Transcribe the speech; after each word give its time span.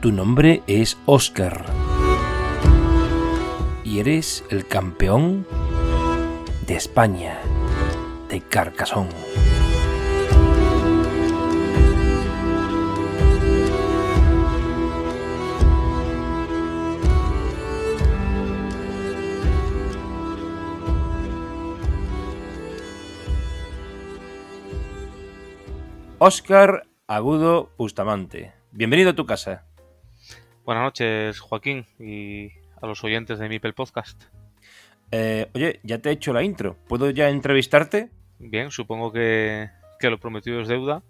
Tu 0.00 0.12
nombre 0.12 0.62
es 0.66 0.96
Oscar. 1.04 1.66
Y 3.84 3.98
eres 3.98 4.44
el 4.48 4.66
campeón 4.66 5.46
de 6.66 6.76
España, 6.76 7.38
de 8.30 8.40
Carcasón. 8.40 9.08
Oscar 26.20 26.82
Agudo 27.06 27.70
Bustamante. 27.78 28.52
Bienvenido 28.72 29.10
a 29.10 29.14
tu 29.14 29.24
casa. 29.24 29.64
Buenas 30.64 30.82
noches, 30.82 31.38
Joaquín, 31.38 31.86
y 32.00 32.48
a 32.82 32.88
los 32.88 33.04
oyentes 33.04 33.38
de 33.38 33.48
Mipel 33.48 33.72
Podcast. 33.72 34.24
Eh, 35.12 35.48
oye, 35.54 35.78
ya 35.84 35.98
te 35.98 36.08
he 36.08 36.12
hecho 36.12 36.32
la 36.32 36.42
intro. 36.42 36.76
¿Puedo 36.88 37.10
ya 37.10 37.28
entrevistarte? 37.28 38.10
Bien, 38.40 38.72
supongo 38.72 39.12
que, 39.12 39.70
que 40.00 40.10
lo 40.10 40.18
prometido 40.18 40.60
es 40.60 40.66
deuda 40.66 41.04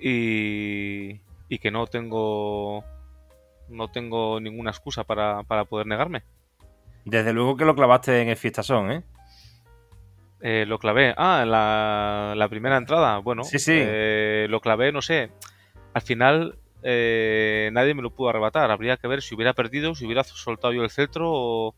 y, 0.00 1.20
y, 1.48 1.58
que 1.58 1.72
no 1.72 1.88
tengo 1.88 2.84
no 3.68 3.88
tengo 3.88 4.38
ninguna 4.38 4.70
excusa 4.70 5.02
para, 5.02 5.42
para, 5.42 5.64
poder 5.64 5.88
negarme. 5.88 6.22
Desde 7.04 7.32
luego 7.32 7.56
que 7.56 7.64
lo 7.64 7.74
clavaste 7.74 8.22
en 8.22 8.28
el 8.28 8.36
Fiestasón, 8.36 8.92
¿eh? 8.92 9.02
Eh, 10.40 10.64
lo 10.66 10.78
clavé. 10.78 11.14
Ah, 11.16 11.44
la, 11.46 12.34
la 12.36 12.48
primera 12.48 12.76
entrada. 12.76 13.18
Bueno, 13.18 13.44
sí, 13.44 13.58
sí. 13.58 13.72
Eh, 13.74 14.46
lo 14.50 14.60
clavé, 14.60 14.92
no 14.92 15.02
sé. 15.02 15.30
Al 15.94 16.02
final 16.02 16.58
eh, 16.82 17.70
nadie 17.72 17.94
me 17.94 18.02
lo 18.02 18.10
pudo 18.10 18.28
arrebatar. 18.28 18.70
Habría 18.70 18.96
que 18.96 19.08
ver 19.08 19.22
si 19.22 19.34
hubiera 19.34 19.54
perdido, 19.54 19.94
si 19.94 20.04
hubiera 20.04 20.24
soltado 20.24 20.72
yo 20.72 20.82
el 20.84 20.90
cetro 20.90 21.30
o, 21.30 21.74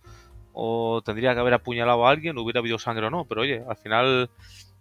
o 0.53 1.03
tendría 1.05 1.35
que 1.35 1.41
haber 1.41 1.55
apuñalado 1.55 2.07
a 2.07 2.11
alguien, 2.11 2.37
hubiera 2.39 2.61
habido 2.61 2.79
sangre 2.79 3.07
o 3.07 3.11
no. 3.11 3.25
Pero 3.25 3.43
oye, 3.43 3.63
al 3.69 3.77
final 3.77 4.31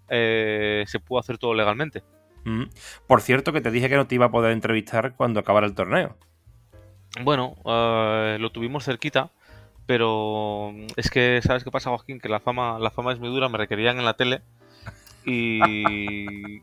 se 0.10 1.00
pudo 1.06 1.20
hacer 1.20 1.38
todo 1.38 1.54
legalmente. 1.54 2.04
Mm. 2.46 2.64
Por 3.08 3.22
cierto, 3.22 3.54
que 3.54 3.62
te 3.62 3.72
dije 3.72 3.90
que 3.90 3.96
no 3.96 4.08
te 4.08 4.16
iba 4.16 4.26
a 4.26 4.32
poder 4.32 4.54
entrevistar 4.54 5.16
cuando 5.16 5.40
acabara 5.40 5.68
el 5.68 5.76
torneo. 5.76 6.18
Bueno, 7.24 7.56
lo 7.66 8.52
tuvimos 8.52 8.86
cerquita, 8.86 9.32
pero 9.88 10.74
es 10.98 11.10
que, 11.10 11.40
¿sabes 11.42 11.64
qué 11.64 11.72
pasa, 11.72 11.90
Joaquín? 11.90 12.20
Que 12.20 12.30
la 12.30 12.42
fama, 12.42 12.78
la 12.78 12.92
fama 12.92 13.14
es 13.14 13.20
muy 13.20 13.30
dura, 13.30 13.48
me 13.50 13.58
requerían 13.58 13.98
en 13.98 14.06
la 14.06 14.16
tele. 14.16 14.42
Y, 15.26 15.60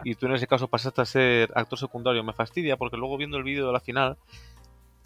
y, 0.05 0.15
tú 0.15 0.27
en 0.27 0.35
ese 0.35 0.47
caso 0.47 0.69
pasaste 0.69 1.01
a 1.01 1.05
ser 1.07 1.51
actor 1.55 1.79
secundario. 1.79 2.23
Me 2.23 2.33
fastidia 2.33 2.77
porque 2.77 2.97
luego 2.97 3.17
viendo 3.17 3.37
el 3.37 3.43
vídeo 3.43 3.67
de 3.67 3.73
la 3.73 3.81
final, 3.81 4.17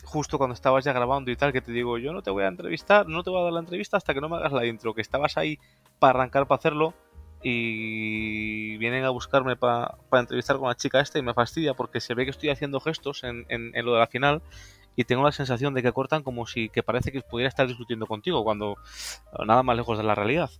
justo 0.04 0.36
cuando 0.36 0.54
estabas 0.54 0.84
ya 0.84 0.92
grabando 0.92 1.30
y 1.30 1.36
tal, 1.36 1.52
que 1.52 1.60
te 1.60 1.72
digo, 1.72 1.96
yo 1.98 2.12
no 2.12 2.22
te 2.22 2.30
voy 2.30 2.42
a 2.44 2.48
entrevistar, 2.48 3.06
no 3.08 3.22
te 3.22 3.30
voy 3.30 3.40
a 3.40 3.44
dar 3.44 3.52
la 3.52 3.60
entrevista 3.60 3.96
hasta 3.96 4.14
que 4.14 4.20
no 4.20 4.28
me 4.28 4.36
hagas 4.36 4.52
la 4.52 4.66
intro, 4.66 4.94
que 4.94 5.00
estabas 5.00 5.36
ahí 5.36 5.58
para 6.00 6.18
arrancar 6.18 6.46
para 6.46 6.58
hacerlo 6.58 6.94
y 7.42 8.76
vienen 8.78 9.04
a 9.04 9.10
buscarme 9.10 9.54
para 9.54 9.96
pa 10.10 10.18
entrevistar 10.18 10.56
con 10.56 10.68
la 10.68 10.74
chica 10.74 11.00
esta 11.00 11.20
y 11.20 11.22
me 11.22 11.34
fastidia 11.34 11.74
porque 11.74 12.00
se 12.00 12.14
ve 12.14 12.24
que 12.24 12.32
estoy 12.32 12.50
haciendo 12.50 12.80
gestos 12.80 13.22
en, 13.22 13.46
en, 13.48 13.70
en 13.74 13.84
lo 13.84 13.92
de 13.92 14.00
la 14.00 14.08
final 14.08 14.42
y 14.98 15.04
tengo 15.04 15.22
la 15.22 15.30
sensación 15.30 15.74
de 15.74 15.82
que 15.82 15.92
cortan 15.92 16.24
como 16.24 16.44
si 16.44 16.70
que 16.70 16.82
parece 16.82 17.12
que 17.12 17.20
pudiera 17.20 17.48
estar 17.48 17.68
discutiendo 17.68 18.06
contigo 18.06 18.42
cuando 18.42 18.74
nada 19.46 19.62
más 19.62 19.76
lejos 19.76 19.96
de 19.96 20.02
la 20.02 20.16
realidad. 20.16 20.50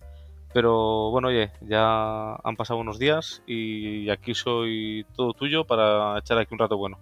Pero 0.53 1.11
bueno, 1.11 1.27
oye, 1.27 1.51
ya 1.59 2.35
han 2.35 2.55
pasado 2.55 2.79
unos 2.79 2.99
días 2.99 3.43
y 3.45 4.09
aquí 4.09 4.33
soy 4.33 5.05
todo 5.13 5.33
tuyo 5.33 5.67
para 5.67 6.17
echar 6.17 6.37
aquí 6.37 6.53
un 6.53 6.59
rato 6.59 6.77
bueno. 6.77 6.97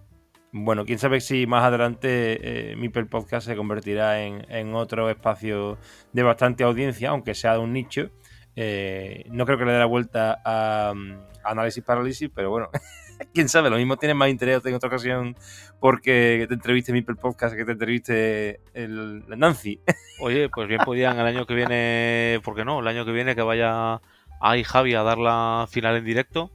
Bueno, 0.51 0.83
quién 0.83 0.97
sabe 0.97 1.21
si 1.21 1.45
más 1.45 1.63
adelante 1.63 2.71
eh, 2.71 2.75
Mipel 2.75 3.05
Podcast 3.05 3.45
se 3.45 3.55
convertirá 3.55 4.23
en, 4.23 4.43
en, 4.49 4.73
otro 4.73 5.07
espacio 5.07 5.77
de 6.13 6.23
bastante 6.23 6.63
audiencia, 6.63 7.11
aunque 7.11 7.35
sea 7.35 7.53
de 7.53 7.59
un 7.59 7.71
nicho. 7.71 8.09
Eh, 8.55 9.25
no 9.29 9.45
creo 9.45 9.59
que 9.59 9.65
le 9.65 9.73
dé 9.73 9.77
la 9.77 9.85
vuelta 9.85 10.41
a, 10.43 10.89
a 10.89 11.51
análisis 11.51 11.83
parálisis, 11.83 12.31
pero 12.33 12.49
bueno, 12.49 12.69
quién 13.33 13.50
sabe, 13.50 13.69
lo 13.69 13.78
mismo 13.78 13.97
tiene 13.97 14.13
más 14.13 14.29
interés 14.29 14.66
en 14.66 14.73
otra 14.73 14.88
ocasión 14.88 15.35
porque 15.79 16.45
te 16.47 16.53
entreviste 16.53 16.94
mi 16.94 17.01
podcast 17.01 17.55
que 17.55 17.66
te 17.66 17.72
entreviste 17.72 18.61
el, 18.73 19.23
el 19.29 19.39
Nancy. 19.39 19.79
Oye, 20.22 20.50
pues 20.50 20.67
bien 20.67 20.81
podían 20.83 21.19
el 21.19 21.25
año 21.25 21.45
que 21.45 21.53
viene, 21.53 22.39
¿por 22.44 22.56
qué 22.56 22.66
no? 22.66 22.79
El 22.79 22.88
año 22.88 23.06
que 23.06 23.11
viene 23.11 23.35
que 23.35 23.41
vaya 23.41 24.01
ahí 24.41 24.63
Javi 24.63 24.94
a 24.94 25.03
dar 25.03 25.17
la 25.17 25.67
final 25.69 25.95
en 25.95 26.06
directo 26.06 26.51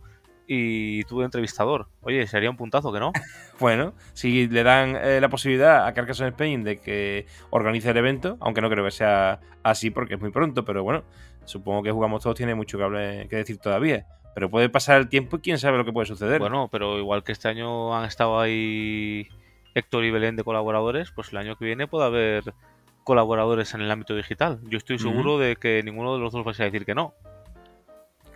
y 0.47 1.05
tú 1.05 1.21
de 1.21 1.27
entrevistador. 1.27 1.89
Oye, 2.03 2.27
sería 2.27 2.51
un 2.51 2.57
puntazo, 2.57 2.93
¿que 2.93 3.01
no? 3.01 3.13
bueno, 3.61 3.95
si 4.13 4.49
le 4.49 4.63
dan 4.63 4.97
eh, 4.97 5.21
la 5.21 5.29
posibilidad 5.29 5.87
a 5.87 5.95
Carcassonne 5.95 6.31
Spain 6.31 6.65
de 6.65 6.79
que 6.79 7.27
organice 7.51 7.91
el 7.91 7.97
evento, 7.97 8.37
aunque 8.41 8.61
no 8.61 8.69
creo 8.69 8.85
que 8.85 8.91
sea 8.91 9.41
así 9.63 9.91
porque 9.91 10.15
es 10.15 10.21
muy 10.21 10.31
pronto, 10.31 10.65
pero 10.65 10.83
bueno, 10.83 11.05
supongo 11.45 11.83
que 11.83 11.91
jugamos 11.91 12.23
todos 12.23 12.37
tiene 12.37 12.55
mucho 12.55 12.79
que, 12.79 12.85
hable, 12.85 13.29
que 13.29 13.37
decir 13.37 13.59
todavía. 13.59 14.07
Pero 14.35 14.51
puede 14.51 14.69
pasar 14.69 15.01
el 15.01 15.09
tiempo 15.09 15.37
y 15.37 15.41
quién 15.41 15.59
sabe 15.59 15.79
lo 15.79 15.85
que 15.85 15.93
puede 15.93 16.07
suceder. 16.07 16.39
Bueno, 16.39 16.69
pero 16.71 16.99
igual 16.99 17.23
que 17.23 17.33
este 17.33 17.49
año 17.49 17.95
han 17.95 18.05
estado 18.05 18.41
ahí 18.41 19.29
Héctor 19.75 20.05
y 20.05 20.11
Belén 20.11 20.37
de 20.37 20.45
colaboradores, 20.45 21.11
pues 21.11 21.33
el 21.33 21.39
año 21.39 21.57
que 21.57 21.65
viene 21.65 21.87
puede 21.87 22.07
haber 22.07 22.55
colaboradores 23.05 23.75
en 23.75 23.83
el 23.83 23.91
ámbito 23.91 24.15
digital. 24.15 24.61
Yo 24.65 24.79
estoy 24.79 24.99
seguro 24.99 25.35
uh 25.35 25.39
-huh. 25.39 25.41
de 25.41 25.57
que 25.57 25.83
ninguno 25.83 26.15
de 26.15 26.21
los 26.21 26.33
dos 26.33 26.47
va 26.47 26.53
a 26.53 26.65
decir 26.65 26.85
que 26.85 26.95
no. 26.95 27.15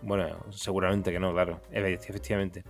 Bueno, 0.02 0.36
seguramente 0.50 1.10
que 1.12 1.18
no, 1.18 1.32
claro, 1.32 1.60
efectivamente. 1.72 2.64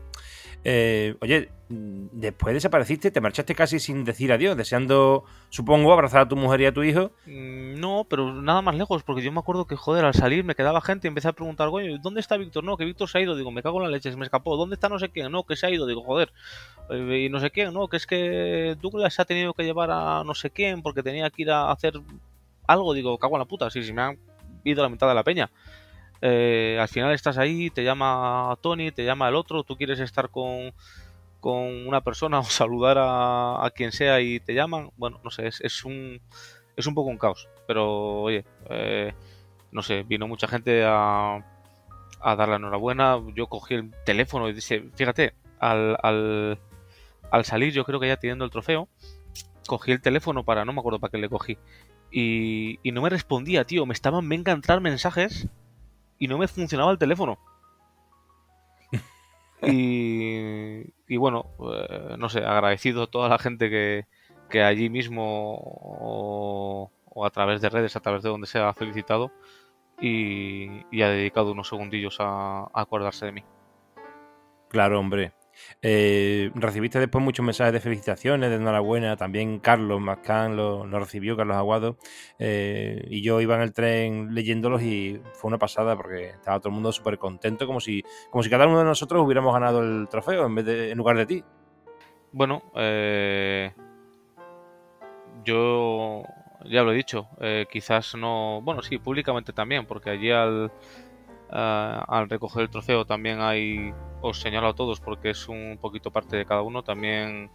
Eh, 0.69 1.15
oye, 1.21 1.49
después 1.69 2.53
desapareciste, 2.53 3.13
te 3.13 3.21
marchaste 3.21 3.55
casi 3.55 3.79
sin 3.79 4.05
decir 4.05 4.33
adiós, 4.33 4.57
deseando, 4.57 5.23
supongo, 5.49 5.93
abrazar 5.93 6.23
a 6.23 6.29
tu 6.29 6.35
mujer 6.35 6.61
y 6.63 6.67
a 6.67 6.73
tu 6.73 6.83
hijo. 6.83 7.13
Mm, 7.25 7.79
No, 7.79 8.05
pero 8.11 8.35
nada 8.43 8.63
más 8.63 8.75
lejos, 8.75 9.05
porque 9.05 9.23
yo 9.23 9.31
me 9.31 9.39
acuerdo 9.39 9.67
que, 9.69 9.77
joder, 9.77 10.05
al 10.05 10.15
salir 10.15 10.43
me 10.43 10.57
quedaba 10.57 10.81
gente 10.81 11.07
y 11.07 11.11
empecé 11.11 11.29
a 11.29 11.35
preguntar, 11.35 11.69
oye, 11.69 11.99
¿dónde 12.03 12.19
está 12.19 12.37
Víctor? 12.37 12.65
No, 12.65 12.77
que 12.77 12.85
Víctor 12.85 13.09
se 13.09 13.19
ha 13.19 13.21
ido. 13.21 13.37
Digo, 13.37 13.53
me 13.53 13.63
cago 13.63 13.79
en 13.79 13.85
la 13.85 13.91
leche, 13.91 14.11
se 14.11 14.17
me 14.17 14.25
escapó. 14.25 14.57
¿Dónde 14.57 14.75
está 14.75 14.89
no 14.89 14.99
sé 14.99 15.09
quién? 15.09 15.31
No, 15.31 15.45
que 15.45 15.55
se 15.55 15.67
ha 15.67 15.71
ido. 15.71 15.87
Digo, 15.87 16.03
joder. 16.03 16.33
Eh, 16.91 17.27
y 17.27 17.29
no 17.29 17.39
sé 17.39 17.53
quién, 17.53 17.73
no, 17.73 17.87
que 17.87 17.99
es 17.99 18.07
que 18.09 18.77
Douglas 18.83 19.21
ha 19.21 19.25
tenido 19.25 19.55
que 19.55 19.63
llevar 19.63 19.93
a 19.93 20.25
no 20.25 20.35
sé 20.35 20.51
quién 20.51 20.83
porque 20.83 21.05
tenía 21.05 21.31
que 21.31 21.43
ir 21.43 21.51
a 21.53 21.71
hacer 21.71 21.95
algo. 22.67 22.93
Digo, 22.93 23.17
cago 23.19 23.37
en 23.37 23.41
la 23.41 23.45
puta, 23.45 23.71
sí, 23.71 23.85
sí, 23.85 23.93
me 23.93 24.03
han 24.03 24.19
ido 24.65 24.83
la 24.83 24.89
mitad 24.89 25.07
de 25.07 25.15
la 25.15 25.23
peña. 25.23 25.49
Eh, 26.23 26.79
al 26.81 26.89
final 26.89 27.13
estás 27.13 27.39
ahí, 27.39 27.71
te 27.71 27.85
llama 27.85 28.57
Tony, 28.61 28.91
te 28.91 29.05
llama 29.05 29.29
el 29.29 29.35
otro, 29.35 29.65
tú 29.65 29.77
quieres 29.77 30.01
estar 30.01 30.31
con, 30.31 30.73
con 31.41 31.87
una 31.87 32.01
persona 32.01 32.39
o 32.41 32.45
saludar 32.45 32.99
a, 32.99 33.65
a, 33.65 33.71
quien 33.71 33.93
sea 33.93 34.21
y 34.21 34.41
te 34.41 34.55
llaman. 34.55 34.91
Bueno, 34.97 35.21
no 35.23 35.31
sé, 35.31 35.47
es, 35.47 35.61
es, 35.61 35.85
un, 35.85 36.21
es 36.77 36.87
un 36.87 36.95
poco 36.95 37.11
un 37.11 37.19
caos. 37.19 37.49
Pero 37.67 38.23
oye, 38.23 38.45
eh, 38.71 39.13
no 39.73 39.83
sé, 39.83 40.03
vino 40.03 40.29
mucha 40.29 40.49
gente 40.49 40.85
a, 40.85 41.45
a 42.21 42.37
dar 42.37 42.49
la 42.49 42.57
enhorabuena. 42.57 43.21
Yo 43.35 43.49
cogí 43.49 43.75
el 43.75 43.93
teléfono 44.05 44.49
y 44.49 44.53
dije, 44.53 44.89
fíjate, 44.95 45.35
al, 45.59 45.97
al, 46.03 46.59
al 47.31 47.45
salir, 47.45 47.73
yo 47.73 47.85
creo 47.85 48.01
que 48.01 48.09
ya 48.09 48.17
teniendo 48.17 48.45
el 48.45 48.51
trofeo, 48.51 48.89
cogí 49.67 49.93
el 49.93 50.01
teléfono 50.01 50.45
para, 50.45 50.65
no 50.65 50.73
me 50.73 50.81
acuerdo 50.81 51.01
para 51.01 51.11
qué 51.11 51.19
le 51.19 51.29
cogí. 51.29 51.59
Y, 52.11 52.79
y 52.83 52.93
no 52.93 53.03
me 53.03 53.11
respondía, 53.11 53.65
tío. 53.65 53.85
Me 53.85 53.93
estaban, 53.93 54.29
venga 54.29 54.53
a 54.53 54.81
mensajes 54.81 55.49
y 56.19 56.29
no 56.29 56.39
me 56.39 56.49
funcionaba 56.49 56.93
el 56.93 56.99
teléfono. 56.99 57.39
y, 59.63 60.83
y, 61.09 61.17
bueno, 61.17 61.47
eh, 61.73 62.17
no 62.19 62.29
sé, 62.29 62.45
agradecido 62.45 63.05
a 63.05 63.07
toda 63.07 63.29
la 63.29 63.39
gente 63.39 63.71
que, 63.71 64.07
que 64.49 64.63
allí 64.63 64.89
mismo 64.91 65.55
o, 65.55 66.91
o, 67.05 67.27
a 67.27 67.31
través 67.31 67.61
de 67.61 67.69
redes, 67.69 67.97
a 67.97 68.01
través 68.01 68.23
de 68.23 68.31
donde 68.31 68.47
se 68.47 68.59
ha 68.59 68.73
felicitado 68.75 69.33
y, 70.01 70.85
y 70.91 71.03
ha 71.03 71.09
dedicado 71.09 71.53
unos 71.53 71.69
segundillos 71.69 72.19
a, 72.21 72.65
a, 72.65 72.71
acordarse 72.75 73.27
de 73.27 73.33
mí. 73.33 73.45
Claro, 74.69 75.01
hombre. 75.01 75.33
Eh, 75.83 76.51
recibiste 76.55 76.99
después 76.99 77.23
muchos 77.25 77.45
mensajes 77.45 77.73
de 77.73 77.81
felicitaciones, 77.81 78.51
de 78.51 78.57
enhorabuena. 78.57 79.17
También 79.17 79.61
Carlos 79.61 80.01
Mascán 80.01 80.57
lo, 80.57 80.87
lo 80.87 80.99
recibió, 80.99 81.37
Carlos 81.37 81.57
Aguado. 81.57 81.99
Eh, 82.39 83.07
y 83.11 83.23
yo 83.23 83.41
iba 83.41 83.57
en 83.57 83.63
el 83.63 83.73
tren 83.73 84.35
leyéndolos 84.35 84.83
y 84.83 85.21
fue 85.33 85.49
una 85.49 85.59
pasada 85.59 85.97
porque 85.97 86.31
estaba 86.31 86.59
todo 86.59 86.69
el 86.71 86.75
mundo 86.75 86.93
súper 86.93 87.19
contento, 87.19 87.67
como 87.67 87.81
si, 87.81 88.03
como 88.31 88.43
si 88.43 88.51
cada 88.51 88.67
uno 88.67 88.79
de 88.79 88.85
nosotros 88.85 89.25
hubiéramos 89.25 89.53
ganado 89.53 89.83
el 89.83 90.09
trofeo 90.09 90.47
en, 90.47 90.55
de, 90.57 90.91
en 90.91 90.99
lugar 90.99 91.17
de 91.17 91.27
ti. 91.27 91.45
Bueno, 92.33 92.63
eh, 92.75 93.73
yo 95.45 96.23
ya 96.65 96.83
lo 96.83 96.93
he 96.93 96.97
dicho, 96.97 97.29
eh, 97.41 97.67
quizás 97.71 98.15
no. 98.15 98.61
Bueno, 98.63 98.83
sí, 98.83 98.99
públicamente 98.99 99.53
también, 99.53 99.87
porque 99.87 100.11
allí 100.11 100.31
al. 100.31 100.73
Uh, 101.49 102.03
al 102.09 102.29
recoger 102.29 102.63
el 102.63 102.71
trofeo 102.71 103.05
también 103.05 103.41
hay, 103.41 103.93
os 104.21 104.41
señalo 104.41 104.69
a 104.69 104.75
todos 104.75 105.01
porque 105.01 105.31
es 105.31 105.49
un 105.49 105.79
poquito 105.81 106.11
parte 106.11 106.37
de 106.37 106.45
cada 106.45 106.63
uno, 106.63 106.83
también 106.83 107.51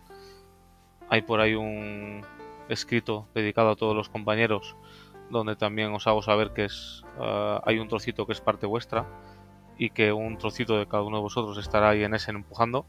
hay 1.10 1.22
por 1.24 1.42
ahí 1.42 1.56
un 1.56 2.22
escrito 2.70 3.28
dedicado 3.34 3.72
a 3.72 3.76
todos 3.76 3.94
los 3.94 4.08
compañeros 4.08 4.78
donde 5.30 5.58
también 5.58 5.94
os 5.94 6.08
hago 6.08 6.22
saber 6.22 6.52
que 6.52 6.66
es 6.66 7.04
uh, 7.18 7.60
hay 7.66 7.80
un 7.80 7.90
trocito 7.90 8.26
que 8.26 8.34
es 8.34 8.42
parte 8.42 8.66
vuestra 8.66 9.06
y 9.78 9.90
que 9.90 10.14
un 10.14 10.38
trocito 10.38 10.78
de 10.78 10.88
cada 10.88 11.04
uno 11.04 11.18
de 11.18 11.24
vosotros 11.24 11.58
estará 11.58 11.90
ahí 11.90 12.04
en 12.04 12.14
ese 12.14 12.32
empujando. 12.32 12.86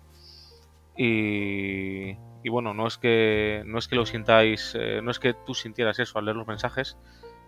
Y, 0.95 2.11
y 2.43 2.49
bueno, 2.51 2.75
no 2.75 2.87
es 2.87 2.99
que 2.99 3.63
no 3.65 3.79
es 3.79 3.89
que 3.89 3.97
lo 3.97 4.05
sintáis, 4.05 4.77
eh, 4.79 5.01
no 5.03 5.11
es 5.11 5.19
que 5.19 5.33
tú 5.33 5.55
sintieras 5.55 5.99
eso 5.99 6.19
al 6.19 6.27
leer 6.27 6.37
los 6.37 6.47
mensajes, 6.47 6.99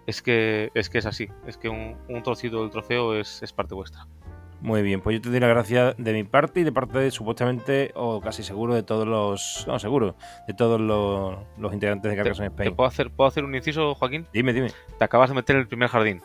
es 0.06 0.22
que 0.22 0.70
es 0.74 0.90
que 0.90 0.98
es 0.98 1.06
así, 1.06 1.28
es 1.46 1.56
que 1.56 1.68
un, 1.68 1.96
un 2.08 2.22
trocito 2.22 2.60
del 2.62 2.70
trofeo 2.70 3.14
es, 3.14 3.42
es 3.42 3.52
parte 3.52 3.74
vuestra. 3.74 4.06
Muy 4.64 4.80
bien, 4.80 5.02
pues 5.02 5.16
yo 5.16 5.20
te 5.20 5.28
doy 5.28 5.40
las 5.40 5.50
gracias 5.50 5.94
de 5.98 6.12
mi 6.14 6.24
parte 6.24 6.60
y 6.60 6.64
de 6.64 6.72
parte 6.72 6.98
de 6.98 7.10
supuestamente, 7.10 7.92
o 7.94 8.22
casi 8.22 8.42
seguro, 8.42 8.74
de 8.74 8.82
todos 8.82 9.06
los. 9.06 9.66
No, 9.68 9.78
seguro, 9.78 10.16
de 10.48 10.54
todos 10.54 10.80
los, 10.80 11.36
los 11.58 11.74
integrantes 11.74 12.10
de 12.10 12.16
Carcassonne 12.16 12.48
¿Te 12.48 12.54
Spain. 12.62 12.74
puedo 12.74 12.88
hacer, 12.88 13.10
puedo 13.10 13.28
hacer 13.28 13.44
un 13.44 13.54
inciso, 13.54 13.94
Joaquín? 13.94 14.26
Dime, 14.32 14.54
dime. 14.54 14.68
Te 14.98 15.04
acabas 15.04 15.28
de 15.28 15.34
meter 15.34 15.56
en 15.56 15.60
el 15.60 15.68
primer 15.68 15.90
jardín. 15.90 16.22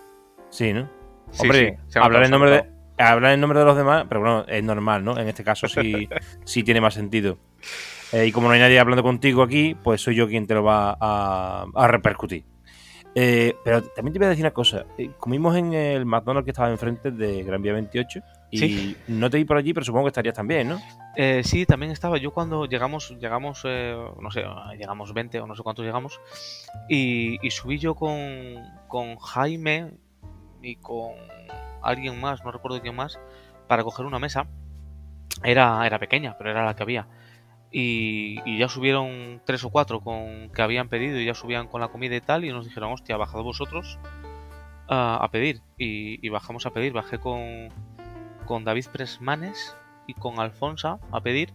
Sí, 0.52 0.72
¿no? 0.72 0.90
Sí, 1.32 1.42
Hombre, 1.42 1.80
sí, 1.90 2.00
hablar, 2.00 2.24
en 2.24 2.32
nombre 2.32 2.50
de, 2.50 3.04
hablar 3.04 3.34
en 3.34 3.42
nombre 3.42 3.60
de 3.60 3.66
los 3.66 3.76
demás, 3.76 4.06
pero 4.08 4.22
bueno, 4.22 4.46
es 4.48 4.64
normal, 4.64 5.04
¿no? 5.04 5.20
En 5.20 5.28
este 5.28 5.44
caso 5.44 5.68
sí, 5.68 6.08
sí 6.46 6.64
tiene 6.64 6.80
más 6.80 6.94
sentido. 6.94 7.38
Eh, 8.14 8.28
y 8.28 8.32
como 8.32 8.48
no 8.48 8.54
hay 8.54 8.62
nadie 8.62 8.80
hablando 8.80 9.04
contigo 9.04 9.44
aquí, 9.44 9.76
pues 9.84 10.00
soy 10.00 10.16
yo 10.16 10.30
quien 10.30 10.48
te 10.48 10.54
lo 10.54 10.64
va 10.64 10.98
a, 10.98 11.66
a 11.76 11.88
repercutir. 11.90 12.46
Eh, 13.22 13.54
pero 13.66 13.82
también 13.84 14.14
te 14.14 14.20
voy 14.20 14.28
a 14.28 14.30
decir 14.30 14.46
una 14.46 14.54
cosa. 14.54 14.86
Eh, 14.98 15.12
comimos 15.20 15.54
en 15.58 15.74
el 15.74 16.06
McDonald's 16.06 16.46
que 16.46 16.52
estaba 16.52 16.70
enfrente 16.70 17.12
de 17.12 17.44
Gran 17.44 17.62
Vía 17.62 17.74
28 17.74 18.22
y 18.52 18.58
Sí. 18.58 18.98
no 19.10 19.30
te 19.30 19.36
vi 19.38 19.44
por 19.44 19.58
allí, 19.58 19.74
pero 19.74 19.86
supongo 19.86 20.06
que 20.06 20.10
estarías 20.10 20.36
también, 20.36 20.70
¿no? 20.70 20.80
Eh, 21.18 21.42
sí, 21.44 21.66
también 21.66 21.92
estaba. 21.92 22.18
Yo 22.18 22.32
cuando 22.32 22.66
llegamos, 22.66 23.10
llegamos, 23.20 23.62
eh, 23.66 23.94
no 24.22 24.32
sé, 24.32 24.44
llegamos 24.78 25.14
20 25.14 25.42
o 25.42 25.48
no 25.48 25.56
sé 25.56 25.64
cuántos 25.64 25.84
llegamos. 25.84 26.22
Y, 26.88 27.46
y 27.46 27.52
subí 27.52 27.78
yo 27.78 27.94
con, 27.96 28.18
con 28.88 29.18
Jaime 29.18 29.92
y 30.62 30.78
con 30.78 31.12
alguien 31.82 32.22
más, 32.22 32.44
no 32.46 32.52
recuerdo 32.52 32.80
quién 32.82 32.96
más, 32.96 33.20
para 33.68 33.84
coger 33.84 34.06
una 34.06 34.20
mesa. 34.20 34.48
Era, 35.44 35.86
era 35.86 36.00
pequeña, 36.00 36.38
pero 36.38 36.52
era 36.52 36.64
la 36.66 36.74
que 36.76 36.84
había. 36.84 37.08
Y, 37.72 38.40
y 38.46 38.58
ya 38.58 38.68
subieron 38.68 39.42
tres 39.46 39.64
o 39.64 39.70
cuatro 39.70 40.02
con 40.02 40.50
que 40.50 40.62
habían 40.62 40.90
pedido 40.90 41.20
y 41.20 41.26
ya 41.26 41.36
subían 41.36 41.68
con 41.68 41.82
la 41.82 41.90
comida 41.90 42.16
y 42.16 42.22
tal. 42.22 42.46
Y 42.46 42.52
nos 42.52 42.66
dijeron, 42.66 42.92
hostia, 42.92 43.18
bajad 43.18 43.42
vosotros 43.42 44.00
a, 44.88 45.28
pedir. 45.32 45.62
Y, 45.78 46.28
bajamos 46.30 46.66
a 46.66 46.72
pedir. 46.72 46.94
Bajé 46.94 47.20
con, 47.20 47.70
con 48.46 48.64
David 48.64 48.86
Presmanes 48.92 49.76
y 50.08 50.14
con 50.14 50.40
Alfonsa 50.40 51.00
a 51.12 51.22
pedir. 51.22 51.54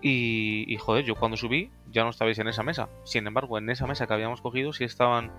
Y, 0.00 0.64
y, 0.66 0.76
joder, 0.78 1.04
yo 1.04 1.14
cuando 1.14 1.36
subí 1.36 1.70
ya 1.92 2.04
no 2.04 2.10
estabais 2.10 2.38
en 2.38 2.48
esa 2.48 2.62
mesa. 2.62 2.88
Sin 3.04 3.26
embargo, 3.26 3.58
en 3.58 3.70
esa 3.70 3.86
mesa 3.86 4.06
que 4.06 4.14
habíamos 4.14 4.40
cogido 4.40 4.72
sí 4.72 4.84
estaban 4.84 5.30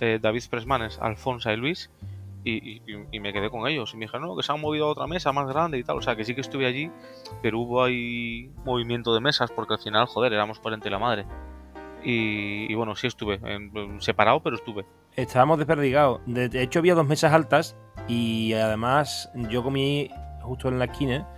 eh, 0.00 0.18
David 0.20 0.42
Presmanes, 0.50 0.98
Alfonsa 1.00 1.52
y 1.52 1.56
Luis. 1.56 1.90
Y, 2.44 2.82
y- 2.82 2.82
y 3.12 3.20
me 3.20 3.32
quedé 3.32 3.50
con 3.50 3.66
ellos. 3.68 3.92
Y 3.94 3.96
me 3.96 4.06
dijeron, 4.06 4.26
no, 4.28 4.36
que 4.36 4.42
se 4.42 4.52
han 4.52 4.60
movido 4.60 4.86
a 4.86 4.90
otra 4.90 5.06
mesa 5.06 5.32
más 5.32 5.46
grande 5.46 5.78
y 5.78 5.84
tal. 5.84 5.96
O 5.98 6.02
sea, 6.02 6.16
que 6.16 6.24
sí 6.24 6.34
que 6.34 6.40
estuve 6.40 6.66
allí, 6.66 6.90
pero 7.40 7.60
hubo 7.60 7.84
ahí 7.84 8.50
movimiento 8.64 9.14
de 9.14 9.20
mesas 9.20 9.50
porque 9.52 9.74
al 9.74 9.80
final, 9.80 10.06
joder, 10.06 10.32
éramos 10.32 10.58
40 10.58 10.88
y 10.88 10.90
la 10.90 10.98
madre. 10.98 11.26
Y, 12.04 12.74
bueno, 12.74 12.96
sí 12.96 13.06
estuve, 13.06 13.40
separado, 13.98 14.42
pero 14.42 14.56
estuve. 14.56 14.84
Estábamos 15.14 15.58
desperdigados. 15.58 16.20
De, 16.26 16.48
de 16.48 16.62
hecho, 16.62 16.80
había 16.80 16.94
dos 16.96 17.06
mesas 17.06 17.32
altas 17.32 17.76
y 18.08 18.54
además 18.54 19.30
yo 19.50 19.62
comí 19.62 20.10
justo 20.40 20.68
en 20.68 20.80
la 20.80 20.86
esquina 20.86 21.28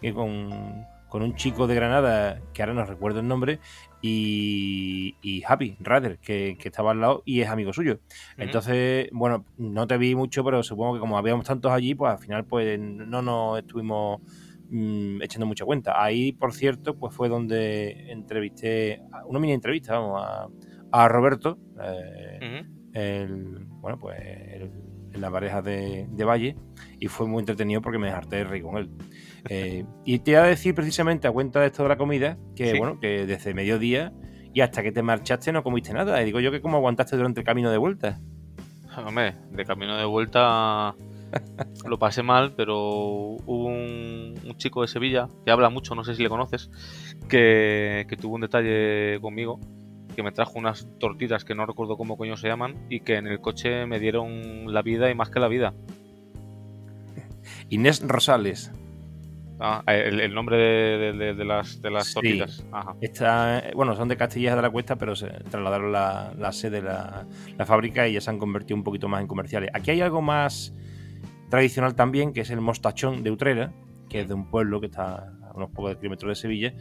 que 0.00 0.14
con, 0.14 0.86
con 1.10 1.22
un 1.22 1.34
chico 1.34 1.66
de 1.66 1.74
Granada, 1.74 2.40
que 2.54 2.62
ahora 2.62 2.72
no 2.72 2.84
recuerdo 2.86 3.20
el 3.20 3.28
nombre, 3.28 3.60
y, 4.06 5.16
y 5.22 5.42
Happy 5.46 5.76
Rader, 5.80 6.18
que, 6.18 6.56
que 6.58 6.68
estaba 6.68 6.90
al 6.92 7.00
lado 7.00 7.22
y 7.24 7.40
es 7.40 7.48
amigo 7.48 7.72
suyo. 7.72 8.00
Entonces, 8.44 9.08
bueno, 9.12 9.44
no 9.56 9.86
te 9.86 9.96
vi 9.98 10.14
mucho, 10.14 10.44
pero 10.44 10.62
supongo 10.62 10.94
que 10.94 11.00
como 11.00 11.16
habíamos 11.18 11.46
tantos 11.46 11.72
allí, 11.72 11.94
pues 11.94 12.12
al 12.12 12.18
final 12.18 12.44
pues 12.44 12.78
no 12.78 13.22
nos 13.22 13.58
estuvimos 13.58 14.20
mm, 14.68 15.22
echando 15.22 15.46
mucha 15.46 15.64
cuenta. 15.64 16.02
Ahí, 16.02 16.32
por 16.32 16.52
cierto, 16.52 16.96
pues 16.98 17.14
fue 17.14 17.28
donde 17.28 18.10
entrevisté, 18.10 19.00
una 19.26 19.38
mini 19.38 19.52
entrevista, 19.54 19.98
vamos, 19.98 20.22
a, 20.22 20.48
a 20.92 21.08
Roberto, 21.08 21.58
eh, 21.82 22.38
el, 22.92 23.64
bueno, 23.80 23.98
pues 23.98 24.18
el- 24.20 24.70
en 25.14 25.20
la 25.20 25.30
pareja 25.30 25.62
de, 25.62 26.08
de 26.10 26.24
Valle 26.24 26.56
y 26.98 27.06
fue 27.06 27.28
muy 27.28 27.38
entretenido 27.38 27.80
porque 27.80 27.98
me 27.98 28.10
harté 28.10 28.36
de 28.38 28.44
reír 28.44 28.64
con 28.64 28.76
él. 28.78 28.90
Eh, 29.48 29.84
y 30.04 30.18
te 30.20 30.32
iba 30.32 30.42
a 30.42 30.46
decir 30.46 30.74
precisamente 30.74 31.28
a 31.28 31.32
cuenta 31.32 31.60
de 31.60 31.66
esto 31.66 31.82
de 31.82 31.88
la 31.90 31.96
comida 31.98 32.38
que, 32.56 32.72
Sí. 32.72 32.78
bueno, 32.78 32.98
que 33.00 33.26
desde 33.26 33.52
mediodía 33.54 34.12
y 34.54 34.60
hasta 34.62 34.82
que 34.82 34.90
te 34.92 35.02
marchaste 35.02 35.52
no 35.52 35.62
comiste 35.62 35.92
nada. 35.92 36.20
Y 36.22 36.24
digo 36.24 36.40
yo 36.40 36.50
que 36.50 36.60
cómo 36.60 36.76
aguantaste 36.78 37.16
durante 37.16 37.40
el 37.40 37.46
camino 37.46 37.70
de 37.70 37.78
vuelta. 37.78 38.20
Hombre, 39.04 39.34
de 39.50 39.64
camino 39.64 39.96
de 39.96 40.04
vuelta 40.04 40.94
lo 41.88 41.98
pasé 41.98 42.22
mal, 42.22 42.54
pero 42.54 42.78
hubo 42.78 43.66
un, 43.66 44.34
un 44.46 44.56
chico 44.56 44.82
de 44.82 44.88
Sevilla 44.88 45.28
que 45.44 45.50
habla 45.50 45.68
mucho, 45.68 45.94
no 45.94 46.04
sé 46.04 46.14
si 46.14 46.22
le 46.22 46.28
conoces, 46.28 46.70
que, 47.28 48.06
que 48.08 48.16
tuvo 48.16 48.36
un 48.36 48.42
detalle 48.42 49.18
conmigo, 49.20 49.58
que 50.14 50.22
me 50.22 50.30
trajo 50.30 50.58
unas 50.60 50.88
tortitas 51.00 51.44
que 51.44 51.56
no 51.56 51.66
recuerdo 51.66 51.96
cómo 51.96 52.16
coño 52.16 52.36
se 52.36 52.46
llaman 52.46 52.86
y 52.88 53.00
que 53.00 53.16
en 53.16 53.26
el 53.26 53.40
coche 53.40 53.84
me 53.86 53.98
dieron 53.98 54.72
la 54.72 54.82
vida 54.82 55.10
y 55.10 55.14
más 55.16 55.28
que 55.28 55.40
la 55.40 55.48
vida. 55.48 55.74
Inés 57.68 58.02
Rosales. 58.06 58.70
Ah, 59.60 59.82
el, 59.86 60.18
el 60.20 60.34
nombre 60.34 60.56
de, 60.56 60.98
de- 60.98 61.12
de- 61.12 61.34
de 61.34 61.44
las, 61.44 61.80
de 61.80 61.90
las 61.90 62.08
Sí. 62.08 62.14
tortitas. 62.14 62.66
Ajá. 62.72 62.96
Está, 63.00 63.62
bueno, 63.74 63.94
son 63.94 64.08
de 64.08 64.16
Castilla 64.16 64.56
de 64.56 64.62
la 64.62 64.70
Cuesta, 64.70 64.96
pero 64.96 65.14
se 65.14 65.28
trasladaron 65.28 65.92
la, 65.92 66.32
la 66.36 66.50
sede, 66.52 66.82
la, 66.82 67.24
la 67.56 67.64
fábrica 67.66 68.08
y 68.08 68.14
ya 68.14 68.20
se 68.20 68.30
han 68.30 68.38
convertido 68.38 68.76
un 68.76 68.82
poquito 68.84 69.08
más 69.08 69.20
en 69.20 69.26
comerciales. 69.28 69.70
Aquí 69.72 69.92
hay 69.92 70.00
algo 70.00 70.20
más 70.22 70.74
tradicional 71.50 71.94
también, 71.94 72.32
que 72.32 72.40
es 72.40 72.50
el 72.50 72.60
mostachón 72.60 73.22
de 73.22 73.30
Utrera, 73.30 73.72
que 74.08 74.20
es 74.22 74.28
de 74.28 74.34
un 74.34 74.50
pueblo 74.50 74.80
que 74.80 74.86
está 74.86 75.28
a 75.42 75.52
unos 75.54 75.70
pocos 75.70 75.96
kilómetros 75.98 76.30
de 76.30 76.34
Sevilla, 76.34 76.74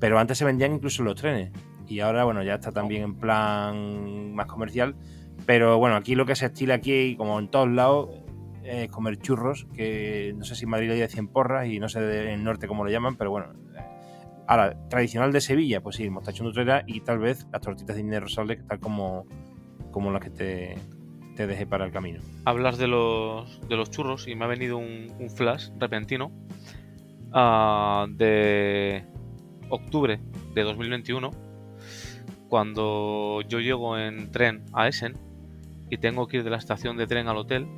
pero 0.00 0.18
antes 0.18 0.38
se 0.38 0.44
vendían 0.44 0.72
incluso 0.74 1.02
los 1.04 1.14
trenes 1.14 1.52
y 1.86 2.00
ahora, 2.00 2.24
bueno, 2.24 2.42
ya 2.42 2.54
está 2.54 2.72
también 2.72 3.02
en 3.02 3.14
plan 3.14 4.34
más 4.34 4.46
comercial. 4.46 4.94
Pero 5.46 5.78
bueno, 5.78 5.94
aquí 5.96 6.14
lo 6.16 6.26
que 6.26 6.34
se 6.34 6.46
estila 6.46 6.74
aquí, 6.74 7.14
como 7.16 7.38
en 7.38 7.48
todos 7.48 7.68
lados, 7.70 8.10
es 8.64 8.88
comer 8.90 9.18
churros, 9.18 9.66
que 9.74 10.34
no 10.36 10.44
sé 10.44 10.54
si 10.54 10.64
en 10.64 10.70
Madrid 10.70 10.88
le 10.88 10.96
decían 10.96 11.28
porras 11.28 11.68
y 11.68 11.78
no 11.78 11.88
sé 11.88 11.98
en 12.00 12.28
el 12.28 12.44
norte 12.44 12.68
cómo 12.68 12.84
le 12.84 12.92
llaman, 12.92 13.16
pero 13.16 13.30
bueno, 13.30 13.52
Ahora, 14.50 14.74
tradicional 14.88 15.30
de 15.30 15.42
Sevilla, 15.42 15.82
pues 15.82 15.96
sí, 15.96 16.04
el 16.04 16.10
mostachón 16.10 16.46
de 16.46 16.50
Utrera 16.52 16.82
y 16.86 17.02
tal 17.02 17.18
vez 17.18 17.46
las 17.52 17.60
tortitas 17.60 17.94
de 17.96 18.00
Inés 18.00 18.22
Rosales, 18.22 18.66
tal 18.66 18.80
como, 18.80 19.26
como 19.90 20.10
las 20.10 20.22
que 20.22 20.30
te, 20.30 20.74
te 21.36 21.46
dejé 21.46 21.66
para 21.66 21.84
el 21.84 21.92
camino. 21.92 22.20
hablas 22.46 22.78
de 22.78 22.88
los, 22.88 23.60
de 23.68 23.76
los 23.76 23.90
churros 23.90 24.26
y 24.26 24.34
me 24.34 24.46
ha 24.46 24.48
venido 24.48 24.78
un, 24.78 25.12
un 25.20 25.28
flash 25.28 25.68
repentino 25.78 26.32
ah, 27.32 28.06
de 28.08 29.04
octubre 29.68 30.18
de 30.54 30.62
2021 30.62 31.30
cuando 32.48 33.42
yo 33.42 33.60
llego 33.60 33.98
en 33.98 34.30
tren 34.30 34.64
a 34.72 34.88
Essen 34.88 35.16
y 35.90 35.98
tengo 35.98 36.26
que 36.26 36.38
ir 36.38 36.44
de 36.44 36.50
la 36.50 36.56
estación 36.56 36.96
de 36.96 37.06
tren 37.06 37.28
al 37.28 37.36
hotel 37.36 37.68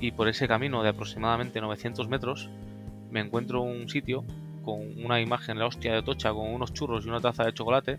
y 0.00 0.12
por 0.12 0.28
ese 0.28 0.48
camino 0.48 0.82
de 0.82 0.90
aproximadamente 0.90 1.60
900 1.60 2.08
metros 2.08 2.50
me 3.10 3.20
encuentro 3.20 3.62
un 3.62 3.88
sitio 3.88 4.24
con 4.64 4.80
una 5.04 5.20
imagen 5.20 5.58
la 5.58 5.66
hostia 5.66 5.94
de 5.94 6.02
tocha 6.02 6.32
con 6.32 6.52
unos 6.52 6.72
churros 6.72 7.06
y 7.06 7.08
una 7.08 7.20
taza 7.20 7.44
de 7.44 7.54
chocolate 7.54 7.98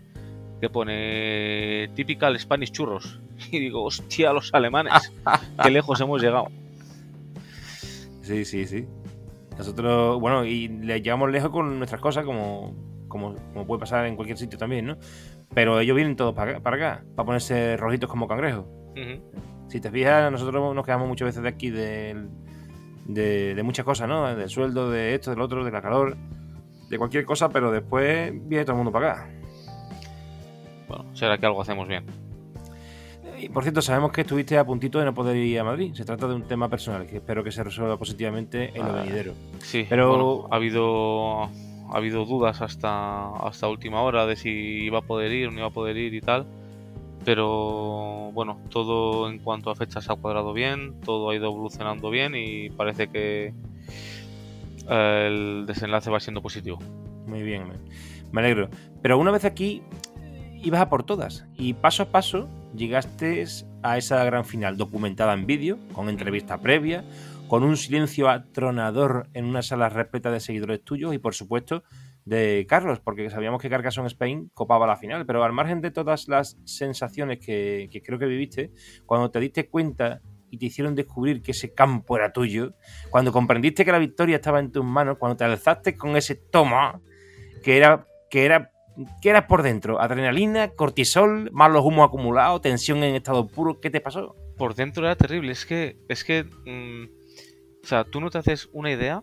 que 0.60 0.70
pone 0.70 1.90
typical 1.94 2.38
Spanish 2.38 2.72
churros 2.72 3.20
y 3.50 3.58
digo 3.58 3.84
hostia 3.84 4.32
los 4.32 4.52
alemanes 4.54 5.12
qué 5.62 5.70
lejos 5.70 6.00
hemos 6.00 6.20
llegado 6.22 6.48
Sí, 8.28 8.44
sí, 8.44 8.66
sí. 8.66 8.86
Nosotros, 9.56 10.20
bueno, 10.20 10.44
y 10.44 10.68
le 10.68 11.00
llevamos 11.00 11.30
lejos 11.30 11.48
con 11.48 11.78
nuestras 11.78 11.98
cosas, 11.98 12.26
como, 12.26 12.74
como, 13.08 13.34
como 13.54 13.66
puede 13.66 13.80
pasar 13.80 14.04
en 14.04 14.16
cualquier 14.16 14.36
sitio 14.36 14.58
también, 14.58 14.84
¿no? 14.84 14.98
Pero 15.54 15.80
ellos 15.80 15.96
vienen 15.96 16.14
todos 16.14 16.34
para 16.34 16.50
acá, 16.50 16.60
para 16.60 16.76
acá, 16.76 17.04
para 17.16 17.24
ponerse 17.24 17.78
rojitos 17.78 18.10
como 18.10 18.28
cangrejos. 18.28 18.66
Ujú. 18.66 19.22
Si 19.68 19.80
te 19.80 19.90
fijas, 19.90 20.30
nosotros 20.32 20.74
nos 20.74 20.84
quedamos 20.84 21.08
muchas 21.08 21.26
veces 21.26 21.42
de 21.42 21.48
aquí 21.48 21.70
del- 21.70 22.28
de, 23.06 23.54
de 23.54 23.62
muchas 23.62 23.84
cosas, 23.84 24.08
¿no? 24.08 24.34
Del 24.34 24.48
sueldo, 24.48 24.90
de 24.90 25.14
esto, 25.14 25.30
del 25.30 25.40
otro, 25.40 25.64
de 25.64 25.70
la 25.70 25.80
calor, 25.82 26.16
de 26.90 26.98
cualquier 26.98 27.24
cosa, 27.24 27.48
pero 27.50 27.70
después 27.70 28.32
viene 28.48 28.64
todo 28.64 28.72
el 28.72 28.76
mundo 28.78 28.92
para 28.92 29.12
acá. 29.12 29.30
bueno 30.88 31.04
será 31.14 31.36
que 31.38 31.46
algo 31.46 31.60
hacemos 31.60 31.86
bien 31.86 32.04
Y 33.40 33.48
por 33.50 33.62
cierto, 33.62 33.82
sabemos 33.82 34.10
que 34.12 34.22
estuviste 34.22 34.58
a 34.58 34.64
puntito 34.64 34.98
de 34.98 35.04
no 35.04 35.14
poder 35.14 35.36
ir 35.36 35.60
a 35.60 35.64
Madrid. 35.64 35.92
Se 35.94 36.04
trata 36.04 36.26
de 36.26 36.34
un 36.34 36.42
tema 36.42 36.68
personal 36.68 37.06
que 37.06 37.16
espero 37.18 37.44
que 37.44 37.52
se 37.52 37.62
resuelva 37.62 37.96
positivamente 37.96 38.70
en 38.74 38.84
lo 38.86 38.92
Ah. 38.92 39.02
venidero. 39.02 39.34
Sí, 39.60 39.86
Pero- 39.88 40.08
bueno, 40.10 40.48
ha 40.50 40.56
habido 40.56 41.44
ha 41.90 41.96
habido 41.96 42.26
dudas 42.26 42.60
hasta 42.60 43.36
hasta 43.36 43.66
última 43.68 44.02
hora 44.02 44.26
de 44.26 44.36
si 44.36 44.50
iba 44.50 44.98
a 44.98 45.02
poder 45.02 45.32
ir 45.32 45.48
o 45.48 45.50
no 45.50 45.58
iba 45.58 45.68
a 45.68 45.70
poder 45.70 45.96
ir 45.96 46.12
y 46.14 46.20
tal. 46.20 46.46
Pero 47.28 48.32
bueno, 48.32 48.58
todo 48.70 49.28
en 49.28 49.38
cuanto 49.38 49.70
a 49.70 49.74
fechas 49.74 50.08
ha 50.08 50.16
cuadrado 50.16 50.54
bien, 50.54 50.98
todo 51.02 51.28
ha 51.28 51.34
ido 51.34 51.44
evolucionando 51.44 52.08
bien 52.08 52.34
y 52.34 52.70
parece 52.70 53.08
que 53.08 53.52
eh, 54.88 55.24
el 55.26 55.66
desenlace 55.66 56.08
va 56.08 56.20
siendo 56.20 56.40
positivo. 56.40 56.78
Muy 57.26 57.42
bien, 57.42 57.68
me, 57.68 57.74
me 58.32 58.40
alegro. 58.40 58.70
Pero 59.02 59.18
una 59.18 59.30
vez 59.30 59.44
aquí, 59.44 59.82
ibas 60.62 60.80
a 60.80 60.88
por 60.88 61.02
todas. 61.02 61.44
Y 61.54 61.74
paso 61.74 62.04
a 62.04 62.06
paso 62.06 62.48
llegaste 62.74 63.44
a 63.82 63.98
esa 63.98 64.24
gran 64.24 64.46
final, 64.46 64.78
documentada 64.78 65.34
en 65.34 65.44
vídeo, 65.44 65.78
con 65.92 66.08
entrevista 66.08 66.62
previa, 66.62 67.04
con 67.46 67.62
un 67.62 67.76
silencio 67.76 68.30
atronador 68.30 69.28
en 69.34 69.44
una 69.44 69.60
sala 69.60 69.90
repleta 69.90 70.30
de 70.30 70.40
seguidores 70.40 70.82
tuyos 70.82 71.12
y, 71.12 71.18
por 71.18 71.34
supuesto, 71.34 71.82
de 72.28 72.66
Carlos, 72.68 73.00
porque 73.00 73.30
sabíamos 73.30 73.60
que 73.60 73.70
Carcassonne 73.70 74.08
Spain 74.08 74.50
copaba 74.52 74.86
la 74.86 74.96
final, 74.96 75.24
pero 75.24 75.42
al 75.42 75.52
margen 75.52 75.80
de 75.80 75.90
todas 75.90 76.28
las 76.28 76.58
sensaciones 76.64 77.38
que, 77.38 77.88
creo 78.04 78.18
que 78.18 78.26
viviste, 78.26 78.70
cuando 79.06 79.30
te 79.30 79.40
diste 79.40 79.68
cuenta 79.68 80.20
y 80.50 80.58
te 80.58 80.66
hicieron 80.66 80.94
descubrir 80.94 81.42
que 81.42 81.52
ese 81.52 81.72
campo 81.72 82.16
era 82.16 82.32
tuyo, 82.32 82.74
cuando 83.10 83.32
comprendiste 83.32 83.84
que 83.84 83.92
la 83.92 83.98
victoria 83.98 84.36
estaba 84.36 84.60
en 84.60 84.70
tus 84.70 84.84
manos, 84.84 85.16
cuando 85.18 85.36
te 85.36 85.44
alzaste 85.44 85.96
con 85.96 86.16
ese 86.16 86.34
toma, 86.34 87.00
que 87.62 87.78
era, 87.78 88.06
que 88.28 88.44
era, 88.44 88.72
que 89.22 89.30
era 89.30 89.46
por 89.46 89.62
dentro, 89.62 89.98
adrenalina, 89.98 90.68
cortisol, 90.68 91.50
malos 91.52 91.84
humos 91.84 92.08
acumulados, 92.08 92.60
tensión 92.60 93.02
en 93.04 93.14
estado 93.14 93.46
puro, 93.46 93.80
¿qué 93.80 93.88
te 93.88 94.02
pasó? 94.02 94.36
Por 94.58 94.74
dentro 94.74 95.04
era 95.06 95.16
terrible, 95.16 95.52
es 95.52 95.64
que, 95.64 95.96
es 96.10 96.24
que, 96.24 96.44
mm, 96.44 97.04
o 97.84 97.86
sea, 97.86 98.04
tú 98.04 98.20
no 98.20 98.28
te 98.28 98.36
haces 98.36 98.68
una 98.72 98.90
idea 98.90 99.22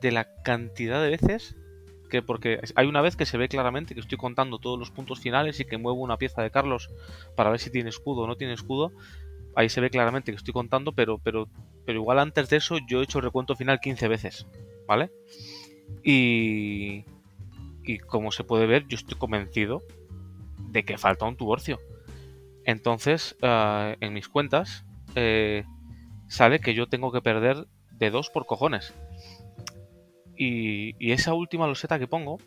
de 0.00 0.12
la 0.12 0.28
cantidad 0.44 1.02
de 1.02 1.10
veces 1.10 1.56
que 2.10 2.20
porque 2.20 2.60
hay 2.74 2.86
una 2.86 3.00
vez 3.00 3.16
que 3.16 3.24
se 3.24 3.38
ve 3.38 3.48
claramente 3.48 3.94
que 3.94 4.00
estoy 4.00 4.18
contando 4.18 4.58
todos 4.58 4.78
los 4.78 4.90
puntos 4.90 5.20
finales 5.20 5.58
y 5.60 5.64
que 5.64 5.78
muevo 5.78 6.00
una 6.00 6.18
pieza 6.18 6.42
de 6.42 6.50
Carlos 6.50 6.90
para 7.36 7.50
ver 7.50 7.60
si 7.60 7.70
tiene 7.70 7.88
escudo 7.88 8.22
o 8.22 8.26
no 8.26 8.36
tiene 8.36 8.52
escudo. 8.52 8.92
Ahí 9.56 9.68
se 9.68 9.80
ve 9.80 9.90
claramente 9.90 10.30
que 10.32 10.36
estoy 10.36 10.52
contando, 10.52 10.92
pero, 10.92 11.18
pero, 11.18 11.48
pero 11.86 11.98
igual 11.98 12.18
antes 12.18 12.50
de 12.50 12.58
eso 12.58 12.76
yo 12.86 13.00
he 13.00 13.04
hecho 13.04 13.18
el 13.18 13.24
recuento 13.24 13.56
final 13.56 13.80
15 13.80 14.08
veces, 14.08 14.46
¿vale? 14.86 15.10
Y, 16.04 17.04
y 17.84 17.98
como 17.98 18.30
se 18.30 18.44
puede 18.44 18.66
ver, 18.66 18.86
yo 18.86 18.96
estoy 18.96 19.18
convencido 19.18 19.82
de 20.58 20.84
que 20.84 20.98
falta 20.98 21.24
un 21.24 21.36
tuborcio. 21.36 21.80
Entonces, 22.64 23.36
eh, 23.42 23.96
en 24.00 24.12
mis 24.12 24.28
cuentas, 24.28 24.84
eh, 25.14 25.64
sale 26.28 26.60
que 26.60 26.74
yo 26.74 26.88
tengo 26.88 27.10
que 27.10 27.22
perder 27.22 27.66
de 27.90 28.10
dos 28.10 28.30
por 28.30 28.46
cojones. 28.46 28.94
Y, 30.42 31.12
esa 31.12 31.34
última 31.34 31.66
loseta 31.66 31.98
que 31.98 32.06
pongo, 32.06 32.38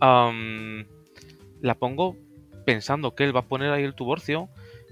la 0.00 1.74
pongo 1.78 2.16
pensando 2.66 3.14
que 3.14 3.22
él 3.22 3.34
va 3.34 3.40
a 3.40 3.48
poner 3.48 3.70
ahí 3.70 3.84
el 3.84 3.94
tuborcio 3.94 4.48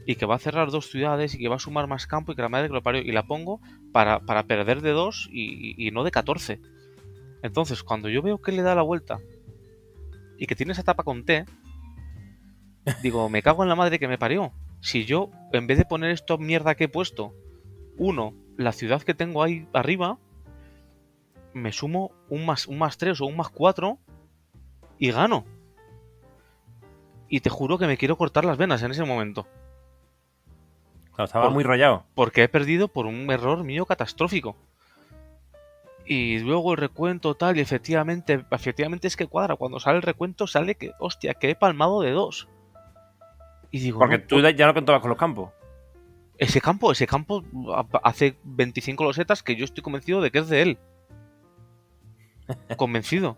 y 0.07 0.15
que 0.15 0.25
va 0.25 0.37
a 0.37 0.39
cerrar 0.39 0.71
dos 0.71 0.89
ciudades 0.89 1.35
y 1.35 1.39
que 1.39 1.49
va 1.49 1.57
a 1.57 1.59
sumar 1.59 1.89
más 1.89 2.07
campo 2.07 2.31
y 2.31 2.37
que 2.37 2.43
la 2.43 2.49
madre 2.49 2.69
que 2.69 2.75
lo 2.75 2.85
parió. 2.85 3.03
Y 3.03 3.11
la 3.11 3.27
pongo 3.27 3.61
para, 3.91 4.21
perder 4.45 4.81
de 4.81 4.93
dos 4.93 5.29
y, 5.33 5.91
no 5.93 6.05
de 6.05 6.13
14. 6.13 6.61
Entonces, 7.43 7.83
cuando 7.83 8.09
yo 8.09 8.23
veo 8.23 8.41
que 8.41 8.53
le 8.53 8.63
da 8.63 8.77
la 8.77 8.83
vuelta 8.83 9.19
y 10.39 10.47
que 10.47 10.55
tiene 10.55 10.75
esa 10.75 10.85
tapa 10.85 11.03
con 11.03 11.25
T, 11.25 11.47
digo, 13.03 13.29
me 13.29 13.43
cago 13.43 13.65
en 13.65 13.71
la 13.71 13.75
madre 13.75 13.99
que 13.99 14.07
me 14.07 14.19
parió. 14.19 14.53
Si 14.81 15.05
yo, 15.05 15.33
en 15.53 15.67
vez 15.67 15.79
de 15.79 15.85
poner 15.85 16.13
esto 16.13 16.39
mierda 16.39 16.77
que 16.77 16.85
he 16.85 16.89
puesto, 16.89 17.35
uno, 17.97 18.35
la 18.57 18.71
ciudad 18.71 19.03
que 19.03 19.15
tengo 19.15 19.43
ahí 19.43 19.67
arriba, 19.73 20.21
me 21.53 21.73
sumo 21.73 22.13
un 22.29 22.47
más, 22.47 22.67
un 22.67 22.79
más 22.79 22.99
3 22.99 23.21
o 23.21 23.27
un 23.27 23.37
más 23.37 23.49
4 23.49 23.99
y 24.99 25.11
gano. 25.11 25.45
Y 27.29 27.41
te 27.41 27.51
juro 27.51 27.79
que 27.79 27.87
me 27.87 27.97
quiero 27.97 28.17
cortar 28.17 28.45
las 28.45 28.57
venas 28.57 28.83
en 28.83 28.91
ese 28.91 29.05
momento. 29.05 29.47
estaba 31.19 31.51
muy 31.51 31.65
rayado. 31.65 32.05
Porque 32.15 32.43
he 32.43 32.49
perdido 32.49 32.89
por 32.89 33.07
un 33.07 33.31
error 33.31 33.65
mío 33.65 33.87
catastrófico. 33.87 34.57
Y 36.07 36.39
luego 36.39 36.73
el 36.73 36.79
recuento 36.79 37.35
tal, 37.35 37.59
y 37.59 37.61
efectivamente, 37.61 38.43
efectivamente 38.51 39.07
es 39.07 39.17
que 39.17 39.27
cuadra. 39.27 39.57
Cuando 39.57 39.79
sale 39.79 39.97
el 39.97 40.03
recuento 40.03 40.47
sale 40.47 40.75
que, 40.75 40.93
hostia, 40.99 41.35
que 41.35 41.51
he 41.51 41.55
palmado 41.55 42.01
de 42.01 42.13
dos. 42.13 42.49
Y 43.71 43.81
digo, 43.81 43.99
Porque 43.99 44.19
tú 44.19 44.41
ya 44.41 44.67
no 44.67 44.73
contabas 44.73 45.03
con 45.03 45.11
los 45.11 45.19
campos. 45.19 45.51
Ese 46.39 46.63
campo, 46.63 46.93
ese 46.93 47.07
campo 47.07 47.43
hace 48.03 48.39
25 48.45 49.05
losetas 49.05 49.43
que 49.43 49.57
yo 49.57 49.65
estoy 49.65 49.83
convencido 49.83 50.23
de 50.23 50.31
que 50.31 50.39
es 50.39 50.49
de 50.49 50.63
él. 50.63 50.79
Convencido. 52.77 53.37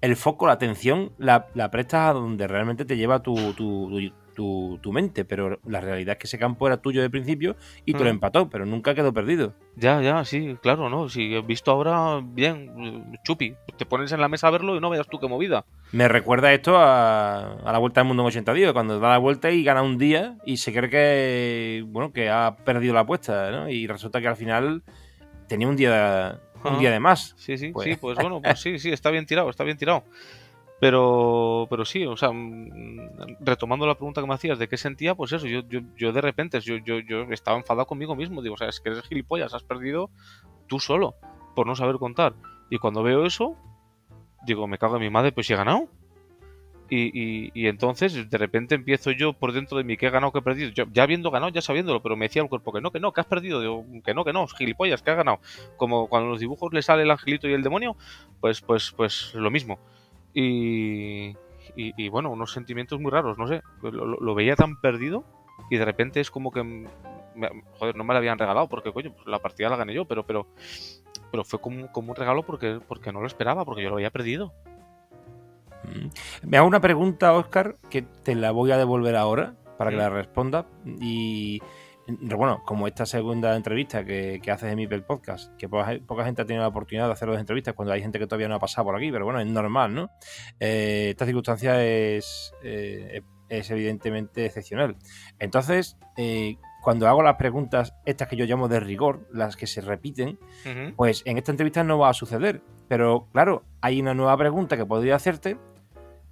El 0.00 0.16
foco, 0.16 0.46
la 0.46 0.54
atención, 0.54 1.12
la, 1.18 1.48
prestas 1.70 2.08
a 2.08 2.12
donde 2.14 2.46
realmente 2.48 2.86
te 2.86 2.96
lleva 2.96 3.22
tu, 3.22 3.52
tu, 3.52 4.92
mente, 4.92 5.26
pero 5.26 5.60
la 5.66 5.80
realidad 5.80 6.12
es 6.12 6.18
que 6.18 6.26
ese 6.26 6.38
campo 6.38 6.66
era 6.66 6.78
tuyo 6.78 7.02
de 7.02 7.10
principio 7.10 7.56
y 7.84 7.92
te 7.92 7.98
lo 7.98 8.06
mm. 8.06 8.14
empató, 8.14 8.48
pero 8.48 8.64
nunca 8.64 8.94
quedó 8.94 9.12
perdido. 9.12 9.52
Ya, 9.76 10.00
ya, 10.00 10.24
sí, 10.24 10.56
claro, 10.62 10.88
¿no? 10.88 11.10
Si 11.10 11.34
he 11.34 11.42
visto 11.42 11.70
ahora, 11.70 12.22
bien, 12.24 13.12
chupi, 13.24 13.54
te 13.76 13.84
pones 13.84 14.10
en 14.12 14.20
la 14.20 14.28
mesa 14.28 14.48
a 14.48 14.50
verlo 14.50 14.74
y 14.74 14.80
no 14.80 14.88
veas 14.88 15.06
tú 15.06 15.18
qué 15.18 15.28
movida. 15.28 15.66
Me 15.92 16.08
recuerda 16.08 16.52
esto 16.54 16.76
a, 16.78 17.58
la 17.62 17.78
vuelta 17.78 18.00
del 18.00 18.08
mundo 18.08 18.22
en 18.22 18.28
80 18.28 18.54
días, 18.54 18.72
cuando 18.72 18.98
da 18.98 19.10
la 19.10 19.18
vuelta 19.18 19.50
y 19.50 19.62
gana 19.62 19.82
un 19.82 19.98
día 19.98 20.38
y 20.46 20.56
se 20.56 20.72
cree 20.72 20.88
que, 20.88 21.84
bueno, 21.86 22.12
que 22.12 22.30
ha 22.30 22.56
perdido 22.64 22.94
la 22.94 23.00
apuesta, 23.00 23.50
¿no? 23.50 23.68
Y 23.68 23.86
resulta 23.86 24.22
que 24.22 24.28
al 24.28 24.36
final 24.36 24.82
tenía 25.46 25.68
un 25.68 25.76
día 25.76 26.40
un 26.64 26.78
día 26.78 26.90
de 26.90 27.00
más. 27.00 27.34
Sí, 27.36 27.56
sí, 27.58 27.70
pues. 27.72 27.88
sí, 27.88 27.96
pues 27.96 28.16
bueno, 28.16 28.40
pues 28.42 28.60
sí, 28.60 28.78
sí, 28.78 28.90
está 28.90 29.10
bien 29.10 29.26
tirado, 29.26 29.50
está 29.50 29.64
bien 29.64 29.76
tirado. 29.76 30.04
Pero, 30.80 31.66
pero 31.68 31.84
sí, 31.84 32.06
o 32.06 32.16
sea, 32.16 32.30
mm, 32.32 33.38
retomando 33.40 33.86
la 33.86 33.96
pregunta 33.96 34.22
que 34.22 34.26
me 34.26 34.34
hacías 34.34 34.58
de 34.58 34.66
qué 34.66 34.78
sentía, 34.78 35.14
pues 35.14 35.32
eso, 35.32 35.46
yo, 35.46 35.60
yo, 35.68 35.80
yo 35.96 36.12
de 36.12 36.20
repente, 36.22 36.58
yo, 36.60 36.78
yo, 36.78 37.00
yo 37.00 37.24
estaba 37.30 37.58
enfadado 37.58 37.86
conmigo 37.86 38.16
mismo, 38.16 38.40
digo, 38.40 38.54
o 38.54 38.58
sea, 38.58 38.68
es 38.68 38.80
que 38.80 38.88
eres 38.88 39.06
gilipollas, 39.06 39.52
has 39.52 39.62
perdido 39.62 40.10
tú 40.66 40.80
solo, 40.80 41.16
por 41.54 41.66
no 41.66 41.76
saber 41.76 41.96
contar. 41.96 42.34
Y 42.70 42.78
cuando 42.78 43.02
veo 43.02 43.26
eso, 43.26 43.56
digo, 44.46 44.66
me 44.66 44.78
cago 44.78 44.96
en 44.96 45.02
mi 45.02 45.10
madre, 45.10 45.32
pues 45.32 45.46
si 45.46 45.52
he 45.52 45.56
ganado. 45.56 45.88
Y, 46.92 47.68
entonces 47.68 48.28
de 48.28 48.38
repente 48.38 48.74
empiezo 48.74 49.12
yo 49.12 49.32
por 49.32 49.52
dentro 49.52 49.78
de 49.78 49.84
mí 49.84 49.96
que 49.96 50.06
he 50.06 50.10
ganado, 50.10 50.32
que 50.32 50.40
he 50.40 50.42
perdido. 50.42 50.70
ya 50.70 51.02
habiendo 51.04 51.30
ganado, 51.30 51.52
ya 51.52 51.62
sabiéndolo, 51.62 52.02
pero 52.02 52.16
me 52.16 52.26
decía 52.26 52.42
el 52.42 52.48
cuerpo 52.48 52.72
que 52.72 52.80
no, 52.80 52.90
que 52.90 52.98
no, 52.98 53.12
que 53.12 53.20
has 53.20 53.28
perdido. 53.28 53.84
Que 54.04 54.12
no, 54.12 54.24
que 54.24 54.32
no, 54.32 54.48
gilipollas, 54.48 55.00
que 55.00 55.12
has 55.12 55.16
ganado. 55.16 55.38
Como 55.76 56.08
cuando 56.08 56.26
en 56.26 56.32
los 56.32 56.40
dibujos 56.40 56.72
le 56.72 56.82
sale 56.82 57.04
el 57.04 57.10
angelito 57.10 57.48
y 57.48 57.52
el 57.52 57.62
demonio, 57.62 57.96
pues, 58.40 58.60
pues, 58.60 58.92
pues 58.96 59.32
lo 59.34 59.52
mismo. 59.52 59.78
Y, 60.34 61.36
y, 61.76 62.08
bueno, 62.08 62.30
unos 62.30 62.52
sentimientos 62.52 63.00
muy 63.00 63.12
raros, 63.12 63.38
no 63.38 63.46
sé. 63.46 63.62
Lo, 63.82 64.34
veía 64.34 64.56
tan 64.56 64.80
perdido 64.80 65.24
y 65.70 65.76
de 65.76 65.84
repente 65.84 66.20
es 66.20 66.30
como 66.30 66.50
que. 66.50 66.88
joder, 67.78 67.94
no 67.94 68.02
me 68.02 68.14
la 68.14 68.18
habían 68.18 68.38
regalado 68.38 68.68
porque, 68.68 68.92
coño, 68.92 69.12
pues 69.12 69.28
la 69.28 69.38
partida 69.38 69.68
la 69.68 69.76
gané 69.76 69.94
yo, 69.94 70.06
pero, 70.06 70.26
pero, 70.26 70.48
pero 71.30 71.44
fue 71.44 71.60
como, 71.60 71.90
como 71.92 72.10
un 72.10 72.16
regalo 72.16 72.42
porque, 72.42 72.80
porque 72.86 73.12
no 73.12 73.20
lo 73.20 73.28
esperaba, 73.28 73.64
porque 73.64 73.82
yo 73.82 73.90
lo 73.90 73.96
había 73.96 74.10
perdido. 74.10 74.52
Me 76.42 76.56
hago 76.56 76.66
una 76.66 76.80
pregunta, 76.80 77.32
Oscar, 77.32 77.76
que 77.88 78.02
te 78.02 78.34
la 78.34 78.50
voy 78.50 78.72
a 78.72 78.78
devolver 78.78 79.16
ahora 79.16 79.54
para 79.78 79.90
que 79.90 79.96
la 79.96 80.10
responda. 80.10 80.66
Y 81.00 81.60
bueno, 82.36 82.62
como 82.64 82.86
esta 82.86 83.06
segunda 83.06 83.54
entrevista 83.56 84.04
que, 84.04 84.40
haces 84.50 84.70
en 84.70 84.76
mi 84.76 84.86
podcast, 84.86 85.54
que 85.56 85.68
poca, 85.68 86.24
gente 86.24 86.42
ha 86.42 86.44
tenido 86.44 86.62
la 86.62 86.68
oportunidad 86.68 87.06
de 87.06 87.12
hacer 87.12 87.28
dos 87.28 87.38
entrevistas 87.38 87.74
cuando 87.74 87.92
hay 87.92 88.00
gente 88.02 88.18
que 88.18 88.26
todavía 88.26 88.48
no 88.48 88.56
ha 88.56 88.58
pasado 88.58 88.86
por 88.86 88.96
aquí, 88.96 89.10
pero 89.10 89.24
bueno, 89.24 89.40
es 89.40 89.46
normal, 89.46 89.94
¿no? 89.94 90.10
Eh, 90.58 91.08
esta 91.10 91.24
circunstancia 91.24 91.82
es, 91.84 92.52
eh, 92.62 93.22
es 93.48 93.70
evidentemente 93.70 94.46
excepcional. 94.46 94.96
Entonces, 95.38 95.96
eh, 96.16 96.56
cuando 96.82 97.08
hago 97.08 97.22
las 97.22 97.36
preguntas, 97.36 97.94
estas 98.06 98.28
que 98.28 98.36
yo 98.36 98.46
llamo 98.46 98.68
de 98.68 98.80
rigor, 98.80 99.28
las 99.32 99.56
que 99.56 99.66
se 99.66 99.80
repiten, 99.80 100.38
pues 100.96 101.22
en 101.26 101.38
esta 101.38 101.50
entrevista 101.50 101.84
no 101.84 101.98
va 101.98 102.08
a 102.08 102.14
suceder. 102.14 102.62
Pero 102.88 103.28
claro, 103.32 103.64
hay 103.82 104.00
una 104.00 104.14
nueva 104.14 104.36
pregunta 104.36 104.76
que 104.76 104.86
podría 104.86 105.14
hacerte 105.14 105.58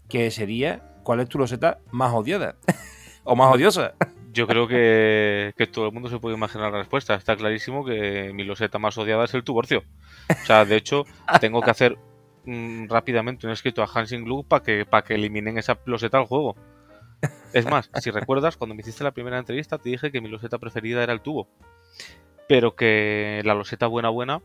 que 0.09 0.31
sería 0.31 0.89
¿cuál 1.09 1.21
es 1.21 1.29
tu 1.31 1.39
loseta 1.39 1.79
más 1.91 2.13
odiada? 2.13 2.57
o 3.25 3.35
más 3.35 3.55
odiosa. 3.55 3.95
Yo 4.31 4.47
creo 4.47 4.69
que, 4.69 5.55
todo 5.73 5.87
el 5.87 5.93
mundo 5.93 6.11
se 6.11 6.19
puede 6.19 6.37
imaginar 6.37 6.71
la 6.71 6.81
respuesta. 6.81 7.15
Está 7.15 7.35
clarísimo 7.35 7.83
que 7.83 8.31
mi 8.35 8.45
loseta 8.45 8.79
más 8.79 8.99
odiada 8.99 9.25
es 9.25 9.33
el 9.33 9.43
tuborcio. 9.43 9.85
O 10.29 10.45
sea, 10.45 10.67
de 10.67 10.77
hecho, 10.77 11.07
tengo 11.41 11.63
que 11.63 11.71
hacer 11.71 11.97
mm, 12.45 12.89
rápidamente 12.89 13.47
un 13.47 13.55
escrito 13.55 13.83
a 13.83 13.87
Hansing 13.87 14.25
Glue 14.25 14.45
para 14.45 14.63
que, 14.63 14.85
para 14.85 15.03
que 15.03 15.15
eliminen 15.15 15.57
esa 15.57 15.79
loseta 15.87 16.19
al 16.19 16.27
juego. 16.27 16.57
Es 17.55 17.65
más, 17.65 17.91
si 18.03 18.11
recuerdas, 18.11 18.59
cuando 18.59 18.75
me 18.75 18.83
hiciste 18.83 19.03
la 19.03 19.13
primera 19.13 19.39
entrevista 19.39 19.79
te 19.79 19.89
dije 19.89 20.13
que 20.13 20.21
mi 20.21 20.29
loseta 20.29 20.59
preferida 20.59 21.03
era 21.03 21.15
el 21.15 21.23
tubo. 21.23 21.49
Pero 22.49 22.77
que 22.77 23.41
la 23.47 23.55
loseta 23.55 23.87
buena 23.87 24.11
buena 24.11 24.43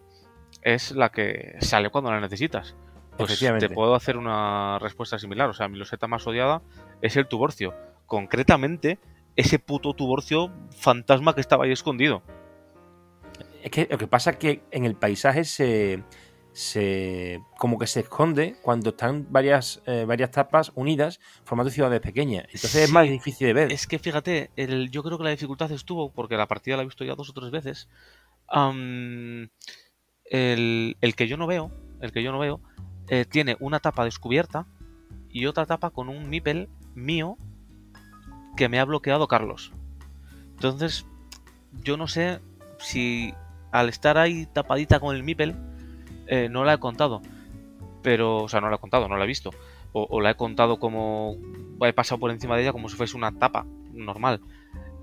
es 0.61 0.91
la 0.91 1.09
que 1.09 1.57
sale 1.59 1.89
cuando 1.89 2.09
la 2.09 2.21
necesitas. 2.21 2.73
Pues 3.17 3.39
te 3.39 3.69
puedo 3.69 3.95
hacer 3.95 4.17
una 4.17 4.79
respuesta 4.79 5.19
similar. 5.19 5.49
O 5.49 5.53
sea, 5.53 5.67
mi 5.67 5.77
loseta 5.77 6.07
más 6.07 6.25
odiada 6.25 6.61
es 7.01 7.15
el 7.15 7.27
tuborcio. 7.27 7.73
Concretamente, 8.05 8.99
ese 9.35 9.59
puto 9.59 9.93
tuborcio 9.93 10.51
fantasma 10.71 11.33
que 11.35 11.41
estaba 11.41 11.65
ahí 11.65 11.71
escondido. 11.71 12.23
Es 13.63 13.71
que 13.71 13.87
lo 13.89 13.97
que 13.97 14.07
pasa 14.07 14.31
es 14.31 14.37
que 14.37 14.61
en 14.71 14.85
el 14.85 14.95
paisaje 14.95 15.45
se, 15.45 16.03
se 16.51 17.41
como 17.57 17.79
que 17.79 17.87
se 17.87 18.01
esconde 18.01 18.55
cuando 18.61 18.89
están 18.91 19.27
varias, 19.29 19.81
eh, 19.85 20.05
varias 20.05 20.31
tapas 20.31 20.71
unidas 20.75 21.19
formando 21.45 21.71
ciudades 21.71 22.01
pequeñas. 22.01 22.45
Entonces 22.47 22.75
es 22.75 22.91
más 22.91 23.07
difícil 23.07 23.47
de 23.47 23.53
ver. 23.53 23.71
Es 23.71 23.87
que 23.87 23.99
fíjate, 23.99 24.51
el, 24.55 24.91
yo 24.91 25.01
creo 25.03 25.17
que 25.17 25.23
la 25.23 25.29
dificultad 25.29 25.71
estuvo, 25.71 26.11
porque 26.11 26.35
la 26.35 26.47
partida 26.47 26.75
la 26.75 26.83
he 26.83 26.85
visto 26.85 27.05
ya 27.05 27.15
dos 27.15 27.29
o 27.29 27.33
tres 27.33 27.51
veces. 27.51 27.89
el, 30.25 30.97
el, 30.99 31.15
que 31.15 31.27
yo 31.27 31.37
no 31.37 31.47
veo, 31.47 31.71
el 32.01 32.11
que 32.11 32.21
yo 32.21 32.31
no 32.31 32.39
veo, 32.39 32.61
eh, 33.13 33.25
tiene 33.25 33.57
una 33.59 33.79
tapa 33.79 34.05
descubierta 34.05 34.65
y 35.29 35.45
otra 35.45 35.67
tapa 35.67 35.91
con 35.91 36.09
un 36.09 36.31
Mipel 36.31 36.67
mío 36.95 37.37
que 38.57 38.69
me 38.69 38.79
ha 38.79 38.85
bloqueado 38.85 39.27
Carlos. 39.27 39.71
Entonces, 40.55 41.05
yo 41.83 41.95
no 41.95 42.07
sé 42.07 42.39
si 42.79 43.35
al 43.71 43.89
estar 43.89 44.17
ahí 44.17 44.47
tapadita 44.47 44.99
con 44.99 45.15
el 45.15 45.21
Mipel, 45.21 45.55
eh, 46.25 46.49
no 46.49 46.63
la 46.63 46.73
he 46.73 46.77
contado. 46.79 47.21
Pero, 48.01 48.37
o 48.37 48.49
sea, 48.49 48.61
no 48.61 48.69
la 48.71 48.77
he 48.77 48.79
contado, 48.79 49.07
no 49.07 49.15
la 49.15 49.25
he 49.25 49.27
visto. 49.27 49.51
O, 49.91 50.19
la 50.19 50.31
he 50.31 50.35
contado 50.35 50.79
como. 50.79 51.37
He 51.81 51.93
pasado 51.93 52.19
por 52.19 52.31
encima 52.31 52.55
de 52.55 52.63
ella 52.63 52.71
como 52.71 52.89
si 52.89 52.95
fuese 52.95 53.15
una 53.15 53.37
tapa 53.37 53.67
normal. 53.93 54.41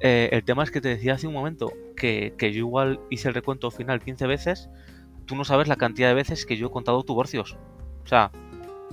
Eh, 0.00 0.30
el 0.32 0.42
tema 0.42 0.64
es 0.64 0.72
que 0.72 0.80
te 0.80 0.88
decía 0.88 1.14
hace 1.14 1.28
un 1.28 1.34
momento 1.34 1.72
que, 1.96 2.34
yo 2.40 2.48
igual 2.48 2.98
hice 3.08 3.28
el 3.28 3.34
recuento 3.34 3.70
final 3.70 4.00
15 4.00 4.26
veces. 4.26 4.68
Tú 5.26 5.36
no 5.36 5.44
sabes 5.44 5.68
la 5.68 5.76
cantidad 5.76 6.08
de 6.08 6.14
veces 6.14 6.44
que 6.44 6.56
yo 6.56 6.66
he 6.66 6.70
contado 6.72 7.04
tuborcios. 7.04 7.56
O 8.04 8.06
sea, 8.06 8.30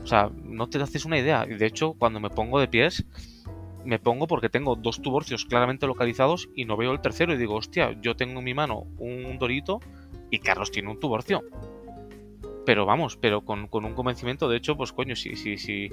o 0.02 0.06
sea, 0.06 0.30
no 0.44 0.68
te 0.68 0.82
haces 0.82 1.06
una 1.06 1.18
idea. 1.18 1.46
Y 1.50 1.56
de 1.56 1.66
hecho, 1.66 1.94
cuando 1.94 2.20
me 2.20 2.30
pongo 2.30 2.60
de 2.60 2.68
pies, 2.68 3.06
me 3.86 4.00
pongo 4.00 4.28
porque 4.28 4.50
tengo 4.50 4.76
dos 4.76 5.02
tuborcios 5.02 5.46
claramente 5.46 5.88
localizados 5.88 6.50
y 6.56 6.66
no 6.66 6.78
veo 6.78 6.92
el 6.92 7.02
tercero. 7.02 7.34
Y 7.34 7.38
digo, 7.38 7.56
hostia, 7.56 7.96
yo 8.02 8.16
tengo 8.16 8.40
en 8.40 8.46
mi 8.46 8.54
mano 8.54 8.86
un 9.00 9.38
dorito 9.40 9.80
y 10.30 10.40
Carlos 10.40 10.72
tiene 10.72 10.90
un 10.90 11.00
tuborcio 11.00 11.44
pero 12.68 12.86
vamos, 12.86 13.16
pero 13.16 13.46
con, 13.46 13.70
un 13.72 13.94
convencimiento, 13.94 14.50
de 14.50 14.58
hecho, 14.58 14.76
pues 14.76 14.92
coño, 14.92 15.16
si, 15.16 15.38
si, 15.38 15.58
si, 15.58 15.90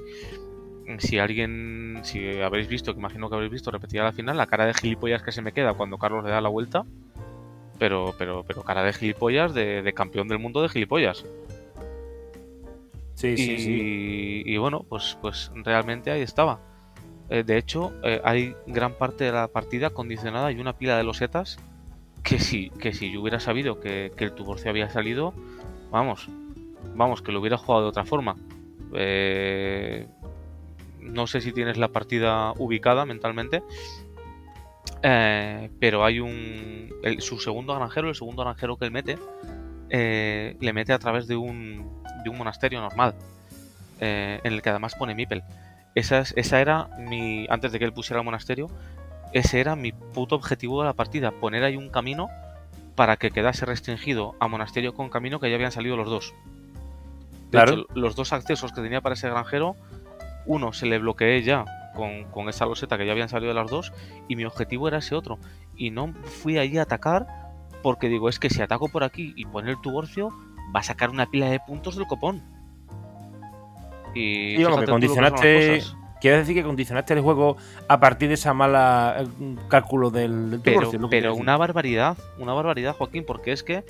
si 0.98 1.18
alguien, 1.20 2.00
si 2.02 2.40
habréis 2.40 2.66
visto, 2.66 2.92
que 2.92 2.98
imagino 2.98 3.28
que 3.28 3.36
habréis 3.36 3.52
visto 3.52 3.70
repetida 3.70 4.02
la 4.02 4.10
final, 4.10 4.36
la 4.36 4.48
cara 4.48 4.66
de 4.66 4.74
gilipollas 4.74 5.22
que 5.22 5.30
se 5.30 5.40
me 5.40 5.52
queda 5.52 5.74
cuando 5.74 5.98
Carlos 5.98 6.24
le 6.24 6.30
da 6.30 6.40
la 6.40 6.48
vuelta, 6.48 6.84
pero, 7.78 8.12
pero, 8.18 8.42
pero 8.42 8.64
cara 8.64 8.82
de 8.82 8.92
gilipollas 8.92 9.54
de, 9.54 9.92
campeón 9.94 10.26
del 10.26 10.40
mundo 10.40 10.62
de 10.62 10.68
gilipollas. 10.68 11.24
Y 13.22 14.56
bueno, 14.56 14.84
pues, 14.88 15.16
pues 15.20 15.50
realmente 15.54 16.10
ahí 16.10 16.22
estaba. 16.22 16.60
Eh, 17.30 17.42
de 17.42 17.56
hecho, 17.56 17.92
eh, 18.02 18.20
hay 18.24 18.54
gran 18.66 18.94
parte 18.94 19.24
de 19.24 19.32
la 19.32 19.48
partida 19.48 19.90
condicionada 19.90 20.52
y 20.52 20.60
una 20.60 20.76
pila 20.76 20.96
de 20.96 21.04
losetas 21.04 21.58
que 22.22 22.38
si, 22.38 22.70
que 22.70 22.92
si 22.92 23.12
yo 23.12 23.20
hubiera 23.20 23.40
sabido 23.40 23.80
que, 23.80 24.12
que 24.16 24.24
el 24.24 24.32
tuborcio 24.32 24.70
había 24.70 24.90
salido, 24.90 25.32
vamos, 25.90 26.28
vamos, 26.94 27.22
que 27.22 27.32
lo 27.32 27.40
hubiera 27.40 27.56
jugado 27.56 27.84
de 27.84 27.88
otra 27.88 28.04
forma. 28.04 28.36
Eh, 28.94 30.06
no 31.00 31.26
sé 31.26 31.40
si 31.40 31.52
tienes 31.52 31.76
la 31.76 31.88
partida 31.88 32.52
ubicada 32.52 33.04
mentalmente. 33.04 33.62
Eh, 35.02 35.70
pero 35.78 36.04
hay 36.04 36.20
un. 36.20 36.90
su 37.18 37.38
segundo 37.38 37.74
granjero, 37.74 38.08
el 38.08 38.14
segundo 38.14 38.42
granjero 38.42 38.76
que 38.76 38.86
él 38.86 38.90
mete, 38.90 39.18
eh, 39.90 40.56
le 40.60 40.72
mete 40.72 40.92
a 40.92 40.98
través 40.98 41.26
de 41.26 41.36
un, 41.36 42.02
de 42.22 42.30
un 42.30 42.38
monasterio 42.38 42.80
normal. 42.80 43.14
en 44.00 44.52
el 44.52 44.62
que 44.62 44.70
además 44.70 44.94
pone 44.94 45.14
Mipel. 45.14 45.42
Esa, 45.94 46.20
esa 46.20 46.60
era 46.60 46.88
mi. 46.98 47.46
Antes 47.48 47.72
de 47.72 47.78
que 47.78 47.84
él 47.84 47.92
pusiera 47.92 48.20
el 48.20 48.24
monasterio, 48.24 48.68
ese 49.32 49.60
era 49.60 49.76
mi 49.76 49.92
puto 49.92 50.34
objetivo 50.34 50.80
de 50.82 50.88
la 50.88 50.92
partida. 50.94 51.30
Poner 51.30 51.64
ahí 51.64 51.76
un 51.76 51.90
camino 51.90 52.28
para 52.96 53.16
que 53.16 53.30
quedase 53.30 53.66
restringido 53.66 54.34
a 54.40 54.48
monasterio 54.48 54.94
con 54.94 55.10
camino 55.10 55.40
que 55.40 55.48
ya 55.48 55.56
habían 55.56 55.72
salido 55.72 55.96
los 55.96 56.08
dos 56.08 56.34
los 57.94 58.16
dos 58.16 58.32
accesos 58.32 58.72
que 58.72 58.80
tenía 58.80 59.00
para 59.00 59.14
ese 59.14 59.28
granjero, 59.28 59.76
uno 60.46 60.72
se 60.72 60.86
le 60.86 60.98
bloqueé 60.98 61.42
ya 61.42 61.64
con, 61.94 62.48
esa 62.48 62.66
loseta 62.66 62.98
que 62.98 63.06
ya 63.06 63.12
habían 63.12 63.28
salido 63.28 63.54
de 63.54 63.60
las 63.60 63.70
dos, 63.70 63.92
y 64.28 64.36
mi 64.36 64.44
objetivo 64.44 64.88
era 64.88 64.98
ese 64.98 65.14
otro. 65.14 65.38
Y 65.76 65.90
no 65.90 66.12
fui 66.24 66.58
allí 66.58 66.78
a 66.78 66.82
atacar 66.82 67.26
porque 67.84 68.08
digo, 68.08 68.30
es 68.30 68.38
que 68.38 68.48
si 68.48 68.62
ataco 68.62 68.88
por 68.88 69.04
aquí 69.04 69.34
y 69.36 69.44
pone 69.44 69.70
el 69.70 69.78
tuborcio, 69.78 70.30
va 70.74 70.80
a 70.80 70.82
sacar 70.82 71.10
una 71.10 71.26
pila 71.26 71.50
de 71.50 71.60
puntos 71.60 71.96
del 71.96 72.06
copón. 72.06 72.42
Y, 74.14 74.54
y 74.54 74.64
que 74.64 74.86
condicionaste. 74.86 75.82
Quiero 76.18 76.38
decir 76.38 76.54
que 76.54 76.62
condicionaste 76.62 77.12
el 77.12 77.20
juego 77.20 77.58
a 77.86 78.00
partir 78.00 78.28
de 78.28 78.34
esa 78.34 78.54
mala 78.54 79.16
eh, 79.18 79.56
cálculo 79.68 80.08
del, 80.10 80.62
tuborcio. 80.64 81.10
pero 81.10 81.34
una 81.34 81.58
barbaridad, 81.58 82.16
una 82.38 82.54
barbaridad, 82.54 82.96
Joaquín, 82.96 83.26
porque 83.26 83.52
es 83.52 83.62
que 83.62 83.84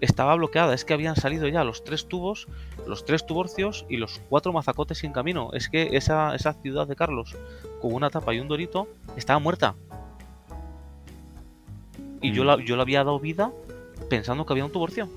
estaba 0.00 0.36
bloqueada, 0.36 0.72
es 0.72 0.84
que 0.84 0.94
habían 0.94 1.16
salido 1.16 1.48
ya 1.48 1.64
los 1.64 1.82
tres 1.82 2.06
tubos, 2.06 2.46
los 2.86 3.04
tres 3.04 3.26
tuborcios 3.26 3.84
y 3.88 3.96
los 3.96 4.20
cuatro 4.28 4.52
mazacotes 4.52 4.98
sin 4.98 5.10
camino. 5.10 5.50
Es 5.54 5.68
que 5.68 5.96
esa, 5.96 6.36
esa 6.36 6.52
ciudad 6.52 6.86
de 6.86 6.94
Carlos, 6.94 7.36
con 7.80 7.92
una 7.92 8.10
tapa 8.10 8.32
y 8.32 8.38
un 8.38 8.46
dorito, 8.46 8.86
estaba 9.16 9.40
muerta. 9.40 9.74
Y 12.20 12.32
yo, 12.32 12.44
la, 12.44 12.56
mm. 12.56 12.60
yo 12.60 12.76
le 12.76 12.82
había 12.82 13.04
dado 13.04 13.18
vida 13.18 13.52
pensando 14.08 14.46
que 14.46 14.52
había 14.52 14.64
un 14.64 14.72
tuborcio. 14.72 15.08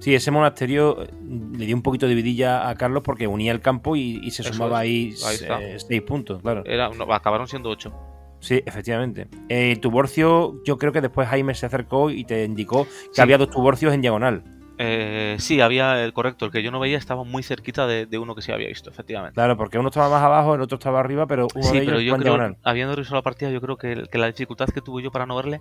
Sí, 0.00 0.14
ese 0.14 0.30
monasterio 0.30 1.02
eh, 1.02 1.08
le 1.56 1.66
dio 1.66 1.74
un 1.74 1.82
poquito 1.82 2.06
de 2.06 2.14
vidilla 2.14 2.68
a 2.68 2.74
Carlos 2.74 3.02
porque 3.02 3.26
unía 3.26 3.52
el 3.52 3.60
campo 3.60 3.96
y, 3.96 4.30
se 4.30 4.42
sumaba 4.42 4.80
ahí, 4.80 5.14
eh, 5.42 5.78
seis 5.78 6.02
puntos, 6.02 6.42
claro. 6.42 6.62
Era, 6.66 6.90
acabaron 7.10 7.48
siendo 7.48 7.70
ocho. 7.70 7.92
Sí, 8.40 8.62
efectivamente. 8.66 9.28
Eh, 9.48 9.76
tuborcio, 9.76 10.62
yo 10.64 10.76
creo 10.76 10.92
que 10.92 11.00
después 11.00 11.26
Jaime 11.28 11.54
se 11.54 11.64
acercó 11.64 12.10
y 12.10 12.24
te 12.24 12.44
indicó 12.44 12.86
que 13.14 13.22
había 13.22 13.38
dos 13.38 13.48
tuborcios 13.48 13.94
en 13.94 14.02
diagonal. 14.02 14.42
Eh, 14.78 15.36
sí, 15.38 15.60
había 15.60 16.04
el 16.04 16.12
correcto. 16.12 16.46
El 16.46 16.50
que 16.50 16.62
yo 16.62 16.70
no 16.70 16.80
veía 16.80 16.98
estaba 16.98 17.24
muy 17.24 17.42
cerquita 17.42 17.86
de, 17.86 18.18
uno 18.18 18.34
que 18.34 18.42
sí 18.42 18.52
había 18.52 18.68
visto, 18.68 18.90
efectivamente. 18.90 19.34
Claro, 19.34 19.56
porque 19.56 19.78
uno 19.78 19.88
estaba 19.88 20.08
más 20.08 20.22
abajo, 20.22 20.54
el 20.54 20.60
otro 20.60 20.78
estaba 20.78 21.00
arriba, 21.00 21.26
pero 21.26 21.46
uno 21.54 21.70
de 21.70 21.78
ellos 21.78 21.86
pero 21.86 22.00
yo 22.00 22.16
creo, 22.16 22.56
habiendo 22.62 22.94
revisado 22.94 23.16
la 23.16 23.22
partida, 23.22 23.50
yo 23.50 23.60
creo 23.60 23.76
que, 23.76 24.08
la 24.12 24.26
dificultad 24.26 24.68
que 24.68 24.80
tuve 24.80 25.02
yo 25.02 25.10
para 25.10 25.26
no 25.26 25.36
verle 25.36 25.60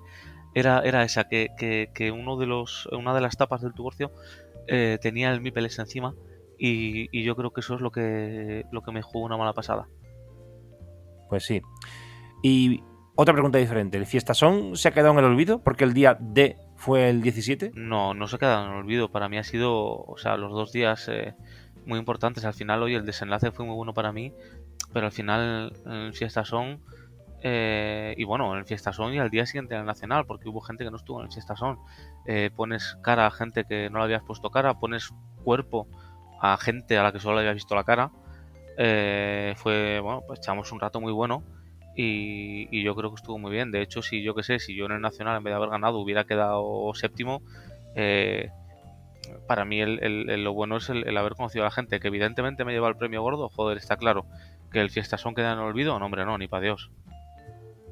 era, 0.55 0.81
era 0.81 1.03
esa, 1.03 1.25
que, 1.25 1.49
que, 1.93 2.11
uno 2.11 2.37
de 2.37 2.47
los, 2.47 2.87
una 2.87 3.13
de 3.13 3.21
las 3.21 3.37
tapas 3.37 3.61
del 3.61 3.73
tuborcio 3.73 4.11
eh, 4.67 4.97
tenía 5.01 5.31
el 5.31 5.41
Mipeles 5.41 5.77
encima 5.77 6.15
y, 6.57 7.07
y, 7.11 7.23
yo 7.23 7.35
creo 7.35 7.51
que 7.51 7.61
eso 7.61 7.75
es 7.75 7.81
lo 7.81 7.91
que, 7.91 8.65
lo 8.71 8.81
que 8.81 8.91
me 8.91 9.01
jugó 9.01 9.25
una 9.25 9.37
mala 9.37 9.53
pasada. 9.53 9.87
Pues 11.29 11.45
sí. 11.45 11.61
Y 12.41 12.81
otra 13.15 13.33
pregunta 13.33 13.57
diferente. 13.57 13.97
¿El 13.97 14.05
Fiestasón 14.05 14.75
se 14.75 14.87
ha 14.87 14.91
quedado 14.91 15.13
en 15.13 15.19
el 15.19 15.25
olvido 15.25 15.61
porque 15.61 15.83
el 15.83 15.93
día 15.93 16.17
D 16.19 16.57
fue 16.83 17.09
el 17.09 17.21
17? 17.21 17.71
No, 17.75 18.13
no 18.13 18.27
se 18.27 18.35
ha 18.45 18.61
en 18.65 18.71
olvido. 18.71 19.09
Para 19.09 19.29
mí 19.29 19.37
ha 19.37 19.43
sido, 19.45 20.03
o 20.03 20.17
sea, 20.17 20.35
los 20.35 20.51
dos 20.51 20.73
días 20.73 21.07
eh, 21.07 21.33
muy 21.85 21.97
importantes. 21.97 22.43
Al 22.43 22.53
final 22.53 22.83
hoy 22.83 22.93
el 22.93 23.05
desenlace 23.05 23.51
fue 23.51 23.65
muy 23.65 23.73
bueno 23.73 23.93
para 23.93 24.11
mí, 24.11 24.33
pero 24.91 25.05
al 25.05 25.13
final 25.13 25.73
el 25.85 26.13
Fiestasón... 26.13 26.81
Eh, 27.45 28.15
y 28.17 28.25
bueno, 28.25 28.51
en 28.51 28.59
el 28.59 28.65
Fiestasón 28.65 29.13
y 29.13 29.19
al 29.19 29.29
día 29.29 29.45
siguiente 29.45 29.75
en 29.75 29.81
el 29.81 29.85
Nacional, 29.85 30.25
porque 30.25 30.49
hubo 30.49 30.59
gente 30.59 30.83
que 30.83 30.91
no 30.91 30.97
estuvo 30.97 31.21
en 31.21 31.27
el 31.27 31.31
Fiestasón. 31.31 31.79
Eh, 32.25 32.51
pones 32.53 32.97
cara 33.01 33.27
a 33.27 33.31
gente 33.31 33.63
que 33.63 33.89
no 33.89 33.99
le 33.99 34.03
habías 34.03 34.23
puesto 34.23 34.49
cara, 34.49 34.73
pones 34.73 35.09
cuerpo 35.45 35.87
a 36.41 36.57
gente 36.57 36.97
a 36.97 37.03
la 37.03 37.13
que 37.13 37.19
solo 37.19 37.35
le 37.35 37.41
habías 37.41 37.55
visto 37.55 37.75
la 37.75 37.85
cara. 37.85 38.11
Eh, 38.77 39.53
fue, 39.55 40.01
bueno, 40.01 40.21
pues 40.27 40.39
echamos 40.39 40.69
un 40.73 40.81
rato 40.81 40.99
muy 40.99 41.13
bueno 41.13 41.43
y, 41.95 42.83
yo 42.83 42.95
creo 42.95 43.09
que 43.11 43.15
estuvo 43.15 43.37
muy 43.37 43.51
bien. 43.51 43.71
De 43.71 43.81
hecho, 43.81 44.01
si 44.01 44.23
yo 44.23 44.35
que 44.35 44.43
sé, 44.43 44.59
si 44.59 44.75
yo 44.75 44.85
en 44.85 44.93
el 44.93 45.01
Nacional 45.01 45.37
en 45.37 45.43
vez 45.43 45.51
de 45.51 45.55
haber 45.55 45.69
ganado 45.69 45.99
hubiera 45.99 46.25
quedado 46.25 46.91
séptimo, 46.93 47.41
eh, 47.95 48.49
para 49.47 49.65
mí 49.65 49.81
el, 49.81 50.43
lo 50.43 50.53
bueno 50.53 50.77
es 50.77 50.89
el, 50.89 51.17
haber 51.17 51.33
conocido 51.33 51.63
a 51.63 51.67
la 51.67 51.71
gente, 51.71 51.99
que 51.99 52.07
evidentemente 52.07 52.65
me 52.65 52.73
lleva 52.73 52.89
el 52.89 52.95
premio 52.95 53.21
gordo, 53.21 53.49
joder, 53.49 53.77
está 53.77 53.97
claro. 53.97 54.25
Que 54.71 54.81
el 54.81 54.89
Fiestasón 54.89 55.35
queda 55.35 55.53
en 55.53 55.59
el 55.59 55.65
olvido, 55.65 55.97
no, 55.99 56.05
hombre, 56.05 56.25
no, 56.25 56.37
ni 56.37 56.47
para 56.47 56.63
Dios. 56.63 56.89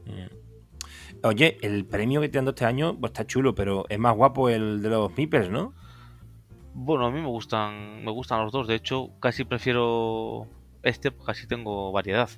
Mm. 0.05 0.41
Oye, 1.23 1.57
el 1.61 1.85
premio 1.85 2.19
que 2.19 2.29
te 2.29 2.39
dando 2.39 2.51
este 2.51 2.65
año 2.65 2.97
pues 2.99 3.11
está 3.11 3.27
chulo, 3.27 3.53
pero 3.53 3.85
es 3.89 3.99
más 3.99 4.15
guapo 4.15 4.49
el 4.49 4.81
de 4.81 4.89
los 4.89 5.15
Mipers, 5.15 5.51
¿no? 5.51 5.73
Bueno, 6.73 7.05
a 7.05 7.11
mí 7.11 7.19
me 7.19 7.27
gustan, 7.27 8.03
me 8.03 8.11
gustan 8.11 8.41
los 8.43 8.51
dos. 8.51 8.67
De 8.67 8.75
hecho, 8.75 9.11
casi 9.19 9.43
prefiero 9.43 10.47
este, 10.83 11.11
porque 11.11 11.31
así 11.31 11.47
tengo 11.47 11.91
variedad. 11.91 12.29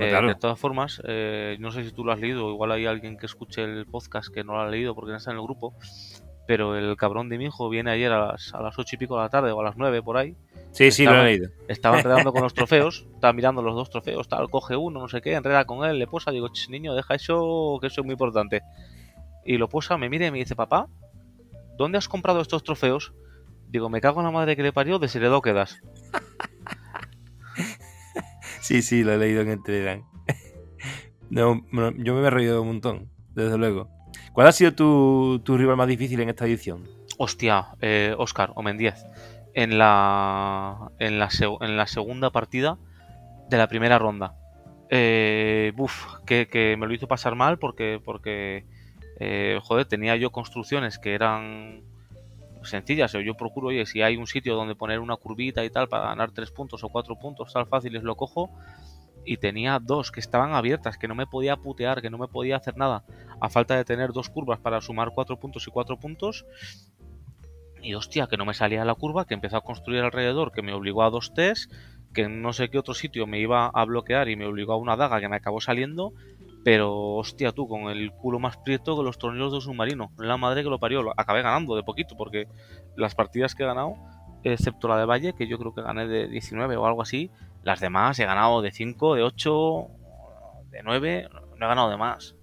Eh, 0.00 0.26
de 0.26 0.34
todas 0.34 0.58
formas, 0.58 1.02
eh, 1.04 1.56
no 1.60 1.70
sé 1.70 1.84
si 1.84 1.92
tú 1.92 2.04
lo 2.04 2.12
has 2.12 2.20
leído, 2.20 2.50
igual 2.50 2.72
hay 2.72 2.86
alguien 2.86 3.16
que 3.16 3.26
escuche 3.26 3.62
el 3.64 3.86
podcast 3.86 4.32
que 4.32 4.44
no 4.44 4.54
lo 4.54 4.60
ha 4.60 4.68
leído 4.68 4.94
porque 4.94 5.12
no 5.12 5.16
está 5.16 5.30
en 5.30 5.38
el 5.38 5.42
grupo, 5.42 5.74
pero 6.46 6.76
el 6.76 6.96
cabrón 6.96 7.28
de 7.28 7.38
mi 7.38 7.44
hijo 7.44 7.68
viene 7.68 7.90
ayer 7.90 8.10
a 8.12 8.32
las, 8.32 8.54
a 8.54 8.62
las 8.62 8.78
8 8.78 8.94
y 8.94 8.98
pico 8.98 9.16
de 9.16 9.22
la 9.22 9.28
tarde 9.28 9.52
o 9.52 9.60
a 9.60 9.64
las 9.64 9.76
9 9.76 10.02
por 10.02 10.16
ahí. 10.16 10.34
Sí, 10.72 10.90
sí, 10.90 11.04
lo 11.04 11.20
he 11.20 11.24
leído. 11.24 11.50
Estaba 11.68 11.98
enredando 11.98 12.32
con 12.32 12.42
los 12.42 12.54
trofeos, 12.54 13.06
estaba 13.14 13.32
mirando 13.32 13.62
los 13.62 13.74
dos 13.74 13.90
trofeos, 13.90 14.28
tal, 14.28 14.48
coge 14.48 14.76
uno, 14.76 15.00
no 15.00 15.08
sé 15.08 15.20
qué, 15.20 15.34
enreda 15.34 15.64
con 15.64 15.88
él, 15.88 15.98
le 15.98 16.06
posa, 16.06 16.30
digo, 16.30 16.48
niño, 16.68 16.94
deja 16.94 17.14
eso, 17.14 17.78
que 17.80 17.88
eso 17.88 18.00
es 18.00 18.04
muy 18.04 18.12
importante. 18.12 18.62
Y 19.44 19.58
lo 19.58 19.68
posa, 19.68 19.98
me 19.98 20.08
mira 20.08 20.26
y 20.26 20.30
me 20.30 20.38
dice, 20.38 20.56
papá, 20.56 20.88
¿dónde 21.76 21.98
has 21.98 22.08
comprado 22.08 22.40
estos 22.40 22.62
trofeos? 22.62 23.12
Digo, 23.68 23.90
me 23.90 24.00
cago 24.00 24.20
en 24.20 24.26
la 24.26 24.32
madre 24.32 24.56
que 24.56 24.62
le 24.62 24.72
parió, 24.72 24.98
de 24.98 25.08
Seredo 25.08 25.42
quedas. 25.42 25.80
Sí, 28.68 28.82
sí, 28.82 29.02
lo 29.02 29.14
he 29.14 29.16
leído 29.16 29.40
en 29.40 29.62
Telegram. 29.62 30.04
no, 31.30 31.64
yo 31.96 32.14
me 32.14 32.26
he 32.26 32.28
reído 32.28 32.60
un 32.60 32.68
montón, 32.68 33.08
desde 33.34 33.56
luego. 33.56 33.88
¿Cuál 34.34 34.46
ha 34.46 34.52
sido 34.52 34.74
tu, 34.74 35.56
rival 35.56 35.78
más 35.78 35.88
difícil 35.88 36.20
en 36.20 36.28
esta 36.28 36.44
edición? 36.44 36.86
Hostia, 37.16 37.68
eh, 37.80 38.14
Oscar 38.18 38.52
o 38.56 38.62
Mendiez. 38.62 39.06
En 39.54 39.78
la, 39.78 40.90
en, 40.98 41.18
la 41.18 41.30
en 41.62 41.76
la 41.78 41.86
segunda 41.86 42.28
partida 42.28 42.76
de 43.48 43.56
la 43.56 43.68
primera 43.68 43.98
ronda. 43.98 44.36
Eh, 44.90 45.72
buf, 45.74 46.04
que, 46.26 46.76
me 46.78 46.86
lo 46.86 46.92
hizo 46.92 47.08
pasar 47.08 47.36
mal 47.36 47.58
porque, 47.58 48.02
porque 48.04 48.66
eh, 49.18 49.58
joder, 49.62 49.86
tenía 49.86 50.14
yo 50.16 50.30
construcciones 50.30 50.98
que 50.98 51.14
eran 51.14 51.84
sencillas. 52.70 53.12
Yo 53.12 53.34
procuro, 53.34 53.68
oye, 53.68 53.86
si 53.86 54.02
hay 54.02 54.16
un 54.16 54.26
sitio 54.26 54.54
donde 54.54 54.74
poner 54.74 55.00
una 55.00 55.16
curvita 55.16 55.64
y 55.64 55.70
tal 55.70 55.88
para 55.88 56.08
ganar 56.08 56.30
tres 56.32 56.50
puntos 56.50 56.84
o 56.84 56.88
cuatro 56.88 57.16
puntos, 57.18 57.52
tal 57.52 57.66
fáciles 57.66 58.02
lo 58.02 58.16
cojo. 58.16 58.50
y 59.28 59.36
tenía 59.36 59.78
dos 59.78 60.10
que 60.10 60.20
estaban 60.20 60.54
abiertas, 60.54 60.96
que 60.96 61.06
no 61.06 61.14
me 61.14 61.26
podía 61.26 61.56
putear, 61.56 62.00
que 62.00 62.08
no 62.08 62.16
me 62.18 62.28
podía 62.28 62.56
hacer 62.56 62.76
nada, 62.76 63.04
a 63.40 63.50
falta 63.50 63.76
de 63.76 63.84
tener 63.84 64.12
dos 64.12 64.30
curvas 64.30 64.58
para 64.58 64.80
sumar 64.80 65.10
cuatro 65.14 65.38
puntos 65.38 65.66
y 65.66 65.70
cuatro 65.70 65.98
puntos. 65.98 66.46
Y 67.82 67.94
hostia, 67.94 68.26
que 68.26 68.36
no 68.36 68.46
me 68.46 68.54
salía 68.54 68.84
la 68.84 68.94
curva, 68.94 69.26
que 69.26 69.34
empezó 69.34 69.58
a 69.58 69.60
construir 69.60 70.02
alrededor, 70.02 70.50
que 70.50 70.62
me 70.62 70.72
obligó 70.72 71.02
a 71.02 71.10
dos 71.10 71.34
test, 71.34 71.70
que 72.14 72.22
en 72.22 72.40
no 72.40 72.52
sé 72.54 72.70
qué 72.70 72.78
otro 72.78 72.94
sitio 72.94 73.26
me 73.26 73.38
iba 73.38 73.66
a 73.66 73.84
bloquear 73.84 74.28
y 74.30 74.36
me 74.36 74.46
obligó 74.46 74.72
a 74.72 74.76
una 74.76 74.96
daga 74.96 75.20
que 75.20 75.28
me 75.28 75.36
acabó 75.36 75.60
saliendo. 75.60 76.12
Pero 76.68 77.14
hostia, 77.14 77.52
tú, 77.52 77.66
con 77.66 77.84
el 77.84 78.12
culo 78.12 78.38
más 78.38 78.58
prieto 78.58 78.94
que 78.94 79.02
los 79.02 79.16
torneos 79.16 79.50
de 79.54 79.58
submarino. 79.58 80.12
La 80.18 80.36
madre 80.36 80.62
que 80.62 80.68
lo 80.68 80.78
parió. 80.78 81.02
Acabé 81.16 81.40
ganando 81.40 81.74
de 81.74 81.82
poquito, 81.82 82.14
porque 82.14 82.46
las 82.94 83.14
partidas 83.14 83.54
que 83.54 83.62
he 83.62 83.66
ganado, 83.66 83.94
excepto 84.42 84.86
la 84.86 84.98
de 84.98 85.06
Valle, 85.06 85.32
que 85.32 85.48
yo 85.48 85.58
creo 85.58 85.74
que 85.74 85.80
gané 85.80 86.06
de 86.06 86.28
19 86.28 86.76
o 86.76 86.84
algo 86.84 87.00
así, 87.00 87.30
las 87.62 87.80
demás 87.80 88.18
he 88.18 88.26
ganado 88.26 88.60
de 88.60 88.70
5, 88.70 89.14
de 89.14 89.22
8, 89.22 89.86
de 90.68 90.82
9, 90.82 91.30
no 91.56 91.64
he 91.64 91.68
ganado 91.68 91.88
de 91.88 91.96
más. 91.96 92.36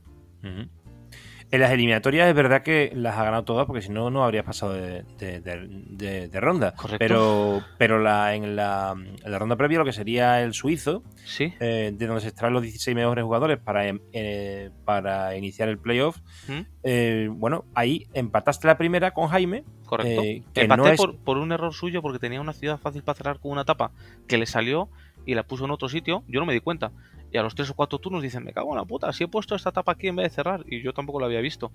En 1.52 1.62
las 1.62 1.72
eliminatorias 1.72 2.28
es 2.28 2.36
verdad 2.36 2.64
que 2.64 2.92
las 2.96 3.18
ha 3.18 3.24
ganado 3.24 3.44
todas 3.44 3.66
porque 3.66 3.82
si 3.82 3.90
no, 3.90 4.10
no 4.10 4.24
habrías 4.24 4.44
pasado 4.44 4.74
de, 4.74 6.30
ronda. 6.34 6.74
Correcto. 6.76 6.98
Pero, 7.00 7.64
pero 7.78 8.00
la, 8.00 8.36
en, 8.36 8.56
la, 8.56 8.96
ronda 9.26 9.56
previa, 9.56 9.80
lo 9.80 9.86
que 9.86 9.94
sería 9.94 10.42
el 10.42 10.54
suizo, 10.54 11.04
¿Sí? 11.24 11.54
Eh, 11.60 11.92
de 11.96 12.08
donde 12.08 12.22
se 12.22 12.30
extraen 12.30 12.54
los 12.54 12.64
16 12.64 12.96
mejores 12.96 13.24
jugadores 13.24 13.60
para, 13.60 13.88
em, 13.88 14.00
eh, 14.12 14.72
para 14.86 15.38
iniciar 15.38 15.70
el 15.70 15.78
playoff, 15.78 16.18
¿Mm? 16.48 16.62
eh, 16.84 17.30
bueno, 17.32 17.66
ahí 17.76 18.08
empataste 18.14 18.68
la 18.68 18.78
primera 18.78 19.12
con 19.12 19.28
Jaime. 19.28 19.64
Correcto. 19.86 20.22
que 20.22 20.62
Empaté 20.62 20.82
no 20.82 20.88
es- 20.90 20.98
por, 20.98 21.16
por 21.18 21.38
un 21.38 21.52
error 21.52 21.74
suyo 21.74 22.02
porque 22.02 22.18
tenía 22.18 22.42
una 22.42 22.54
ciudad 22.54 22.80
fácil 22.80 23.04
para 23.04 23.16
cerrar 23.18 23.40
con 23.40 23.52
una 23.52 23.66
tapa 23.66 23.92
que 24.28 24.38
le 24.38 24.48
salió 24.48 24.90
y 25.28 25.36
la 25.36 25.44
puso 25.44 25.66
en 25.66 25.72
otro 25.72 25.90
sitio. 25.90 26.24
Yo 26.28 26.40
no 26.40 26.46
me 26.46 26.54
di 26.54 26.60
cuenta. 26.60 26.92
Y 27.36 27.38
a 27.38 27.44
los 27.44 27.54
tres 27.54 27.70
o 27.70 27.74
cuatro 27.74 28.00
turnos 28.00 28.24
dicen, 28.24 28.46
me 28.46 28.54
cago 28.54 28.70
en 28.70 28.78
la 28.78 28.86
puta, 28.86 29.12
si 29.12 29.26
he 29.26 29.28
puesto 29.28 29.56
esta 29.56 29.74
tapa 29.74 29.92
aquí 29.92 30.08
en 30.08 30.16
vez 30.16 30.32
de 30.32 30.36
cerrar. 30.36 30.64
Y 30.68 30.82
yo 30.82 30.94
tampoco 30.94 31.20
lo 31.20 31.26
había 31.26 31.42
visto. 31.42 31.74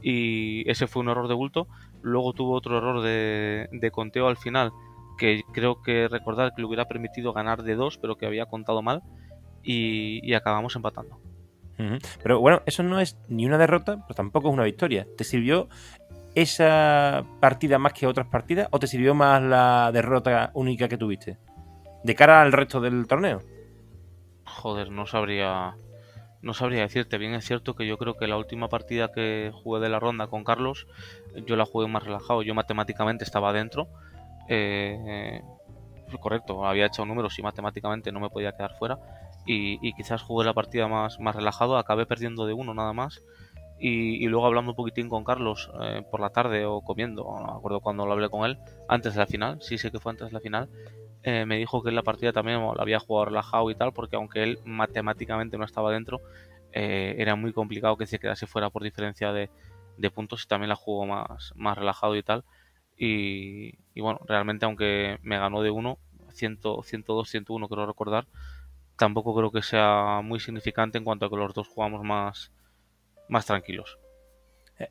Y 0.00 0.66
ese 0.70 0.86
fue 0.86 1.02
un 1.02 1.10
error 1.10 1.28
de 1.28 1.34
bulto. 1.34 1.68
Luego 2.00 2.32
tuvo 2.32 2.54
otro 2.54 2.78
error 2.78 3.02
de, 3.02 3.90
conteo 3.92 4.26
al 4.28 4.38
final, 4.38 4.72
que 5.18 5.42
creo 5.52 5.82
que 5.82 6.08
recordar 6.08 6.54
que 6.54 6.62
le 6.62 6.66
hubiera 6.66 6.88
permitido 6.88 7.34
ganar 7.34 7.62
de 7.62 7.74
dos, 7.74 7.98
pero 7.98 8.16
que 8.16 8.24
había 8.24 8.46
contado 8.46 8.80
mal. 8.80 9.02
Y, 9.62 10.32
acabamos 10.32 10.76
empatando. 10.76 11.20
Pero 12.22 12.40
bueno, 12.40 12.62
eso 12.64 12.82
no 12.82 12.98
es 12.98 13.18
ni 13.28 13.44
una 13.44 13.58
derrota, 13.58 14.02
pero 14.08 14.14
tampoco 14.14 14.48
es 14.48 14.54
una 14.54 14.64
victoria. 14.64 15.06
¿Te 15.18 15.24
sirvió 15.24 15.68
esa 16.34 17.26
partida 17.38 17.78
más 17.78 17.92
que 17.92 18.06
otras 18.06 18.28
partidas 18.28 18.66
o 18.70 18.78
te 18.78 18.86
sirvió 18.86 19.14
más 19.14 19.42
la 19.42 19.90
derrota 19.92 20.52
única 20.54 20.88
que 20.88 20.96
tuviste? 20.96 21.36
De 22.02 22.14
cara 22.14 22.40
al 22.40 22.52
resto 22.52 22.80
del 22.80 23.06
torneo. 23.06 23.42
Joder, 24.52 24.90
no 24.90 25.06
sabría. 25.06 25.74
No 26.42 26.54
sabría 26.54 26.82
decirte. 26.82 27.18
Bien 27.18 27.34
es 27.34 27.44
cierto 27.44 27.74
que 27.74 27.86
yo 27.86 27.98
creo 27.98 28.16
que 28.16 28.26
la 28.26 28.36
última 28.36 28.68
partida 28.68 29.12
que 29.12 29.50
jugué 29.52 29.80
de 29.80 29.88
la 29.88 30.00
ronda 30.00 30.26
con 30.26 30.44
Carlos, 30.44 30.86
yo 31.46 31.56
la 31.56 31.64
jugué 31.64 31.88
más 31.88 32.04
relajado. 32.04 32.42
Yo 32.42 32.54
matemáticamente 32.54 33.24
estaba 33.24 33.50
adentro. 33.50 33.88
Eh, 34.48 35.40
correcto, 36.20 36.66
había 36.66 36.86
hecho 36.86 37.06
números 37.06 37.38
y 37.38 37.42
matemáticamente 37.42 38.12
no 38.12 38.20
me 38.20 38.28
podía 38.28 38.52
quedar 38.52 38.74
fuera. 38.74 38.98
Y, 39.46 39.92
quizás 39.94 40.22
jugué 40.22 40.44
la 40.44 40.54
partida 40.54 40.88
más, 40.88 41.18
más 41.18 41.34
relajado. 41.34 41.76
Acabé 41.76 42.06
perdiendo 42.06 42.46
de 42.46 42.52
uno 42.52 42.74
nada 42.74 42.92
más. 42.92 43.22
Y, 43.78 44.24
y 44.24 44.26
luego 44.28 44.46
hablando 44.46 44.72
un 44.72 44.76
poquitín 44.76 45.08
con 45.08 45.24
Carlos 45.24 45.70
eh, 45.82 46.04
por 46.08 46.20
la 46.20 46.30
tarde 46.30 46.66
o 46.66 46.82
comiendo, 46.82 47.24
no 47.24 47.52
me 47.52 47.58
acuerdo 47.58 47.80
cuando 47.80 48.06
lo 48.06 48.12
hablé 48.12 48.28
con 48.28 48.48
él, 48.48 48.56
antes 48.88 49.14
de 49.14 49.18
la 49.18 49.26
final, 49.26 49.60
sí 49.60 49.76
sé 49.76 49.90
que 49.90 49.98
fue 49.98 50.12
antes 50.12 50.28
de 50.28 50.32
la 50.32 50.38
final, 50.38 50.68
eh, 51.22 51.46
me 51.46 51.56
dijo 51.56 51.82
que 51.82 51.90
en 51.90 51.94
la 51.94 52.02
partida 52.02 52.32
también 52.32 52.60
la 52.60 52.82
había 52.82 52.98
jugado 52.98 53.26
relajado 53.26 53.70
y 53.70 53.74
tal, 53.74 53.92
porque 53.92 54.16
aunque 54.16 54.42
él 54.42 54.58
matemáticamente 54.64 55.56
no 55.58 55.64
estaba 55.64 55.92
dentro, 55.92 56.20
eh, 56.72 57.14
era 57.18 57.36
muy 57.36 57.52
complicado 57.52 57.96
que 57.96 58.06
se 58.06 58.18
quedase 58.18 58.46
fuera 58.46 58.70
por 58.70 58.82
diferencia 58.82 59.32
de, 59.32 59.50
puntos 60.14 60.44
y 60.44 60.48
también 60.48 60.68
la 60.68 60.74
jugó 60.74 61.06
más, 61.06 61.52
más 61.54 61.78
relajado 61.78 62.16
y 62.16 62.22
tal. 62.22 62.44
Y, 62.96 63.74
y 63.94 64.00
bueno, 64.00 64.20
realmente 64.26 64.64
aunque 64.64 65.18
me 65.22 65.38
ganó 65.38 65.62
de 65.62 65.70
uno, 65.70 65.98
100, 66.32 66.58
102, 66.82 67.28
101 67.28 67.68
creo 67.68 67.86
recordar, 67.86 68.26
tampoco 68.96 69.34
creo 69.34 69.50
que 69.50 69.62
sea 69.62 70.20
muy 70.22 70.40
significante 70.40 70.98
en 70.98 71.04
cuanto 71.04 71.26
a 71.26 71.30
que 71.30 71.36
los 71.36 71.54
dos 71.54 71.68
jugamos 71.68 72.02
más, 72.02 72.52
más 73.28 73.46
tranquilos. 73.46 73.98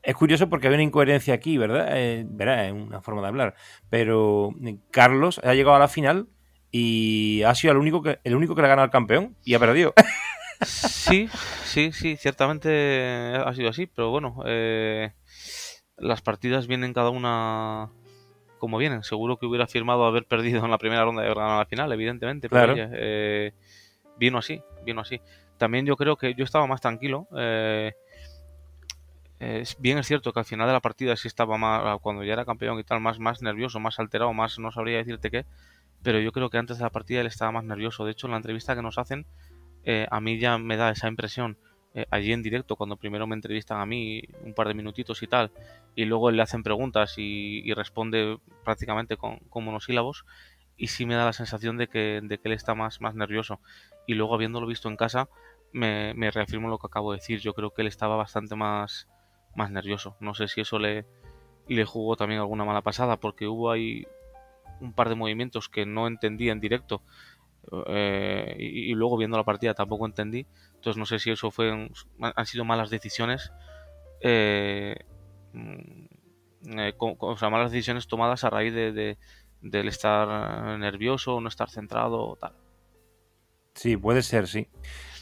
Es 0.02 0.14
curioso 0.14 0.48
porque 0.48 0.68
hay 0.68 0.74
una 0.74 0.82
incoherencia 0.82 1.34
aquí, 1.34 1.58
¿verdad? 1.58 1.88
Eh, 1.90 2.24
verá, 2.26 2.66
es 2.66 2.72
una 2.72 3.00
forma 3.02 3.20
de 3.22 3.28
hablar. 3.28 3.54
Pero 3.90 4.50
eh, 4.64 4.76
Carlos 4.90 5.40
ha 5.44 5.54
llegado 5.54 5.76
a 5.76 5.80
la 5.80 5.88
final 5.88 6.28
y 6.70 7.42
ha 7.42 7.54
sido 7.54 7.72
el 7.72 7.78
único 7.78 8.02
que, 8.02 8.18
el 8.24 8.34
único 8.34 8.54
que 8.54 8.62
le 8.62 8.66
ha 8.66 8.70
ganado 8.70 8.84
al 8.84 8.90
campeón 8.90 9.36
y 9.44 9.54
ha 9.54 9.58
perdido. 9.58 9.92
Sí, 10.64 11.28
sí, 11.64 11.90
sí, 11.90 12.16
ciertamente 12.16 13.34
ha 13.34 13.52
sido 13.52 13.68
así, 13.68 13.86
pero 13.88 14.10
bueno, 14.10 14.44
eh, 14.46 15.10
las 15.96 16.22
partidas 16.22 16.68
vienen 16.68 16.92
cada 16.92 17.10
una 17.10 17.90
como 18.58 18.78
vienen. 18.78 19.02
Seguro 19.02 19.38
que 19.38 19.46
hubiera 19.46 19.66
firmado 19.66 20.04
haber 20.04 20.24
perdido 20.24 20.64
en 20.64 20.70
la 20.70 20.78
primera 20.78 21.04
ronda 21.04 21.22
y 21.22 21.24
haber 21.24 21.38
ganado 21.38 21.58
la 21.58 21.66
final, 21.66 21.90
evidentemente, 21.92 22.48
pero 22.48 22.60
Claro. 22.60 22.72
oye, 22.74 22.88
eh, 22.92 23.52
vino 24.18 24.38
así, 24.38 24.62
vino 24.84 25.00
así. 25.00 25.20
También 25.58 25.84
yo 25.84 25.96
creo 25.96 26.16
que 26.16 26.34
yo 26.34 26.44
estaba 26.44 26.68
más 26.68 26.80
tranquilo. 26.80 27.26
eh, 27.36 27.92
es 29.42 29.76
bien 29.80 29.98
es 29.98 30.06
cierto 30.06 30.32
que 30.32 30.40
al 30.40 30.44
final 30.44 30.66
de 30.66 30.72
la 30.72 30.80
partida 30.80 31.16
sí 31.16 31.28
estaba 31.28 31.58
más, 31.58 31.98
cuando 32.00 32.22
ya 32.24 32.34
era 32.34 32.44
campeón 32.44 32.78
y 32.78 32.84
tal, 32.84 33.00
más, 33.00 33.18
más 33.18 33.42
nervioso, 33.42 33.80
más 33.80 33.98
alterado, 33.98 34.32
más 34.32 34.58
no 34.58 34.70
sabría 34.70 34.98
decirte 34.98 35.30
qué, 35.30 35.46
pero 36.02 36.20
yo 36.20 36.32
creo 36.32 36.50
que 36.50 36.58
antes 36.58 36.78
de 36.78 36.84
la 36.84 36.90
partida 36.90 37.20
él 37.20 37.26
estaba 37.26 37.52
más 37.52 37.64
nervioso. 37.64 38.04
De 38.04 38.12
hecho, 38.12 38.26
en 38.26 38.32
la 38.32 38.36
entrevista 38.38 38.74
que 38.74 38.82
nos 38.82 38.98
hacen, 38.98 39.26
eh, 39.84 40.06
a 40.10 40.20
mí 40.20 40.38
ya 40.38 40.58
me 40.58 40.76
da 40.76 40.90
esa 40.90 41.08
impresión 41.08 41.58
eh, 41.94 42.06
allí 42.10 42.32
en 42.32 42.42
directo, 42.42 42.76
cuando 42.76 42.96
primero 42.96 43.26
me 43.26 43.34
entrevistan 43.34 43.80
a 43.80 43.86
mí 43.86 44.22
un 44.44 44.54
par 44.54 44.68
de 44.68 44.74
minutitos 44.74 45.22
y 45.22 45.26
tal, 45.26 45.52
y 45.94 46.04
luego 46.06 46.30
le 46.30 46.42
hacen 46.42 46.62
preguntas 46.62 47.14
y, 47.18 47.72
responde 47.74 48.38
prácticamente 48.64 49.16
con, 49.16 49.38
con 49.50 49.64
monosílabos, 49.64 50.24
y 50.76 50.88
sí 50.88 51.06
me 51.06 51.14
da 51.14 51.24
la 51.24 51.32
sensación 51.32 51.76
de 51.76 51.88
que, 51.88 52.20
de 52.22 52.38
que 52.38 52.48
él 52.48 52.54
está 52.54 52.74
más, 52.74 53.00
más 53.00 53.14
nervioso. 53.14 53.60
Y 54.06 54.14
luego 54.14 54.34
habiéndolo 54.34 54.66
visto 54.66 54.88
en 54.88 54.96
casa, 54.96 55.28
me, 55.72 56.14
me 56.14 56.30
reafirmo 56.30 56.68
lo 56.68 56.78
que 56.78 56.86
acabo 56.86 57.12
de 57.12 57.18
decir. 57.18 57.40
Yo 57.40 57.54
creo 57.54 57.72
que 57.72 57.82
él 57.82 57.88
estaba 57.88 58.16
bastante 58.16 58.56
más, 58.56 59.06
más 59.54 59.70
nervioso. 59.70 60.16
No 60.20 60.34
sé 60.34 60.48
si 60.48 60.60
eso 60.60 60.78
le, 60.78 61.04
le 61.68 61.84
jugó 61.84 62.16
también 62.16 62.40
alguna 62.40 62.64
mala 62.64 62.82
pasada, 62.82 63.16
porque 63.18 63.46
hubo 63.46 63.70
ahí 63.70 64.06
un 64.80 64.92
par 64.92 65.08
de 65.08 65.14
movimientos 65.14 65.68
que 65.68 65.86
no 65.86 66.06
entendí 66.06 66.50
en 66.50 66.60
directo. 66.60 67.02
eh, 67.86 68.56
y, 68.58 68.92
luego 68.94 69.16
viendo 69.16 69.36
la 69.36 69.44
partida 69.44 69.74
tampoco 69.74 70.06
entendí. 70.06 70.46
Entonces 70.76 70.96
no 70.98 71.06
sé 71.06 71.18
si 71.18 71.30
eso 71.30 71.50
fue 71.50 71.88
han 72.20 72.46
sido 72.46 72.64
malas 72.64 72.90
decisiones. 72.90 73.52
eh, 74.20 74.96
mm, 75.52 76.06
eh, 76.78 76.92
co- 76.96 77.16
co- 77.16 77.28
o 77.28 77.36
sea, 77.36 77.50
malas 77.50 77.72
decisiones 77.72 78.06
tomadas 78.06 78.44
a 78.44 78.50
raíz 78.50 78.72
de, 78.74 78.92
de- 78.92 79.18
del 79.60 79.88
estar 79.88 80.78
nervioso, 80.78 81.40
no 81.40 81.48
estar 81.48 81.70
centrado 81.70 82.20
o 82.26 82.36
tal. 82.36 82.52
Sí, 83.74 83.96
puede 83.96 84.22
ser, 84.22 84.48
sí. 84.48 84.68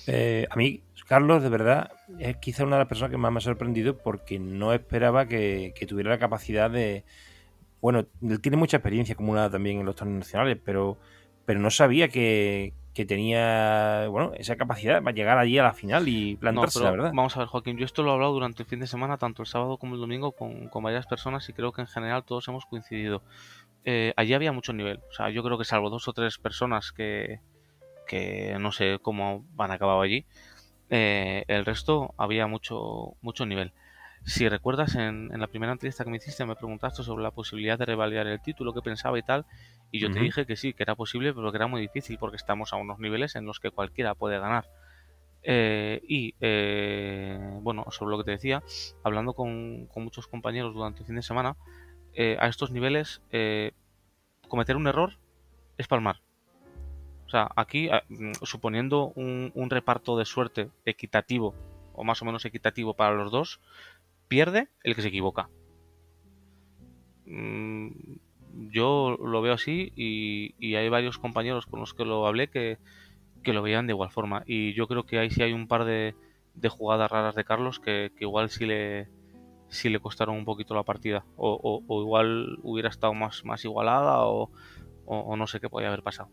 Eh, 0.07 0.47
a 0.51 0.57
mí, 0.57 0.83
Carlos, 1.11 1.43
de 1.43 1.49
verdad, 1.49 1.91
es 2.21 2.37
quizá 2.37 2.65
una 2.65 2.77
de 2.77 2.83
las 2.83 2.89
personas 2.89 3.11
que 3.11 3.17
más 3.17 3.33
me 3.33 3.39
ha 3.39 3.41
sorprendido 3.41 3.99
porque 3.99 4.39
no 4.39 4.73
esperaba 4.73 5.27
que, 5.27 5.73
que 5.77 5.87
tuviera 5.87 6.11
la 6.11 6.19
capacidad 6.21 6.71
de. 6.71 7.05
Bueno, 7.81 8.07
él 8.23 8.41
tiene 8.41 8.57
mucha 8.57 8.77
experiencia 8.79 9.15
acumulada 9.15 9.51
también 9.51 9.81
en 9.81 9.87
los 9.87 9.97
torneos 9.97 10.21
nacionales, 10.21 10.59
pero, 10.65 10.99
pero 11.47 11.59
no 11.61 11.71
sabía 11.71 12.09
que, 12.09 12.75
que 12.95 13.07
tenía 13.07 14.07
bueno 14.09 14.33
esa 14.37 14.57
capacidad 14.57 15.03
para 15.03 15.17
llegar 15.17 15.39
allí 15.39 15.59
a 15.59 15.65
la 15.65 15.75
final 15.75 16.09
y 16.09 16.37
No, 16.41 16.41
plantarse, 16.41 16.79
pero 16.79 16.85
la 16.85 16.91
verdad. 16.93 17.17
vamos 17.17 17.37
a 17.37 17.41
ver, 17.41 17.49
Joaquín, 17.49 17.77
yo 17.79 17.85
esto 17.85 18.03
lo 18.03 18.11
he 18.11 18.15
hablado 18.15 18.33
durante 18.33 18.63
el 18.63 18.69
fin 18.69 18.81
de 18.81 18.87
semana, 18.87 19.19
tanto 19.19 19.43
el 19.43 19.47
sábado 19.49 19.79
como 19.79 19.95
el 19.95 20.01
domingo, 20.01 20.33
con, 20.33 20.69
con 20.69 20.83
varias 20.83 21.07
personas 21.07 21.49
y 21.49 21.53
creo 21.53 21.73
que 21.73 21.83
en 21.83 21.87
general 21.87 22.25
todos 22.25 22.49
hemos 22.49 22.67
coincidido. 22.67 23.23
Eh, 23.85 24.13
allí 24.17 24.35
había 24.35 24.53
mucho 24.53 24.73
nivel, 24.73 24.99
o 25.11 25.13
sea, 25.13 25.31
yo 25.31 25.43
creo 25.43 25.59
que 25.59 25.65
salvo 25.65 25.91
dos 25.91 26.09
o 26.09 26.13
tres 26.13 26.39
personas 26.39 26.93
que, 26.93 27.41
que 28.07 28.57
no 28.61 28.73
sé 28.73 28.99
cómo 29.01 29.45
van 29.55 29.71
a 29.71 29.75
acabar 29.75 30.03
allí, 30.05 30.27
eh, 30.91 31.45
el 31.49 31.65
resto 31.65 32.15
había 32.19 32.47
mucho, 32.47 33.15
mucho 33.23 33.47
nivel. 33.47 33.73
Si 34.25 34.49
recuerdas, 34.49 34.97
en, 34.97 35.31
en 35.33 35.41
la 35.41 35.47
primera 35.47 35.73
entrevista 35.73 36.05
que 36.05 36.11
me 36.11 36.19
hiciste 36.19 36.45
me 36.45 36.55
preguntaste 36.57 37.03
sobre 37.03 37.23
la 37.23 37.31
posibilidad 37.31 37.79
de 37.79 37.87
revalidar 37.87 38.27
el 38.27 38.43
título, 38.43 38.75
qué 38.75 38.83
pensaba 38.83 39.19
y 39.19 39.23
tal, 39.23 39.47
y 39.91 39.99
yo 39.99 40.11
te 40.11 40.21
dije 40.21 40.45
que 40.47 40.57
sí, 40.57 40.75
que 40.75 40.83
era 40.83 40.95
posible, 40.95 41.33
pero 41.33 41.51
que 41.51 41.57
era 41.57 41.67
muy 41.67 41.81
difícil 41.81 42.19
porque 42.19 42.37
estamos 42.37 42.73
a 42.73 42.77
unos 42.77 42.99
niveles 42.99 43.35
en 43.37 43.47
los 43.47 43.61
que 43.61 43.71
cualquiera 43.71 44.15
puede 44.15 44.39
ganar. 44.39 44.67
Eh, 45.43 46.01
y 46.07 46.35
eh, 46.41 47.39
bueno, 47.63 47.87
sobre 47.91 48.11
lo 48.11 48.19
que 48.19 48.25
te 48.25 48.33
decía, 48.33 48.63
hablando 49.03 49.33
con, 49.35 49.87
con 49.87 50.05
muchos 50.05 50.27
compañeros 50.27 50.75
durante 50.75 51.01
el 51.01 51.07
fin 51.07 51.17
de 51.17 51.23
semana, 51.23 51.57
eh, 52.13 52.37
a 52.41 52.49
estos 52.49 52.71
niveles 52.73 53.23
eh, 53.31 53.73
cometer 54.49 54.77
un 54.77 54.87
error 54.87 55.19
es 55.79 55.89
palmar. 55.89 56.21
O 57.31 57.33
sea, 57.33 57.49
aquí, 57.55 57.89
ah, 57.91 58.03
mm, 58.09 58.33
suponiendo 58.43 59.13
un, 59.15 59.71
reparto 59.71 60.19
de 60.19 60.25
suerte 60.25 60.69
equitativo, 60.85 61.55
o 61.93 62.03
más 62.03 62.21
o 62.23 62.25
menos 62.25 62.45
equitativo 62.45 62.95
para 62.95 63.15
los 63.15 63.31
dos, 63.31 63.61
pierde 64.27 64.67
el 64.83 64.97
que 64.97 65.03
se 65.03 65.09
equivoca. 65.09 65.49
Mm, 67.27 67.91
Yo 68.73 69.17
lo 69.23 69.43
veo 69.43 69.53
así 69.53 69.93
y, 69.95 70.75
hay 70.75 70.89
varios 70.89 71.19
compañeros 71.19 71.67
con 71.67 71.79
los 71.79 71.95
que 71.95 72.05
lo 72.05 72.27
hablé 72.27 72.49
que, 72.49 72.79
lo 73.45 73.63
veían 73.63 73.87
de 73.87 73.93
igual 73.93 74.11
forma. 74.11 74.43
Y 74.45 74.75
yo 74.75 74.89
creo 74.89 75.05
que 75.07 75.21
ahí 75.21 75.31
sí 75.31 75.41
hay 75.45 75.53
un 75.53 75.69
par 75.69 75.85
de, 75.85 76.17
jugadas 76.69 77.13
raras 77.13 77.37
de 77.37 77.45
Carlos 77.45 77.79
que, 77.79 78.11
igual 78.19 78.51
sí 78.51 78.67
le, 78.67 79.09
costaron 80.01 80.37
un 80.37 80.45
poquito 80.45 80.75
la 80.75 80.83
partida. 80.83 81.25
O, 81.37 81.81
igual 82.03 82.59
hubiera 82.65 82.89
estado 82.89 83.15
más, 83.15 83.45
igualada 83.65 84.27
o- 84.27 84.51
o 85.07 85.37
no 85.37 85.47
sé 85.47 85.61
qué 85.61 85.69
podía 85.69 85.89
haber 85.89 86.03
pasado. 86.03 86.29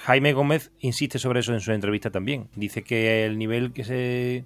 Jaime 0.00 0.32
Gómez 0.32 0.72
insiste 0.80 1.18
sobre 1.18 1.40
eso 1.40 1.52
en 1.52 1.60
su 1.60 1.72
entrevista 1.72 2.10
también. 2.10 2.48
Dice 2.56 2.82
que 2.82 3.24
el 3.26 3.38
nivel 3.38 3.72
que 3.72 3.84
se. 3.84 4.44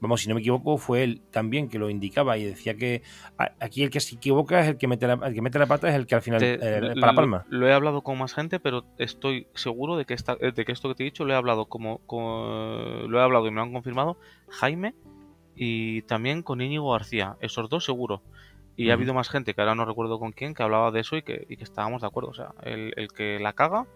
Vamos, 0.00 0.20
si 0.20 0.28
no 0.28 0.36
me 0.36 0.40
equivoco, 0.40 0.78
fue 0.78 1.02
él 1.02 1.22
también 1.32 1.68
que 1.68 1.76
lo 1.80 1.90
indicaba 1.90 2.38
y 2.38 2.44
decía 2.44 2.76
que 2.76 3.02
aquí 3.58 3.82
el 3.82 3.90
que 3.90 3.98
se 3.98 4.14
equivoca 4.14 4.60
es 4.60 4.68
el 4.68 4.76
que 4.78 4.86
mete 4.86 5.08
la, 5.08 5.14
el 5.26 5.34
que 5.34 5.42
mete 5.42 5.58
la 5.58 5.66
pata, 5.66 5.88
es 5.88 5.96
el 5.96 6.06
que 6.06 6.14
al 6.14 6.22
final 6.22 6.38
Te- 6.38 6.54
eh, 6.54 6.94
para 7.00 7.14
palma. 7.14 7.44
Lo, 7.48 7.66
he 7.68 7.72
hablado 7.72 8.02
con 8.02 8.16
más 8.16 8.32
gente, 8.32 8.60
pero 8.60 8.84
estoy 8.98 9.48
seguro 9.54 9.96
de 9.96 10.04
que, 10.04 10.14
esta, 10.14 10.36
de 10.36 10.52
que 10.64 10.70
esto 10.70 10.88
que 10.88 10.94
te 10.94 11.02
he 11.02 11.06
dicho 11.06 11.24
lo 11.24 11.32
he 11.32 11.36
hablado 11.36 11.66
como, 11.66 11.98
como- 12.06 13.06
lo 13.08 13.18
he 13.18 13.22
hablado 13.22 13.48
y 13.48 13.50
me 13.50 13.56
lo 13.56 13.62
han 13.62 13.72
confirmado 13.72 14.18
Jaime 14.50 14.94
y 15.56 16.02
también 16.02 16.42
con 16.44 16.60
Íñigo 16.60 16.92
García. 16.92 17.36
Esos 17.40 17.68
dos 17.68 17.84
seguro. 17.84 18.22
Y 18.76 18.90
ha 18.90 18.92
habido 18.92 19.12
más 19.14 19.28
gente 19.28 19.54
que 19.54 19.60
ahora 19.60 19.74
no 19.74 19.84
recuerdo 19.84 20.20
con 20.20 20.30
quién 20.30 20.54
que 20.54 20.62
hablaba 20.62 20.92
de 20.92 21.00
eso 21.00 21.16
y 21.16 21.22
que, 21.22 21.44
y 21.48 21.56
que 21.56 21.64
estábamos 21.64 22.02
de 22.02 22.06
acuerdo. 22.06 22.30
O 22.30 22.34
sea, 22.34 22.54
el, 22.62 22.92
el 22.96 23.08
que 23.08 23.40
la 23.40 23.52
caga, 23.52 23.86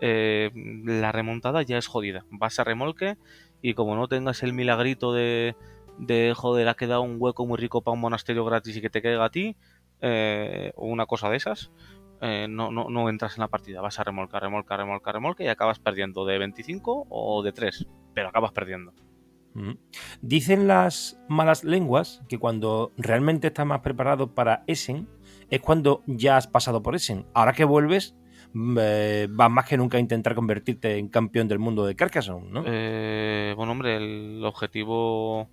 eh, 0.00 0.50
la 0.54 1.12
remontada 1.12 1.62
ya 1.62 1.78
es 1.78 1.86
jodida. 1.86 2.24
Vas 2.30 2.58
a 2.58 2.64
remolque 2.64 3.16
y 3.62 3.74
como 3.74 3.96
no 3.96 4.08
tengas 4.08 4.42
el 4.42 4.52
milagrito 4.52 5.12
de, 5.12 5.56
de 5.98 6.34
joder, 6.36 6.68
ha 6.68 6.74
quedado 6.74 7.02
un 7.02 7.16
hueco 7.18 7.46
muy 7.46 7.58
rico 7.58 7.82
para 7.82 7.94
un 7.94 8.00
monasterio 8.00 8.44
gratis 8.44 8.76
y 8.76 8.80
que 8.80 8.90
te 8.90 9.02
caiga 9.02 9.24
a 9.24 9.30
ti, 9.30 9.56
eh, 10.00 10.72
o 10.76 10.86
una 10.86 11.06
cosa 11.06 11.30
de 11.30 11.36
esas, 11.36 11.72
eh, 12.20 12.46
no, 12.48 12.70
no, 12.70 12.88
no 12.88 13.08
entras 13.08 13.36
en 13.36 13.40
la 13.40 13.48
partida. 13.48 13.80
Vas 13.80 13.98
a 13.98 14.04
remolcar, 14.04 14.42
remolcar, 14.42 14.78
remolcar, 14.78 15.14
remolque 15.14 15.44
y 15.44 15.48
acabas 15.48 15.78
perdiendo 15.78 16.24
de 16.24 16.38
25 16.38 17.06
o 17.08 17.42
de 17.42 17.52
3, 17.52 17.86
pero 18.14 18.28
acabas 18.28 18.52
perdiendo. 18.52 18.92
Ujú. 19.54 19.78
Dicen 20.20 20.68
las 20.68 21.18
malas 21.28 21.64
lenguas 21.64 22.22
que 22.28 22.38
cuando 22.38 22.92
realmente 22.98 23.46
estás 23.46 23.66
más 23.66 23.80
preparado 23.80 24.34
para 24.34 24.64
Essen 24.66 25.08
es 25.48 25.60
cuando 25.60 26.02
ya 26.06 26.36
has 26.36 26.46
pasado 26.46 26.82
por 26.82 26.94
Essen. 26.94 27.26
Ahora 27.32 27.54
que 27.54 27.64
vuelves, 27.64 28.14
mm, 28.14 28.25
eh, 28.78 29.28
vas 29.30 29.50
más 29.50 29.66
que 29.66 29.76
nunca 29.76 29.98
a 29.98 30.00
intentar 30.00 30.34
convertirte 30.34 30.98
en 30.98 31.08
campeón 31.08 31.48
del 31.48 31.58
mundo 31.58 31.84
de 31.84 31.94
Carcassonne, 31.94 32.50
¿no? 32.50 32.62
Eh, 32.66 33.52
bueno, 33.56 33.72
hombre, 33.72 33.96
el 33.96 34.42
objetivo 34.44 35.48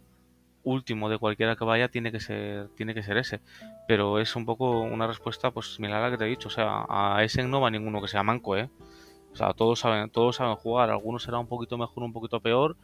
último 0.63 1.09
de 1.09 1.17
cualquiera 1.17 1.55
que 1.55 1.65
vaya 1.65 1.89
tiene 1.89 2.11
que 2.11 2.19
ser 2.19 2.69
tiene 2.75 2.93
que 2.93 3.03
ser 3.03 3.17
ese. 3.17 3.41
Pero 3.87 4.19
es 4.19 4.35
un 4.35 4.45
poco 4.45 4.81
una 4.81 5.07
respuesta 5.07 5.51
pues 5.51 5.75
similar 5.75 6.01
a 6.01 6.05
la 6.05 6.11
que 6.11 6.17
te 6.17 6.25
he 6.25 6.29
dicho. 6.29 6.47
O 6.47 6.51
sea 6.51 6.85
a 6.87 7.23
Essen 7.23 7.49
no 7.49 7.61
va 7.61 7.69
ninguno 7.69 8.01
que 8.01 8.07
sea 8.07 8.23
manco 8.23 8.57
eh 8.57 8.69
o 9.33 9.35
sea 9.35 9.53
todos 9.53 9.79
saben 9.79 10.09
todos 10.09 10.37
saben 10.37 10.55
jugar. 10.55 10.89
Algunos 10.89 11.23
será 11.23 11.39
un 11.39 11.47
poquito 11.47 11.77
mejor 11.77 12.03
un 12.03 12.13
poquito 12.13 12.39
peor 12.39 12.77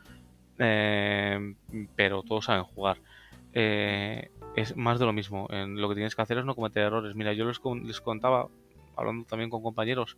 eh, 0.57 1.55
pero 1.95 2.23
todos 2.23 2.45
saben 2.45 2.63
jugar. 2.63 2.97
Eh, 3.53 4.29
es 4.55 4.75
más 4.75 4.99
de 4.99 5.05
lo 5.05 5.13
mismo. 5.13 5.47
Lo 5.49 5.89
que 5.89 5.95
tienes 5.95 6.15
que 6.15 6.21
hacer 6.21 6.37
es 6.39 6.45
no 6.45 6.55
cometer 6.55 6.83
errores. 6.83 7.15
Mira 7.15 7.33
yo 7.33 7.45
les, 7.45 7.59
les 7.85 8.01
contaba 8.01 8.47
hablando 8.99 9.25
también 9.25 9.49
con 9.49 9.61
compañeros 9.63 10.17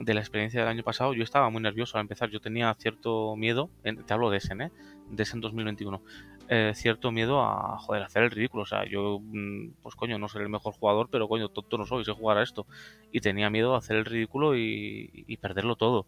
de 0.00 0.14
la 0.14 0.20
experiencia 0.20 0.60
del 0.60 0.68
año 0.68 0.82
pasado 0.82 1.14
yo 1.14 1.22
estaba 1.22 1.50
muy 1.50 1.62
nervioso 1.62 1.96
al 1.96 2.02
empezar 2.02 2.30
yo 2.30 2.40
tenía 2.40 2.74
cierto 2.74 3.36
miedo 3.36 3.70
en- 3.84 4.04
te 4.04 4.12
hablo 4.12 4.30
de 4.30 4.38
Essen 4.38 4.60
eh 4.62 4.70
de 5.10 5.22
Essen 5.22 5.40
2021 5.40 6.02
eh, 6.48 6.72
cierto 6.76 7.10
miedo 7.10 7.42
a 7.42 7.76
joder, 7.78 8.04
hacer 8.04 8.22
el 8.22 8.30
ridículo. 8.30 8.62
O 8.62 8.66
sea, 8.66 8.84
yo, 8.88 9.18
mm, 9.20 9.82
pues 9.82 9.96
coño, 9.96 10.16
no 10.16 10.28
soy 10.28 10.42
el 10.42 10.48
mejor 10.48 10.74
jugador, 10.74 11.08
pero 11.10 11.26
coño, 11.26 11.48
tonto 11.48 11.76
no 11.76 11.86
soy, 11.86 12.04
sé 12.04 12.12
jugar 12.12 12.38
a 12.38 12.44
esto. 12.44 12.66
Y 13.10 13.20
tenía 13.20 13.50
miedo 13.50 13.74
a 13.74 13.78
hacer 13.78 13.96
el 13.96 14.04
ridículo 14.04 14.56
y, 14.56 15.10
y 15.12 15.36
perderlo 15.38 15.74
todo. 15.74 16.06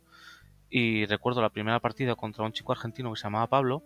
Y 0.71 1.07
recuerdo 1.07 1.43
la 1.43 1.51
primera 1.51 1.81
partida 1.81 2.15
contra 2.15 2.45
un 2.45 2.53
chico 2.53 2.73
argentino 2.73 3.11
que 3.13 3.19
se 3.19 3.25
llamaba 3.25 3.49
Pablo 3.49 3.83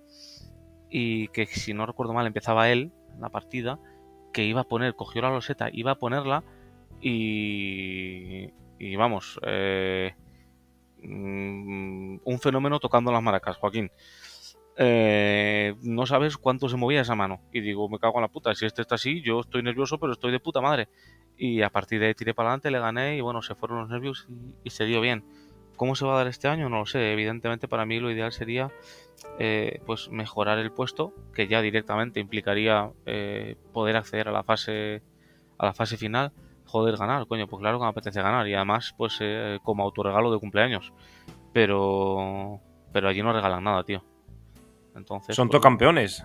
y 0.91 1.29
que 1.29 1.47
si 1.47 1.73
no 1.75 1.87
recuerdo 1.87 2.13
mal 2.13 2.27
empezaba 2.27 2.71
él 2.71 2.93
la 3.19 3.31
partida, 3.31 3.79
que 4.33 4.45
iba 4.45 4.63
a 4.63 4.65
poner, 4.65 4.95
cogió 4.95 5.23
la 5.23 5.31
loseta, 5.31 5.69
iba 5.73 5.93
a 5.93 5.99
ponerla 5.99 6.45
y, 7.03 8.49
y 8.79 8.97
vamos, 8.97 9.39
eh, 9.45 10.15
mm, 11.03 12.19
un 12.25 12.39
fenómeno 12.41 12.81
tocando 12.81 13.13
las 13.13 13.23
maracas, 13.23 13.57
Joaquín 13.59 13.91
eh, 14.77 15.75
no 15.83 16.07
sabes 16.07 16.37
cuánto 16.39 16.69
se 16.69 16.77
movía 16.77 17.03
esa 17.03 17.15
mano. 17.15 17.41
Y 17.53 17.61
digo, 17.61 17.89
me 17.89 17.99
cago 17.99 18.19
en 18.19 18.23
la 18.23 18.29
puta, 18.29 18.55
si 18.55 18.67
este 18.67 18.83
está 18.83 18.95
así, 18.95 19.21
yo 19.23 19.41
estoy 19.41 19.63
nervioso, 19.63 19.99
pero 19.99 20.13
estoy 20.13 20.33
de 20.33 20.41
puta 20.41 20.61
madre. 20.61 20.89
Y 21.37 21.63
a 21.63 21.71
partir 21.71 22.01
de 22.01 22.07
ahí 22.07 22.15
tiré 22.15 22.35
para 22.35 22.51
adelante, 22.51 22.71
le 22.71 22.79
gané 22.79 23.17
y 23.17 23.21
bueno, 23.21 23.43
se 23.43 23.55
fueron 23.55 23.79
los 23.81 23.89
nervios 23.89 24.29
y, 24.65 24.71
se 24.71 24.85
dio 24.85 25.01
bien. 25.01 25.25
¿Cómo 25.77 25.97
se 25.97 26.05
va 26.05 26.15
a 26.15 26.19
dar 26.19 26.29
este 26.29 26.49
año? 26.49 26.69
No 26.69 26.79
lo 26.79 26.87
sé. 26.87 27.13
Evidentemente 27.13 27.69
para 27.69 27.87
mí 27.87 27.99
lo 27.99 28.11
ideal 28.11 28.33
sería 28.33 28.71
eh, 29.39 29.81
pues 29.87 30.11
mejorar 30.11 30.59
el 30.59 30.71
puesto, 30.71 31.13
que 31.35 31.49
ya 31.49 31.61
directamente 31.61 32.21
implicaría 32.21 32.91
eh, 33.07 33.57
poder 33.73 33.97
acceder 33.97 34.29
a 34.29 34.33
la 34.33 34.43
fase 34.43 35.03
a 35.59 35.67
la 35.67 35.75
fase 35.75 35.97
final. 35.97 36.33
Joder, 36.73 36.97
ganar, 36.97 37.27
coño, 37.27 37.47
pues 37.47 37.61
claro 37.61 37.79
que 37.79 37.85
me 37.85 37.91
apetece 37.91 38.23
ganar. 38.23 38.49
Y 38.49 38.55
además, 38.55 38.95
pues 38.97 39.19
eh, 39.21 39.59
como 39.63 39.83
autorregalo 39.83 40.33
de 40.33 40.39
cumpleaños. 40.39 40.91
Pero 41.53 42.61
pero 42.93 43.09
allí 43.09 43.23
no 43.23 43.31
regalan 43.31 43.63
nada, 43.63 43.85
tío. 43.85 44.03
Entonces, 44.97 45.37
Son 45.37 45.49
pues, 45.49 45.53
todos 45.53 45.63
campeones. 45.63 46.25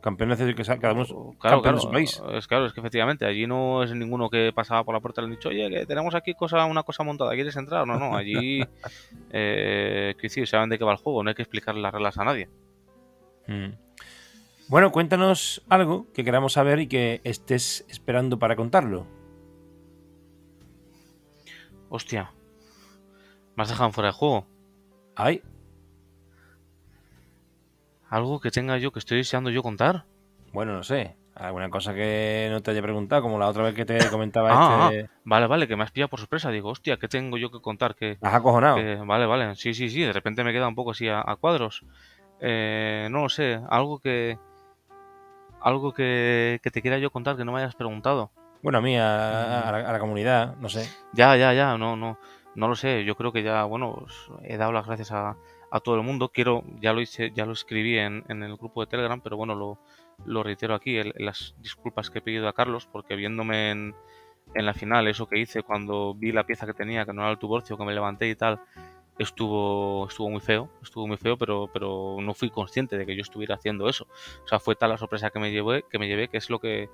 Campeones 0.00 0.38
de 0.40 0.56
que 0.56 0.64
cada 0.64 0.92
uno 0.92 1.04
Claro, 1.38 1.62
claro, 1.62 1.78
su 1.78 1.88
país. 1.88 2.20
es 2.32 2.48
claro, 2.48 2.66
es 2.66 2.72
que 2.72 2.80
efectivamente 2.80 3.24
allí 3.26 3.46
no 3.46 3.84
es 3.84 3.92
ninguno 3.94 4.28
que 4.28 4.52
pasaba 4.52 4.82
por 4.82 4.94
la 4.94 5.00
puerta 5.00 5.20
y 5.20 5.22
le 5.22 5.26
han 5.26 5.36
dicho, 5.36 5.50
oye, 5.50 5.70
que 5.70 5.86
tenemos 5.86 6.16
aquí 6.16 6.34
cosa, 6.34 6.64
una 6.64 6.82
cosa 6.82 7.04
montada, 7.04 7.32
¿quieres 7.34 7.56
entrar? 7.56 7.86
No, 7.86 7.96
no, 7.96 8.16
allí, 8.16 8.60
eh, 9.30 10.14
quiero 10.14 10.22
decir, 10.22 10.48
saben 10.48 10.68
de 10.68 10.78
qué 10.78 10.84
va 10.84 10.92
el 10.92 10.98
juego, 10.98 11.22
no 11.22 11.30
hay 11.30 11.34
que 11.36 11.42
explicarle 11.42 11.80
las 11.80 11.92
reglas 11.92 12.18
a 12.18 12.24
nadie. 12.24 12.48
Mm. 13.46 13.70
Bueno, 14.68 14.90
cuéntanos 14.90 15.64
algo 15.68 16.06
que 16.12 16.24
queramos 16.24 16.54
saber 16.54 16.80
y 16.80 16.88
que 16.88 17.20
estés 17.22 17.84
esperando 17.88 18.38
para 18.38 18.56
contarlo. 18.56 19.06
Hostia, 21.88 22.32
me 23.56 23.62
has 23.62 23.68
dejado 23.68 23.92
fuera 23.92 24.08
de 24.08 24.14
juego. 24.14 24.46
Ay, 25.14 25.42
Algo 28.08 28.40
que 28.40 28.50
tenga 28.50 28.78
yo, 28.78 28.92
que 28.92 28.98
estoy 29.00 29.18
deseando 29.18 29.50
yo 29.50 29.62
contar. 29.62 30.04
bueno, 30.52 30.72
no 30.74 30.82
sé. 30.82 31.16
Alguna 31.34 31.68
cosa 31.68 31.92
que 31.92 32.48
no 32.50 32.62
te 32.62 32.70
haya 32.70 32.80
preguntado, 32.80 33.20
como 33.20 33.38
la 33.38 33.48
otra 33.48 33.62
vez 33.64 33.74
que 33.74 33.84
te 33.84 33.98
comentaba 34.10 34.50
Ah, 34.52 34.88
este. 34.90 35.10
Vale, 35.24 35.46
vale, 35.46 35.68
que 35.68 35.76
me 35.76 35.82
has 35.84 35.90
pillado 35.90 36.08
por 36.08 36.18
sorpresa. 36.20 36.50
Digo, 36.50 36.70
hostia, 36.70 36.96
¿qué 36.96 37.08
tengo 37.08 37.36
yo 37.36 37.50
que 37.50 37.60
contar? 37.60 37.94
Que, 37.94 38.16
Has 38.22 38.34
acojonado. 38.34 38.76
que- 38.76 38.96
vale, 39.04 39.26
vale, 39.26 39.54
sí, 39.56 39.74
sí, 39.74 39.90
sí, 39.90 40.00
de 40.02 40.12
repente 40.12 40.44
me 40.44 40.52
queda 40.52 40.66
un 40.68 40.74
poco 40.74 40.92
así 40.92 41.08
a, 41.08 41.20
a 41.20 41.36
cuadros. 41.36 41.84
Eh, 42.40 43.08
no 43.10 43.22
lo 43.22 43.28
sé, 43.28 43.60
algo 43.68 43.98
que... 43.98 44.38
Algo 45.60 45.92
que, 45.92 46.60
que 46.62 46.70
te 46.70 46.80
quiera 46.80 46.98
yo 46.98 47.10
contar 47.10 47.36
que 47.36 47.44
no 47.44 47.52
me 47.52 47.58
hayas 47.60 47.74
preguntado. 47.74 48.30
Bueno, 48.66 48.78
a 48.78 48.82
mí, 48.82 48.96
a, 48.96 49.68
a 49.68 49.70
la, 49.70 49.88
a 49.88 49.92
la 49.92 50.00
comunidad, 50.00 50.56
no 50.56 50.68
sé. 50.68 50.88
Ya, 51.12 51.36
ya, 51.36 51.52
ya, 51.52 51.78
no, 51.78 51.94
no, 51.94 52.18
no 52.56 52.66
lo 52.66 52.74
sé. 52.74 53.04
Yo 53.04 53.14
creo 53.14 53.30
que 53.30 53.44
ya, 53.44 53.62
bueno, 53.62 54.04
he 54.42 54.56
dado 54.56 54.72
las 54.72 54.84
gracias 54.88 55.12
a, 55.12 55.36
a 55.70 55.78
todo 55.78 55.94
el 55.94 56.02
mundo. 56.02 56.30
Quiero, 56.34 56.64
ya 56.80 56.92
lo 56.92 57.00
hice, 57.00 57.30
ya 57.30 57.46
lo 57.46 57.52
escribí 57.52 57.96
en, 57.96 58.24
en 58.28 58.42
el 58.42 58.56
grupo 58.56 58.80
de 58.80 58.88
Telegram, 58.88 59.20
pero 59.20 59.36
bueno, 59.36 59.54
lo, 59.54 59.78
lo 60.24 60.42
reitero 60.42 60.74
aquí, 60.74 60.96
el- 60.96 61.14
las 61.16 61.54
disculpas 61.62 62.10
que 62.10 62.18
he 62.18 62.22
pedido 62.22 62.48
a 62.48 62.54
Carlos, 62.54 62.88
porque 62.90 63.14
viéndome 63.14 63.70
en, 63.70 63.94
en 64.56 64.66
la 64.66 64.74
final, 64.74 65.06
eso 65.06 65.28
que 65.28 65.38
hice 65.38 65.62
cuando 65.62 66.12
vi 66.14 66.32
la 66.32 66.42
pieza 66.44 66.66
que 66.66 66.74
tenía, 66.74 67.06
que 67.06 67.12
no 67.12 67.22
era 67.22 67.30
el 67.30 67.38
tuborcio, 67.38 67.78
que 67.78 67.84
me 67.84 67.94
levanté 67.94 68.28
y 68.28 68.34
tal, 68.34 68.58
estuvo, 69.16 70.08
estuvo 70.08 70.28
muy 70.28 70.40
feo, 70.40 70.68
estuvo 70.82 71.06
muy 71.06 71.18
feo, 71.18 71.36
pero, 71.38 71.70
pero 71.72 72.16
no 72.20 72.34
fui 72.34 72.50
consciente 72.50 72.98
de 72.98 73.06
que 73.06 73.14
yo 73.14 73.22
estuviera 73.22 73.54
haciendo 73.54 73.88
eso. 73.88 74.08
O 74.44 74.48
sea, 74.48 74.58
fue 74.58 74.74
tal 74.74 74.90
la 74.90 74.98
sorpresa 74.98 75.30
que 75.30 75.38
me 75.38 75.52
llevé, 75.52 75.84
que 75.88 76.00
me 76.00 76.08
llevé, 76.08 76.26
que 76.26 76.38
es 76.38 76.50
lo 76.50 76.58
que 76.58 76.90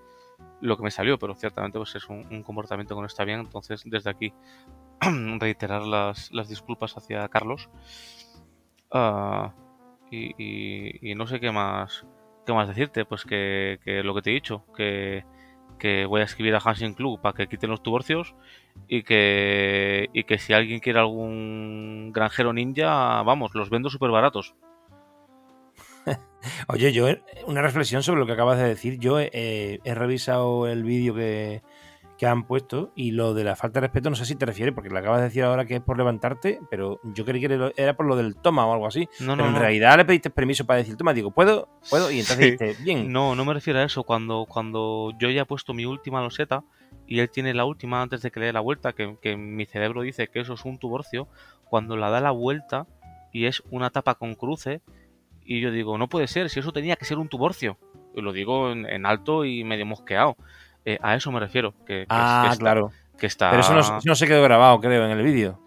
lo 0.60 0.76
que 0.76 0.82
me 0.82 0.90
salió, 0.90 1.18
pero 1.18 1.34
ciertamente 1.34 1.78
pues 1.78 1.94
es 1.94 2.08
un, 2.08 2.42
comportamiento 2.42 2.94
que 2.94 3.00
no 3.00 3.06
está 3.06 3.24
bien, 3.24 3.40
entonces 3.40 3.82
desde 3.84 4.10
aquí 4.10 4.32
reiterar 5.40 5.82
las, 5.82 6.30
las 6.32 6.48
disculpas 6.48 6.96
hacia 6.96 7.28
Carlos. 7.28 7.68
Ah, 8.90 9.54
y, 10.10 11.10
y- 11.10 11.14
no 11.14 11.26
sé 11.26 11.40
qué 11.40 11.50
más 11.50 12.06
qué 12.44 12.52
más 12.52 12.68
decirte, 12.68 13.04
pues 13.04 13.24
que, 13.24 13.78
que 13.84 14.02
lo 14.02 14.14
que 14.14 14.22
te 14.22 14.30
he 14.30 14.34
dicho, 14.34 14.64
que, 14.76 15.24
que 15.78 16.06
voy 16.06 16.20
a 16.20 16.24
escribir 16.24 16.54
a 16.54 16.58
Hansing 16.58 16.94
Club 16.94 17.20
para 17.20 17.34
que 17.34 17.48
quiten 17.48 17.70
los 17.70 17.82
divorcios 17.82 18.34
y 18.88 19.02
que, 19.02 20.08
y 20.12 20.24
que 20.24 20.38
si 20.38 20.52
alguien 20.52 20.80
quiere 20.80 20.98
algún 20.98 22.12
granjero 22.12 22.52
ninja, 22.52 23.22
vamos, 23.22 23.54
los 23.54 23.70
vendo 23.70 23.90
súper 23.90 24.10
baratos. 24.10 24.54
Oye, 26.68 26.92
yo, 26.92 27.08
eh, 27.08 27.22
una 27.46 27.62
reflexión 27.62 28.02
sobre 28.02 28.20
lo 28.20 28.26
que 28.26 28.32
acabas 28.32 28.58
de 28.58 28.64
decir. 28.68 28.98
Yo 28.98 29.18
eh, 29.20 29.80
he 29.84 29.94
revisado 29.94 30.66
el 30.66 30.82
vídeo 30.82 31.14
que, 31.14 31.62
que 32.18 32.26
han 32.26 32.44
puesto 32.46 32.92
y 32.96 33.12
lo 33.12 33.32
de 33.34 33.44
la 33.44 33.54
falta 33.56 33.80
de 33.80 33.86
respeto, 33.86 34.10
no 34.10 34.16
sé 34.16 34.24
si 34.26 34.34
te 34.34 34.44
refieres, 34.46 34.74
porque 34.74 34.90
le 34.90 34.98
acabas 34.98 35.18
de 35.20 35.24
decir 35.26 35.44
ahora 35.44 35.64
que 35.64 35.76
es 35.76 35.80
por 35.80 35.96
levantarte, 35.96 36.60
pero 36.70 37.00
yo 37.14 37.24
creí 37.24 37.40
que 37.40 37.46
era 37.46 37.56
lo- 37.90 37.96
por 37.96 38.06
lo 38.06 38.16
del 38.16 38.34
toma 38.36 38.66
o 38.66 38.72
algo 38.72 38.86
así. 38.86 39.08
No, 39.20 39.34
pero 39.36 39.36
no, 39.36 39.46
en 39.46 39.52
no. 39.54 39.58
realidad 39.60 39.96
le 39.96 40.04
pediste 40.04 40.30
permiso 40.30 40.64
para 40.66 40.78
decir 40.78 40.96
toma, 40.96 41.12
digo, 41.14 41.30
¿puedo? 41.30 41.68
¿Puedo? 41.88 42.10
Y 42.10 42.20
entonces 42.20 42.38
Sí. 42.38 42.42
dijiste, 42.64 42.82
bien. 42.82 43.12
No, 43.12 43.34
no 43.36 43.44
me 43.44 43.54
refiero 43.54 43.78
a 43.78 43.84
eso. 43.84 44.02
Cuando, 44.02 44.46
cuando 44.48 45.12
yo 45.18 45.30
ya 45.30 45.42
he 45.42 45.46
puesto 45.46 45.74
mi 45.74 45.84
última 45.86 46.20
loseta 46.20 46.64
y 47.06 47.20
él 47.20 47.30
tiene 47.30 47.54
la 47.54 47.64
última 47.64 48.02
antes 48.02 48.22
de 48.22 48.30
que 48.30 48.40
le 48.40 48.46
dé 48.46 48.52
la 48.52 48.60
vuelta, 48.60 48.92
que, 48.94 49.16
que 49.22 49.36
mi 49.36 49.64
cerebro 49.66 50.02
dice 50.02 50.28
que 50.28 50.40
eso 50.40 50.54
es 50.54 50.64
un 50.64 50.78
divorcio, 50.78 51.28
cuando 51.68 51.96
la 51.96 52.10
da 52.10 52.20
la 52.20 52.30
vuelta, 52.32 52.86
y 53.32 53.46
es 53.46 53.62
una 53.70 53.90
tapa 53.90 54.14
con 54.16 54.34
cruce. 54.34 54.80
Y 55.44 55.60
yo 55.60 55.70
digo, 55.70 55.98
no 55.98 56.08
puede 56.08 56.26
ser, 56.28 56.50
si 56.50 56.60
eso 56.60 56.72
tenía 56.72 56.96
que 56.96 57.04
ser 57.04 57.18
un 57.18 57.28
tuborcio. 57.28 57.78
Y 58.14 58.20
lo 58.20 58.32
digo 58.32 58.70
en, 58.70 59.06
alto 59.06 59.44
y 59.44 59.64
medio 59.64 59.86
mosqueado. 59.86 60.36
Eh, 60.84 60.98
a 61.02 61.14
eso 61.14 61.30
me 61.32 61.40
refiero. 61.40 61.74
Que, 61.86 62.06
ah, 62.08 62.54
claro. 62.58 62.90
Que 63.18 63.26
está... 63.26 63.50
Pero 63.50 63.62
eso 63.62 64.00
no, 64.04 64.14
se 64.14 64.26
quedó 64.26 64.42
grabado, 64.42 64.80
creo, 64.80 65.04
en 65.04 65.12
el 65.12 65.22
vídeo. 65.22 65.58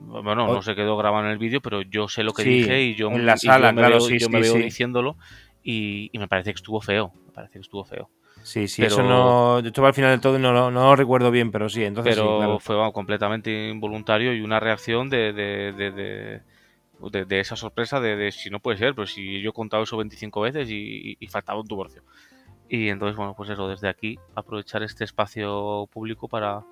Bueno, 0.00 0.46
no 0.46 0.62
se 0.62 0.74
quedó 0.74 0.96
grabado 0.96 1.24
en 1.26 1.30
el 1.30 1.38
vídeo, 1.38 1.60
pero 1.60 1.82
yo 1.82 2.08
sé 2.08 2.24
lo 2.24 2.32
que 2.32 2.42
dije 2.42 2.82
y 2.82 2.94
yo, 2.94 3.10
en 3.10 3.24
la 3.24 3.36
sala, 3.36 3.72
me, 3.72 3.82
veo, 3.82 4.08
yo 4.08 4.28
me 4.28 4.40
veo 4.40 4.54
diciéndolo 4.54 5.16
y, 5.62 6.10
y, 6.12 6.18
me 6.18 6.26
parece 6.26 6.52
que 6.52 6.56
estuvo 6.56 6.80
feo. 6.80 7.12
Me 7.26 7.32
parece 7.32 7.54
que 7.54 7.60
estuvo 7.60 7.84
feo. 7.84 8.10
Sí, 8.42 8.66
sí, 8.66 8.84
eso 8.84 9.02
no. 9.02 9.60
Yo 9.60 9.68
estuve 9.68 9.86
al 9.86 9.94
final 9.94 10.10
del 10.10 10.20
todo 10.20 10.36
y 10.36 10.40
no, 10.40 10.70
lo 10.70 10.96
recuerdo 10.96 11.30
bien, 11.30 11.50
pero 11.50 11.68
sí, 11.68 11.84
entonces. 11.84 12.14
Pero 12.16 12.58
fue 12.58 12.76
completamente 12.92 13.68
involuntario 13.68 14.34
y 14.34 14.40
una 14.40 14.58
reacción 14.60 15.08
de, 15.08 15.32
de, 15.32 15.72
de, 15.72 16.40
esa 17.30 17.56
sorpresa 17.56 18.00
de, 18.00 18.30
si 18.32 18.50
no 18.50 18.60
puede 18.60 18.78
ser, 18.78 18.94
pero 18.94 19.06
si 19.06 19.40
yo 19.40 19.50
he 19.50 19.52
contado 19.52 19.82
eso 19.82 19.96
25 19.96 20.40
veces 20.40 20.68
y, 20.70 21.16
faltaba 21.28 21.60
un 21.60 21.66
divorcio. 21.66 22.02
Y 22.68 22.88
entonces, 22.88 23.16
bueno, 23.16 23.34
pues 23.36 23.50
eso, 23.50 23.68
desde 23.68 23.88
aquí, 23.88 24.18
aprovechar 24.34 24.82
este 24.82 25.04
espacio 25.04 25.88
público 25.92 26.28
para 26.28 26.64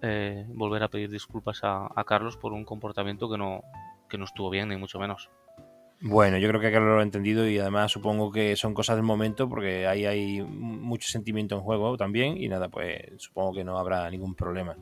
eh, 0.00 0.44
volver 0.48 0.82
a 0.82 0.88
pedir 0.88 1.10
disculpas 1.10 1.64
a, 1.64 1.88
a 1.94 2.04
Carlos 2.04 2.36
por 2.36 2.52
un 2.52 2.64
comportamiento 2.64 3.28
que 3.30 3.36
no, 3.36 3.62
que 4.08 4.18
no 4.18 4.24
estuvo 4.24 4.50
bien, 4.50 4.68
ni 4.68 4.76
mucho 4.76 4.98
menos. 4.98 5.30
Bueno, 6.06 6.36
yo 6.36 6.48
creo 6.48 6.60
que 6.60 6.70
Carlos 6.70 6.96
lo 6.96 7.00
ha 7.00 7.02
entendido 7.02 7.48
y 7.48 7.58
además 7.58 7.90
supongo 7.90 8.30
que 8.30 8.56
son 8.56 8.74
cosas 8.74 8.96
del 8.96 9.06
momento 9.06 9.48
porque 9.48 9.86
ahí 9.86 10.04
hay 10.04 10.42
mucho 10.42 11.08
sentimiento 11.08 11.54
en 11.54 11.62
juego 11.62 11.96
también 11.96 12.36
y 12.36 12.46
nada, 12.46 12.68
pues 12.68 13.00
supongo 13.16 13.54
que 13.54 13.64
no 13.64 13.78
habrá 13.78 14.10
ningún 14.10 14.34
problema. 14.34 14.76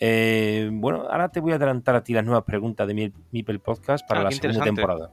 Eh, 0.00 0.68
bueno, 0.72 1.06
ahora 1.08 1.28
te 1.28 1.38
voy 1.38 1.52
a 1.52 1.56
adelantar 1.56 1.94
a 1.94 2.02
ti 2.02 2.12
las 2.12 2.24
nuevas 2.24 2.42
preguntas 2.42 2.88
de 2.88 2.94
mi 2.94 3.12
Mipel 3.30 3.60
Podcast 3.60 4.04
para 4.08 4.22
ah, 4.22 4.24
la 4.24 4.30
segunda 4.32 4.64
temporada. 4.64 5.12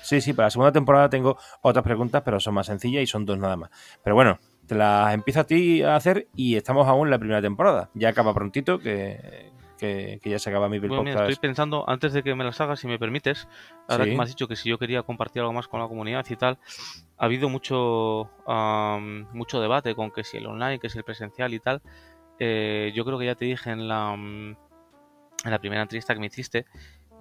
Sí, 0.00 0.22
sí, 0.22 0.32
para 0.32 0.46
la 0.46 0.50
segunda 0.50 0.72
temporada 0.72 1.10
tengo 1.10 1.36
otras 1.60 1.84
preguntas, 1.84 2.22
pero 2.24 2.40
son 2.40 2.54
más 2.54 2.64
sencillas 2.64 3.02
y 3.02 3.06
son 3.06 3.26
dos 3.26 3.38
nada 3.38 3.58
más. 3.58 3.70
Pero 4.02 4.16
bueno, 4.16 4.38
te 4.66 4.76
las 4.76 5.12
empiezo 5.12 5.40
a 5.40 5.44
ti 5.44 5.82
a 5.82 5.96
hacer 5.96 6.26
y 6.34 6.56
estamos 6.56 6.88
aún 6.88 7.08
en 7.08 7.10
la 7.10 7.18
primera 7.18 7.42
temporada. 7.42 7.90
Ya 7.92 8.08
acaba 8.08 8.32
prontito, 8.32 8.78
que, 8.78 9.52
que, 9.76 10.20
ya 10.24 10.38
se 10.38 10.50
acaba 10.50 10.68
mi 10.68 10.78
bueno, 10.78 11.08
estoy 11.08 11.36
pensando, 11.36 11.88
antes 11.88 12.12
de 12.12 12.22
que 12.22 12.34
me 12.34 12.44
las 12.44 12.60
hagas, 12.60 12.80
si 12.80 12.86
me 12.86 12.98
permites, 12.98 13.48
ahora 13.88 14.04
que 14.04 14.16
me 14.16 14.22
has 14.22 14.28
dicho 14.28 14.48
que 14.48 14.56
si 14.56 14.68
yo 14.68 14.78
quería 14.78 15.02
compartir 15.02 15.40
algo 15.40 15.52
más 15.52 15.68
con 15.68 15.80
la 15.80 15.88
comunidad 15.88 16.24
y 16.28 16.36
tal, 16.36 16.58
ha 17.18 17.24
habido 17.24 17.48
mucho, 17.48 18.30
mucho 19.32 19.60
debate 19.60 19.94
con 19.94 20.10
que 20.10 20.24
si 20.24 20.38
el 20.38 20.46
online, 20.46 20.78
que 20.78 20.88
si 20.88 20.98
el 20.98 21.04
presencial 21.04 21.54
y 21.54 21.60
tal. 21.60 21.82
Eh, 22.38 22.92
yo 22.94 23.04
creo 23.06 23.18
que 23.18 23.24
ya 23.24 23.34
te 23.34 23.46
dije 23.46 23.70
en 23.70 23.88
la, 23.88 24.12
en 24.12 24.56
la 25.44 25.58
primera 25.58 25.82
entrevista 25.82 26.12
que 26.12 26.20
me 26.20 26.26
hiciste 26.26 26.66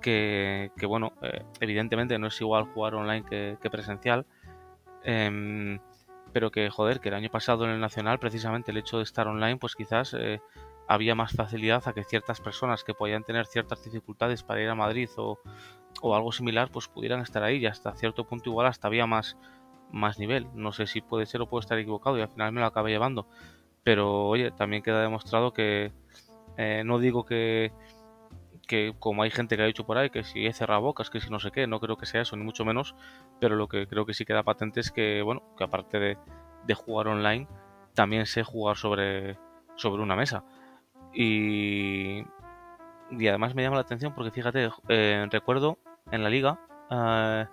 que, 0.02 0.86
bueno, 0.88 1.14
eh, 1.22 1.44
evidentemente 1.60 2.20
no 2.20 2.28
es 2.28 2.40
igual 2.40 2.66
jugar 2.66 2.96
online 2.96 3.26
que, 3.26 3.70
presencial. 3.70 4.26
Em, 5.04 5.80
pero 6.32 6.52
que 6.52 6.70
joder, 6.70 7.00
que 7.00 7.10
el 7.10 7.16
año 7.16 7.30
pasado 7.30 7.66
en 7.66 7.72
el 7.72 7.80
Nacional, 7.80 8.20
precisamente 8.20 8.72
el 8.72 8.78
hecho 8.78 8.98
de 8.98 9.04
estar 9.04 9.28
online, 9.28 9.58
pues 9.58 9.76
quizás 9.76 10.14
eh, 10.14 10.42
había 10.88 11.16
más 11.16 11.34
facilidad 11.34 11.88
a 11.88 11.94
que 11.94 12.04
ciertas 12.04 12.42
personas 12.42 12.84
que 12.84 12.94
podían 12.94 13.24
tener 13.24 13.46
ciertas 13.48 13.84
dificultades 13.84 14.44
para 14.44 14.62
ir 14.62 14.70
a 14.70 14.76
Madrid 14.76 15.10
o, 15.18 15.40
algo 16.14 16.32
similar, 16.32 16.70
pues 16.72 16.88
pudieran 16.88 17.22
estar 17.22 17.44
ahí 17.44 17.58
y 17.58 17.66
hasta 17.66 17.96
cierto 17.96 18.26
punto 18.26 18.50
igual 18.50 18.68
hasta 18.68 18.88
había 18.88 19.08
más, 19.08 19.38
más 19.92 20.20
nivel. 20.20 20.48
No 20.54 20.72
sé 20.72 20.86
si 20.86 21.02
puede 21.02 21.26
ser 21.26 21.42
o 21.42 21.48
puede 21.48 21.62
estar 21.62 21.78
equivocado 21.80 22.18
y 22.18 22.22
al 22.22 22.30
final 22.30 22.52
me 22.52 22.62
lo 22.62 22.68
acabé 22.68 22.92
llevando. 22.92 23.28
Pero 23.84 24.28
oye, 24.28 24.52
también 24.52 24.84
queda 24.84 25.02
demostrado 25.02 25.54
que 25.54 25.92
eh, 26.58 26.84
no 26.86 27.00
digo 27.00 27.26
que, 27.26 27.72
que 28.68 28.94
como 29.00 29.24
hay 29.24 29.32
gente 29.32 29.58
que 29.58 29.64
ha 29.64 29.68
dicho 29.68 29.86
por 29.86 29.98
ahí 29.98 30.10
que 30.10 30.24
si 30.24 30.46
he 30.46 30.54
cerrado 30.54 30.82
bocas, 30.82 31.10
que 31.10 31.22
si 31.22 31.30
no 31.30 31.40
sé 31.40 31.52
qué, 31.52 31.66
no 31.68 31.80
creo 31.80 31.98
que 31.98 32.06
sea 32.06 32.22
eso, 32.22 32.36
ni 32.36 32.44
mucho 32.44 32.66
menos, 32.66 32.96
pero 33.40 33.56
lo 33.56 33.68
que 33.68 33.88
creo 33.88 34.06
que 34.06 34.14
sí 34.14 34.26
queda 34.26 34.44
patente 34.44 34.80
es 34.80 34.92
que, 34.92 35.22
bueno, 35.22 35.44
que 35.58 35.64
aparte 35.64 36.00
de, 36.00 36.18
de 36.66 36.74
jugar 36.74 37.08
online, 37.08 37.48
también 37.94 38.26
sé 38.26 38.44
jugar 38.44 38.78
sobre, 38.78 39.38
sobre 39.76 40.04
una 40.04 40.16
mesa. 40.16 40.44
Y, 41.16 42.24
y 43.12 43.28
además 43.28 43.56
me 43.56 43.64
llama 43.64 43.78
la 43.78 43.84
atención 43.84 44.14
porque 44.14 44.32
fíjate, 44.32 44.70
eh, 44.90 45.26
recuerdo 45.32 45.80
en 46.12 46.24
la 46.24 46.30
liga 46.30 46.60
eh, 46.92 47.46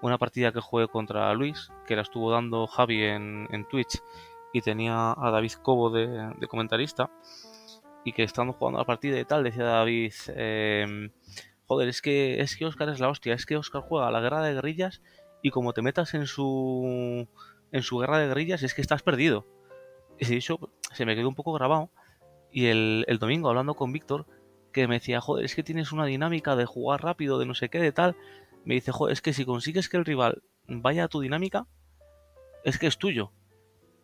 una 0.00 0.18
partida 0.18 0.52
que 0.52 0.60
jugué 0.60 0.86
contra 0.88 1.34
Luis, 1.34 1.70
que 1.86 1.96
la 1.96 2.02
estuvo 2.02 2.30
dando 2.30 2.66
Javi 2.66 3.02
en, 3.02 3.48
en 3.50 3.66
Twitch 3.68 4.00
y 4.52 4.60
tenía 4.60 5.12
a 5.16 5.30
David 5.30 5.52
Cobo 5.62 5.90
de, 5.90 6.32
comentarista 6.48 7.10
y 8.04 8.12
que 8.12 8.22
estando 8.22 8.52
jugando 8.52 8.78
la 8.78 8.84
partida 8.84 9.18
y 9.20 9.24
tal 9.24 9.44
decía 9.44 9.64
David 9.64 10.12
em, 10.28 11.10
joder 11.66 11.88
es 11.88 12.00
que 12.00 12.40
es 12.40 12.56
que 12.56 12.64
Oscar 12.64 12.88
es 12.88 12.98
la 12.98 13.08
hostia 13.08 13.34
es 13.34 13.44
que 13.44 13.56
Oscar 13.56 13.82
juega 13.82 14.10
la 14.10 14.20
guerra 14.20 14.42
de 14.42 14.54
guerrillas 14.54 15.02
y 15.42 15.50
como 15.50 15.72
te 15.72 15.82
metas 15.82 16.14
en 16.14 16.26
su 16.26 17.28
en 17.72 17.82
su 17.82 17.98
guerra 17.98 18.18
de 18.18 18.28
guerrillas 18.28 18.62
es 18.62 18.74
que 18.74 18.80
estás 18.80 19.02
perdido 19.02 19.46
y 20.18 20.36
eso 20.36 20.58
se 20.92 21.04
me 21.04 21.14
quedó 21.14 21.28
un 21.28 21.34
poco 21.34 21.52
grabado 21.52 21.90
y 22.52 22.66
el, 22.66 23.18
domingo 23.20 23.48
hablando 23.48 23.74
con 23.74 23.92
Víctor, 23.92 24.26
que 24.72 24.88
me 24.88 24.96
decía, 24.96 25.20
joder, 25.20 25.44
es 25.44 25.54
que 25.54 25.62
tienes 25.62 25.92
una 25.92 26.06
dinámica 26.06 26.56
de 26.56 26.64
jugar 26.64 27.02
rápido, 27.02 27.38
de 27.38 27.46
no 27.46 27.54
sé 27.54 27.68
qué, 27.68 27.78
de 27.78 27.92
tal. 27.92 28.16
Me 28.64 28.74
dice, 28.74 28.92
joder, 28.92 29.12
es 29.12 29.22
que 29.22 29.32
si 29.32 29.44
consigues 29.44 29.88
que 29.88 29.96
el 29.96 30.04
rival 30.04 30.42
vaya 30.66 31.04
a 31.04 31.08
tu 31.08 31.20
dinámica, 31.20 31.66
es 32.64 32.78
que 32.78 32.86
es 32.86 32.98
tuyo. 32.98 33.32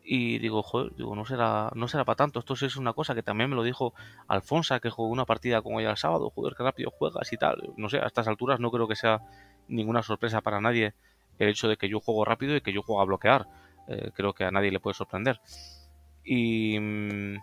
Y 0.09 0.39
digo, 0.39 0.63
joder, 0.63 0.95
digo, 0.95 1.17
no 1.17 1.25
será, 1.25 1.71
no 1.75 1.89
será 1.89 2.05
para 2.05 2.17
tanto. 2.17 2.39
Esto 2.39 2.55
es 2.55 2.77
una 2.77 2.93
cosa 2.93 3.15
que 3.15 3.25
también 3.25 3.51
me 3.51 3.57
lo 3.57 3.65
dijo 3.65 3.93
Alfonso, 4.29 4.79
que 4.81 4.91
jugó 4.91 5.09
una 5.09 5.25
partida 5.25 5.63
con 5.63 5.81
ella 5.81 5.91
el 5.91 5.97
sábado, 5.97 6.31
joder, 6.31 6.55
qué 6.57 6.63
rápido 6.63 6.91
juegas 6.93 7.33
y 7.33 7.37
tal. 7.37 7.73
No 7.77 7.89
sé, 7.89 7.99
a 7.99 8.07
estas 8.07 8.29
alturas 8.29 8.61
no 8.61 8.71
creo 8.71 8.87
que 8.87 8.95
sea 8.95 9.21
ninguna 9.67 10.03
sorpresa 10.03 10.41
para 10.43 10.61
nadie 10.61 10.95
el 11.39 11.49
hecho 11.49 11.69
de 11.69 11.77
que 11.77 11.89
yo 11.89 12.01
juego 12.01 12.25
rápido 12.25 12.55
y 12.55 12.61
que 12.61 12.73
yo 12.73 12.83
juego 12.83 13.03
a 13.03 13.05
bloquear. 13.05 13.47
Eh, 13.89 14.11
creo 14.15 14.33
que 14.33 14.45
a 14.45 14.51
nadie 14.51 14.71
le 14.71 14.81
puede 14.81 14.95
sorprender. 14.95 15.41
Y, 16.25 16.79
mm, 16.79 17.37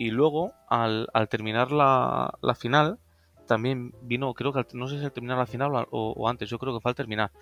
y 0.00 0.10
luego, 0.12 0.54
al, 0.66 1.10
terminar 1.28 1.72
la, 1.72 2.54
final, 2.58 2.98
también 3.46 3.92
vino, 4.00 4.32
creo 4.32 4.50
que 4.50 4.64
no 4.72 4.88
sé 4.88 4.98
si 4.98 5.04
al 5.04 5.12
terminar 5.12 5.36
la 5.36 5.44
final 5.44 5.86
o, 5.90 6.26
antes, 6.26 6.48
yo 6.48 6.58
creo 6.58 6.72
que 6.72 6.80
fue 6.80 6.90
al 6.90 6.94
terminar. 6.94 7.32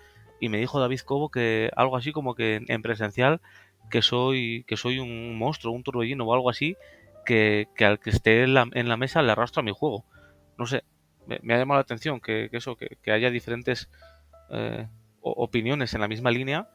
Y 0.41 0.49
me 0.49 0.57
dijo 0.57 0.77
David 0.77 0.99
Cobo 0.99 1.31
que 1.31 1.71
algo 1.77 1.95
así 1.95 2.11
como 2.11 2.35
que 2.35 2.61
en 2.67 2.81
presencial 2.81 3.39
que 3.89 4.01
soy 4.01 4.65
que 4.67 4.75
soy 4.75 4.99
un 4.99 5.37
monstruo, 5.37 5.73
un 5.73 5.83
torbellino 5.83 6.25
o 6.25 6.33
algo 6.33 6.49
así, 6.49 6.75
que, 7.25 7.69
al 7.79 7.97
que 8.01 8.09
esté 8.09 8.43
en 8.43 8.53
la, 8.53 8.97
mesa 8.97 9.21
le 9.21 9.31
arrastra 9.31 9.63
mi 9.63 9.71
juego. 9.71 10.03
No 10.57 10.65
sé, 10.65 10.83
me, 11.27 11.53
ha 11.53 11.57
llamado 11.57 11.77
la 11.77 11.83
atención 11.83 12.19
que, 12.19 12.49
eso, 12.51 12.75
que, 12.75 13.09
haya 13.09 13.31
diferentes 13.31 13.89
eh, 14.49 14.85
opiniones 15.21 15.93
en 15.93 16.01
la 16.01 16.09
misma 16.09 16.29
línea. 16.29 16.67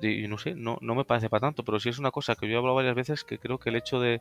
Y 0.00 0.28
no 0.28 0.38
sé, 0.38 0.54
no, 0.54 0.78
no 0.80 0.94
me 0.94 1.04
parece 1.04 1.28
para 1.28 1.40
tanto, 1.40 1.64
pero 1.64 1.80
sí 1.80 1.88
es 1.88 1.98
una 1.98 2.12
cosa 2.12 2.36
que 2.36 2.46
yo 2.46 2.54
he 2.54 2.58
hablado 2.58 2.76
varias 2.76 2.94
veces 2.94 3.24
que 3.24 3.38
creo 3.38 3.58
que 3.58 3.70
el 3.70 3.76
hecho 3.76 3.98
de, 3.98 4.20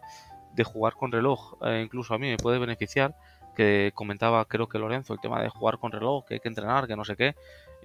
de 0.53 0.63
jugar 0.63 0.93
con 0.93 1.11
reloj, 1.11 1.55
eh, 1.63 1.81
incluso 1.83 2.13
a 2.13 2.17
mí 2.17 2.29
me 2.29 2.37
puede 2.37 2.59
beneficiar, 2.59 3.15
que 3.55 3.91
comentaba 3.93 4.45
creo 4.45 4.67
que 4.67 4.79
Lorenzo 4.79 5.13
el 5.13 5.19
tema 5.19 5.41
de 5.41 5.49
jugar 5.49 5.77
con 5.77 5.91
reloj, 5.91 6.25
que 6.25 6.35
hay 6.35 6.39
que 6.39 6.47
entrenar, 6.47 6.87
que 6.87 6.95
no 6.95 7.05
sé 7.05 7.15
qué. 7.15 7.35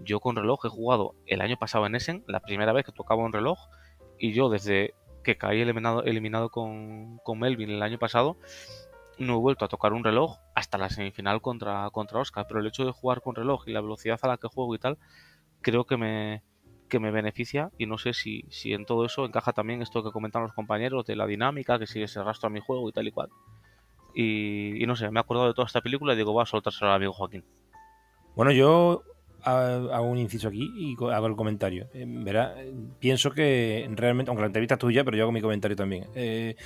Yo 0.00 0.20
con 0.20 0.36
reloj 0.36 0.64
he 0.64 0.68
jugado 0.68 1.14
el 1.26 1.40
año 1.40 1.56
pasado 1.58 1.86
en 1.86 1.94
Essen, 1.94 2.24
la 2.26 2.40
primera 2.40 2.72
vez 2.72 2.86
que 2.86 2.92
tocaba 2.92 3.22
un 3.22 3.32
reloj, 3.32 3.58
y 4.18 4.32
yo 4.32 4.48
desde 4.48 4.94
que 5.22 5.36
caí 5.36 5.60
eliminado, 5.60 6.02
eliminado 6.04 6.50
con, 6.50 7.18
con 7.18 7.38
Melvin 7.38 7.70
el 7.70 7.82
año 7.82 7.98
pasado, 7.98 8.36
no 9.18 9.34
he 9.34 9.38
vuelto 9.38 9.64
a 9.64 9.68
tocar 9.68 9.92
un 9.92 10.04
reloj 10.04 10.38
hasta 10.54 10.78
la 10.78 10.90
semifinal 10.90 11.40
contra, 11.40 11.90
contra 11.90 12.20
Oscar, 12.20 12.46
pero 12.48 12.60
el 12.60 12.66
hecho 12.66 12.84
de 12.84 12.92
jugar 12.92 13.20
con 13.20 13.34
reloj 13.34 13.64
y 13.66 13.72
la 13.72 13.80
velocidad 13.80 14.18
a 14.22 14.28
la 14.28 14.36
que 14.36 14.48
juego 14.48 14.74
y 14.74 14.78
tal, 14.78 14.98
creo 15.60 15.84
que 15.84 15.96
me, 15.96 16.42
que 16.88 16.98
me 16.98 17.10
beneficia 17.10 17.70
y 17.78 17.86
no 17.86 17.98
sé 17.98 18.12
si, 18.12 18.44
si 18.50 18.72
en 18.72 18.84
todo 18.84 19.04
eso 19.04 19.24
encaja 19.24 19.52
también 19.52 19.82
esto 19.82 20.02
que 20.02 20.10
comentan 20.10 20.42
los 20.42 20.52
compañeros 20.52 21.06
de 21.06 21.16
la 21.16 21.26
dinámica, 21.26 21.78
que 21.78 21.86
sigue 21.86 22.08
se 22.08 22.22
rastro 22.22 22.48
a 22.48 22.50
mi 22.50 22.60
juego 22.60 22.88
y 22.88 22.92
tal 22.92 23.06
y 23.06 23.12
cual. 23.12 23.28
Y, 24.14 24.84
no 24.86 24.96
sé, 24.96 25.10
me 25.10 25.20
he 25.20 25.22
acordado 25.22 25.48
de 25.48 25.54
toda 25.54 25.66
esta 25.66 25.80
película 25.80 26.14
y 26.14 26.16
digo, 26.16 26.34
va 26.34 26.42
a 26.42 26.46
soltárselo 26.46 26.90
al 26.90 26.96
amigo 26.96 27.12
Joaquín. 27.12 27.44
Bueno, 28.34 28.50
yo 28.50 29.02
hago 29.44 30.06
un 30.06 30.18
inciso 30.18 30.48
aquí 30.48 30.72
y 30.76 30.96
hago 31.12 31.26
el 31.26 31.36
comentario. 31.36 31.88
Eh, 31.94 32.04
verá, 32.06 32.56
pienso 32.98 33.30
que 33.30 33.88
realmente, 33.94 34.30
aunque 34.30 34.42
la 34.42 34.48
entrevista 34.48 34.74
es 34.74 34.80
tuya, 34.80 35.04
pero 35.04 35.16
yo 35.16 35.24
hago 35.24 35.32
mi 35.32 35.40
comentario 35.40 35.76
también. 35.76 36.06
Eh, 36.14 36.56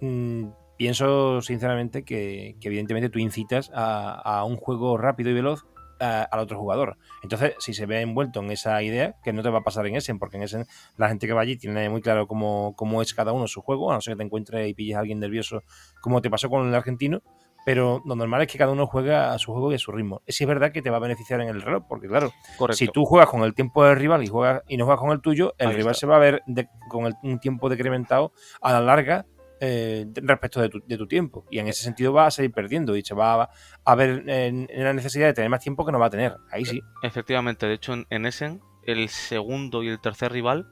mm, 0.00 0.48
pienso 0.76 1.40
sinceramente 1.42 2.02
que, 2.02 2.56
evidentemente 2.60 3.08
tú 3.08 3.18
incitas 3.18 3.70
a, 3.74 4.44
un 4.44 4.56
juego 4.56 4.98
rápido 4.98 5.30
y 5.30 5.34
veloz 5.34 5.64
al 6.02 6.38
otro 6.40 6.58
jugador. 6.58 6.96
Entonces, 7.22 7.54
si 7.58 7.74
se 7.74 7.86
ve 7.86 8.00
envuelto 8.00 8.40
en 8.40 8.50
esa 8.50 8.82
idea, 8.82 9.14
que 9.22 9.32
no 9.32 9.42
te 9.42 9.50
va 9.50 9.58
a 9.58 9.62
pasar 9.62 9.86
en 9.86 9.96
Essen, 9.96 10.18
porque 10.18 10.36
en 10.36 10.42
Essen 10.42 10.66
la 10.96 11.08
gente 11.08 11.26
que 11.26 11.32
va 11.32 11.42
allí 11.42 11.56
tiene 11.56 11.88
muy 11.88 12.00
claro 12.00 12.26
cómo, 12.26 12.74
cómo 12.76 13.02
es 13.02 13.14
cada 13.14 13.32
uno 13.32 13.46
su 13.46 13.62
juego, 13.62 13.90
a 13.90 13.94
no 13.94 14.00
ser 14.00 14.14
que 14.14 14.18
te 14.18 14.24
encuentres 14.24 14.68
y 14.68 14.74
pilles 14.74 14.96
a 14.96 15.00
alguien 15.00 15.20
nervioso, 15.20 15.62
como 16.00 16.20
te 16.20 16.30
pasó 16.30 16.48
con 16.50 16.66
el 16.66 16.74
argentino, 16.74 17.22
pero 17.64 18.02
lo 18.04 18.16
normal 18.16 18.42
es 18.42 18.48
que 18.48 18.58
cada 18.58 18.72
uno 18.72 18.86
juega 18.86 19.32
a 19.32 19.38
su 19.38 19.52
juego 19.52 19.70
y 19.70 19.76
a 19.76 19.78
su 19.78 19.92
ritmo. 19.92 20.22
Sí 20.26 20.44
es 20.44 20.48
verdad 20.48 20.72
que 20.72 20.82
te 20.82 20.90
va 20.90 20.96
a 20.96 21.00
beneficiar 21.00 21.40
en 21.40 21.48
el 21.48 21.62
reloj, 21.62 21.84
porque 21.88 22.08
claro, 22.08 22.32
si 22.70 22.88
tú 22.88 23.04
juegas 23.04 23.28
con 23.28 23.42
el 23.42 23.54
tiempo 23.54 23.84
del 23.84 23.96
rival 23.96 24.22
y, 24.24 24.26
juegas, 24.26 24.62
y 24.68 24.76
no 24.76 24.84
juegas 24.84 25.00
con 25.00 25.12
el 25.12 25.20
tuyo, 25.20 25.54
el 25.58 25.72
rival 25.74 25.94
se 25.94 26.06
va 26.06 26.16
a 26.16 26.18
ver 26.18 26.42
con 26.88 27.12
un 27.22 27.38
tiempo 27.38 27.68
decrementado 27.68 28.32
a 28.60 28.72
la 28.72 28.80
larga 28.80 29.26
eh, 29.64 30.06
respecto 30.16 30.60
de 30.60 30.68
tu, 30.68 30.82
de 30.84 30.98
tu, 30.98 31.06
tiempo. 31.06 31.46
Y 31.48 31.60
en 31.60 31.68
ese 31.68 31.84
sentido 31.84 32.12
va 32.12 32.26
a 32.26 32.32
seguir 32.32 32.50
perdiendo 32.50 32.96
y 32.96 33.02
se 33.02 33.14
va 33.14 33.48
a, 33.84 33.94
ver 33.94 34.24
en, 34.26 34.66
la 34.74 34.92
necesidad 34.92 35.28
de 35.28 35.34
tener 35.34 35.48
más 35.50 35.62
tiempo 35.62 35.86
que 35.86 35.92
no 35.92 36.00
va 36.00 36.06
a 36.06 36.10
tener. 36.10 36.36
Ahí 36.50 36.64
sí. 36.64 36.82
Efectivamente, 37.04 37.66
de 37.66 37.74
hecho 37.74 37.94
en, 38.10 38.26
Essen 38.26 38.60
el 38.82 39.08
segundo 39.08 39.84
y 39.84 39.88
el 39.88 40.00
tercer 40.00 40.32
rival 40.32 40.66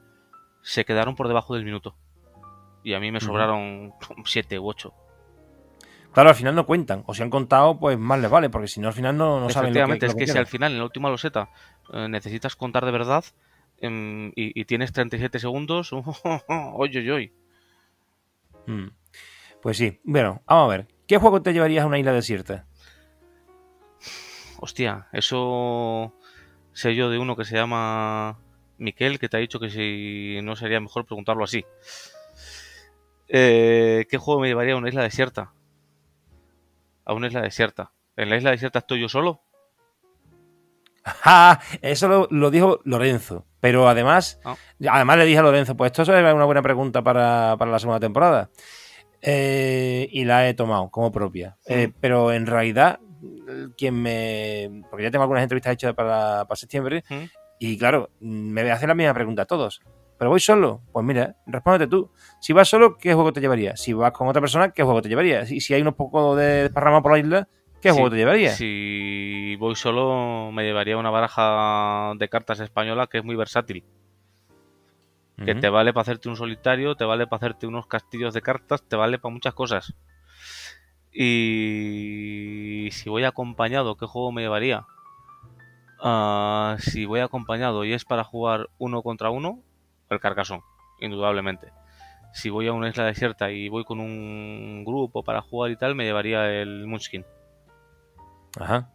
se 0.63 0.85
quedaron 0.85 1.15
por 1.15 1.29
debajo 1.29 1.55
del 1.55 1.65
minuto. 1.65 1.95
Y 2.83 2.95
a 2.95 2.99
mí 2.99 3.13
me 3.13 3.21
sobraron 3.21 3.93
siete 4.25 4.59
u 4.59 4.69
ocho. 4.69 4.93
Claro, 6.13 6.31
al 6.31 6.35
final 6.35 6.57
no 6.57 6.67
cuentan. 6.67 7.05
O 7.07 7.15
si 7.15 7.23
han 7.23 7.31
contado, 7.31 7.79
pues 7.79 7.97
más 7.97 8.19
les 8.19 8.29
vale, 8.29 8.51
porque 8.51 8.67
si 8.67 8.81
no, 8.81 8.89
al 8.89 8.95
final 8.95 9.17
no, 9.17 9.39
no 9.39 9.51
saben 9.51 9.73
lo 9.73 9.87
que, 9.87 10.07
es 10.07 10.17
que, 10.17 10.27
si 10.27 10.37
al 10.37 10.49
final, 10.49 10.73
en 10.73 10.79
la 10.79 10.85
última 10.85 11.11
loseta, 11.11 11.51
eh, 11.93 12.09
necesitas 12.09 12.57
contar 12.57 12.85
de 12.85 12.91
verdad 12.91 13.25
em, 13.79 14.33
y, 14.35 14.65
tienes 14.65 14.93
37 14.93 15.39
segundos, 15.39 15.93
oye, 16.75 17.09
oye, 17.13 17.33
oye. 18.67 18.91
Pues 19.63 19.77
sí. 19.77 20.01
Bueno, 20.05 20.43
vamos 20.47 20.65
a 20.65 20.77
ver. 20.77 20.89
¿Qué 21.07 21.19
juego 21.19 21.43
te 21.43 21.53
llevarías 21.53 21.85
a 21.85 21.87
una 21.87 21.99
isla 21.99 22.13
desierta? 22.13 22.67
Hostia, 24.59 25.09
eso 25.13 26.15
sé 26.73 26.95
yo 26.95 27.11
de 27.11 27.19
uno 27.19 27.37
que 27.37 27.45
se 27.45 27.57
llama 27.57 28.39
Miquel, 28.79 29.19
que 29.19 29.29
te 29.29 29.37
ha 29.37 29.41
dicho 29.41 29.59
que 29.59 29.71
si 29.71 30.39
no 30.43 30.57
sería 30.57 30.81
mejor 30.81 31.07
preguntarlo 31.07 31.45
así. 31.45 31.65
Eh, 33.29 34.07
¿Qué 34.11 34.19
juego 34.19 34.41
me 34.41 34.49
llevaría 34.49 34.75
a 34.75 34.77
una 34.77 34.89
isla 34.89 35.03
desierta? 35.03 35.53
A 37.05 37.15
una 37.15 37.29
isla 37.29 37.43
desierta. 37.43 37.93
¿En 38.17 38.29
la 38.29 38.37
isla 38.37 38.51
desierta 38.51 38.81
estoy 38.81 39.01
yo 39.01 39.09
solo? 39.09 39.43
eso 41.83 42.29
lo, 42.31 42.51
dijo 42.51 42.81
Lorenzo. 42.85 43.47
Pero 43.61 43.89
además, 43.89 44.41
ah. 44.45 44.57
además 44.89 45.19
le 45.19 45.27
dije 45.27 45.39
a 45.39 45.43
Lorenzo, 45.43 45.77
pues 45.77 45.93
esto 45.93 46.03
es 46.03 46.09
una 46.09 46.45
buena 46.45 46.63
pregunta 46.63 47.03
para, 47.03 47.57
para 47.59 47.71
la 47.71 47.79
segunda 47.79 48.01
temporada. 48.01 48.51
Eh, 49.23 50.09
y 50.11 50.25
la 50.25 50.49
he 50.49 50.55
tomado 50.55 50.91
como 50.91 51.13
propia. 51.13 51.57
Eh, 51.67 51.93
pero 52.01 52.33
en 52.33 52.47
realidad, 52.47 53.01
quien 53.77 54.01
me. 54.01 54.83
Porque 54.91 55.05
ya 55.05 55.11
tengo 55.11 55.23
algunas 55.23 55.43
entrevistas 55.43 55.75
hechas 55.75 55.95
para, 55.95 56.45
para 56.47 56.57
septiembre. 56.57 57.05
Y 57.59 57.77
claro, 57.77 58.11
me 58.21 58.63
voy 58.63 58.71
a 58.71 58.75
hacer 58.75 58.89
la 58.89 58.95
misma 58.95 59.13
pregunta 59.13 59.43
a 59.43 59.47
todos. 59.47 59.83
¿Pero 60.19 60.31
voy 60.31 60.41
solo? 60.41 60.83
Pues 60.93 61.05
mira, 61.05 61.37
respóndete 61.47 61.87
tú. 61.87 62.11
Si 62.41 62.53
vas 62.53 62.69
solo, 62.69 62.99
¿qué 62.99 63.15
juego 63.15 63.33
te 63.33 63.41
llevaría? 63.41 63.77
Si 63.77 63.93
vas 63.95 64.13
con 64.13 64.29
otra 64.29 64.41
persona, 64.41 64.71
¿qué 64.71 64.83
juego 64.83 65.01
te 65.01 65.09
llevaría? 65.09 65.43
Y 65.49 65.61
si 65.61 65.73
hay 65.73 65.81
unos 65.81 65.95
pocos 65.95 66.37
de 66.37 66.63
desparrama 66.65 67.03
por 67.03 67.13
la 67.13 67.19
isla, 67.19 67.49
¿qué 67.81 67.91
juego 67.91 68.11
te 68.11 68.17
llevaría? 68.17 68.51
Si 68.51 69.57
voy 69.57 69.75
solo, 69.77 70.51
me 70.53 70.65
llevaría 70.65 70.97
una 70.97 71.11
baraja 71.11 72.13
de 72.17 72.29
cartas 72.29 72.61
española 72.61 73.07
que 73.07 73.19
es 73.19 73.25
muy 73.25 73.37
versátil 73.37 73.85
que 75.45 75.55
te 75.55 75.69
vale 75.69 75.93
para 75.93 76.03
hacerte 76.03 76.29
un 76.29 76.37
solitario, 76.37 76.95
te 76.97 77.05
vale 77.05 77.27
para 77.27 77.39
hacerte 77.39 77.67
unos 77.67 77.87
castillos 77.87 78.35
de 78.35 78.43
cartas, 78.43 78.83
te 78.83 78.97
vale 78.97 79.19
para 79.19 79.33
muchas 79.33 79.55
cosas. 79.55 79.95
Y 81.13 82.89
si 82.93 83.09
voy 83.09 83.25
acompañado, 83.25 83.97
¿qué 83.97 84.07
juego 84.07 84.33
me 84.33 84.43
llevaría? 84.43 84.87
Ah, 86.03 86.77
si 86.79 87.05
voy 87.05 87.21
acompañado 87.21 87.85
y 87.85 87.93
es 87.93 88.05
para 88.05 88.25
jugar 88.25 88.69
uno 88.79 89.03
contra 89.03 89.31
uno, 89.31 89.63
el 90.11 90.21
Carcassonne, 90.21 90.63
indudablemente. 91.01 91.73
Si 92.33 92.49
voy 92.49 92.69
a 92.69 92.73
una 92.73 92.89
isla 92.89 93.07
desierta 93.07 93.51
y 93.51 93.69
voy 93.69 93.85
con 93.85 93.99
un 93.99 94.85
grupo 94.85 95.25
para 95.25 95.41
jugar 95.41 95.71
y 95.71 95.77
tal, 95.77 95.95
me 95.95 96.05
llevaría 96.05 96.49
el 96.61 96.87
Munchkin. 96.87 97.25
Ajá. 98.59 98.91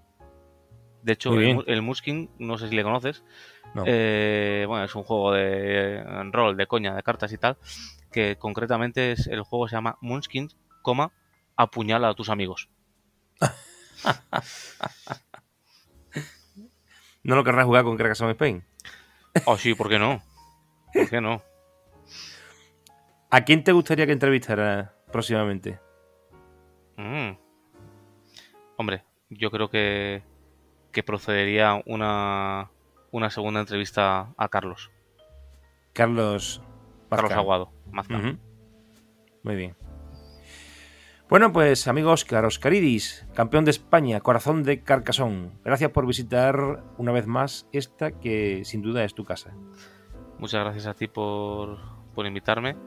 De 1.03 1.13
hecho, 1.13 1.33
el, 1.33 1.63
el, 1.67 1.81
Muskin, 1.83 2.31
no 2.39 2.57
sé 2.57 2.67
si 2.67 2.75
le 2.75 2.83
conoces, 2.83 3.23
eh, 3.85 4.65
bueno, 4.67 4.85
es 4.85 4.95
un 4.95 5.03
juego 5.03 5.33
de 5.33 6.03
rol, 6.31 6.57
de 6.57 6.65
coña, 6.65 6.95
de 6.95 7.03
cartas 7.03 7.31
y 7.31 7.37
tal, 7.37 7.57
que 8.11 8.37
concretamente 8.37 9.11
es, 9.11 9.27
el 9.27 9.41
juego 9.41 9.67
se 9.67 9.75
llama 9.75 9.99
Munchkin, 10.01 10.49
coma, 10.81 11.11
apuñala 11.55 12.09
a 12.09 12.15
tus 12.15 12.29
amigos. 12.29 12.69
¿No 17.23 17.35
lo 17.35 17.43
querrás 17.43 17.65
jugar 17.65 17.83
con 17.83 17.97
Carcassonne 17.97 18.31
Spain? 18.31 18.63
Oh, 19.45 19.57
sí, 19.57 19.75
¿por 19.75 19.89
qué 19.89 19.99
no? 19.99 20.23
¿Por 20.93 21.09
qué 21.09 21.21
no? 21.21 21.41
¿A 23.29 23.41
quién 23.43 23.63
te 23.63 23.73
gustaría 23.73 24.05
que 24.05 24.13
entrevistara 24.13 24.95
próximamente? 25.11 25.79
Mm. 26.97 27.31
Hombre, 28.77 29.03
yo 29.29 29.51
creo 29.51 29.69
que 29.69 30.23
que 30.95 31.03
procedería 31.03 31.83
una, 31.85 32.71
una 33.11 33.29
segunda 33.29 33.59
entrevista 33.59 34.33
a 34.37 34.47
Carlos. 34.47 34.91
Carlos. 35.91 36.61
Carlos 37.09 37.31
Aguado. 37.33 37.71
Muy 39.43 39.55
bien. 39.57 39.75
Bueno, 41.27 41.51
pues 41.51 41.89
amigos, 41.89 42.23
Carlos 42.23 42.59
Caridis, 42.59 43.27
campeón 43.33 43.65
de 43.65 43.71
España, 43.71 44.21
corazón 44.21 44.63
de 44.63 44.83
Carcasón. 44.83 45.59
Gracias 45.65 45.91
por 45.91 46.07
visitar 46.07 46.83
una 46.97 47.11
vez 47.11 47.27
más 47.27 47.67
esta 47.73 48.11
que 48.11 48.61
sin 48.63 48.81
duda 48.81 49.03
es 49.03 49.15
tu 49.15 49.25
casa. 49.25 49.53
Muchas 50.39 50.63
gracias 50.63 50.85
a 50.85 50.93
ti 50.93 51.07
por, 51.07 51.77
por 52.13 52.25
invitarme, 52.25 52.77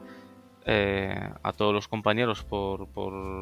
eh, 0.65 1.29
a 1.41 1.53
todos 1.53 1.73
los 1.73 1.87
compañeros 1.87 2.43
por, 2.43 2.87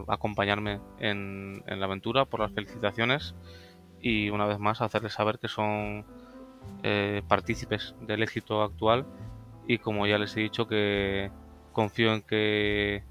acompañarme 0.08 0.80
en, 1.00 1.64
la 1.66 1.86
aventura, 1.86 2.26
por 2.26 2.40
las 2.40 2.52
felicitaciones 2.52 3.36
y 4.00 4.30
una 4.30 4.46
vez 4.46 4.60
más 4.60 4.82
hacerles 4.82 5.14
saber 5.14 5.40
que 5.40 5.48
son 5.48 6.06
eh, 6.84 7.22
partícipes 7.28 7.96
del 8.02 8.24
éxito 8.24 8.62
actual 8.62 9.06
y 9.68 9.80
como 9.80 10.06
ya 10.08 10.18
les 10.18 10.36
he 10.38 10.42
dicho 10.42 10.68
que 10.68 11.32
confío 11.74 12.14
en 12.14 12.22
que 12.22 13.04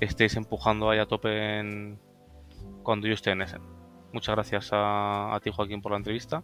estéis 0.00 0.36
empujando 0.36 0.90
ahí 0.90 0.98
a 0.98 1.06
tope 1.06 1.58
en, 1.58 1.98
cuando 2.82 3.06
yo 3.06 3.14
esté 3.14 3.30
en 3.30 3.42
ese. 3.42 3.58
Muchas 4.12 4.34
gracias 4.34 4.70
a, 4.72 5.38
ti 5.42 5.50
Joaquín 5.50 5.80
por 5.80 5.92
la 5.92 5.98
entrevista 5.98 6.42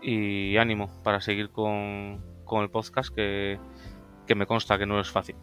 y 0.00 0.56
ánimo 0.56 0.90
para 1.02 1.20
seguir 1.20 1.50
con, 1.50 2.22
el 2.52 2.70
podcast 2.70 3.12
que, 3.14 3.58
me 4.34 4.46
consta 4.46 4.78
que 4.78 4.86
no 4.86 5.00
es 5.00 5.10
fácil. 5.10 5.36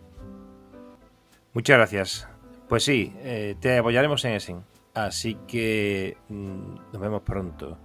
Muchas 1.53 1.77
gracias. 1.77 2.27
Pues 2.67 2.83
sí, 2.83 3.13
eh, 3.19 3.55
te 3.59 3.77
apoyaremos 3.77 4.23
en 4.25 4.33
ese. 4.33 4.55
Así 4.93 5.37
que 5.47 6.17
mm, 6.29 6.75
nos 6.91 6.99
vemos 6.99 7.21
pronto. 7.21 7.77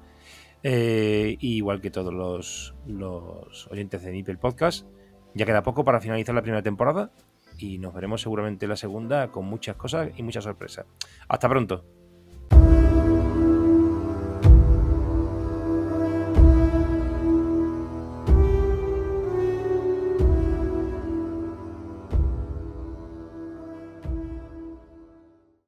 Eh, 0.63 1.37
igual 1.41 1.81
que 1.81 1.91
todos 1.91 2.13
los, 2.13 2.75
los 2.87 3.69
oyentes 3.69 4.03
de 4.03 4.13
Nipple 4.13 4.37
Podcast, 4.37 4.87
ya 5.35 5.47
queda 5.47 5.63
poco 5.63 5.85
para 5.85 6.01
finalizar 6.01 6.35
la 6.35 6.43
primera 6.43 6.63
temporada 6.63 7.13
y 7.59 7.79
nos 7.79 7.95
veremos 7.95 8.23
seguramente 8.23 8.67
la 8.67 8.77
segunda 8.77 9.29
con 9.29 9.45
muchas 9.45 9.77
cosas 9.77 10.11
y 10.17 10.23
muchas 10.23 10.45
sorpresas. 10.45 10.87
Hasta 11.29 11.49
pronto. 11.49 11.85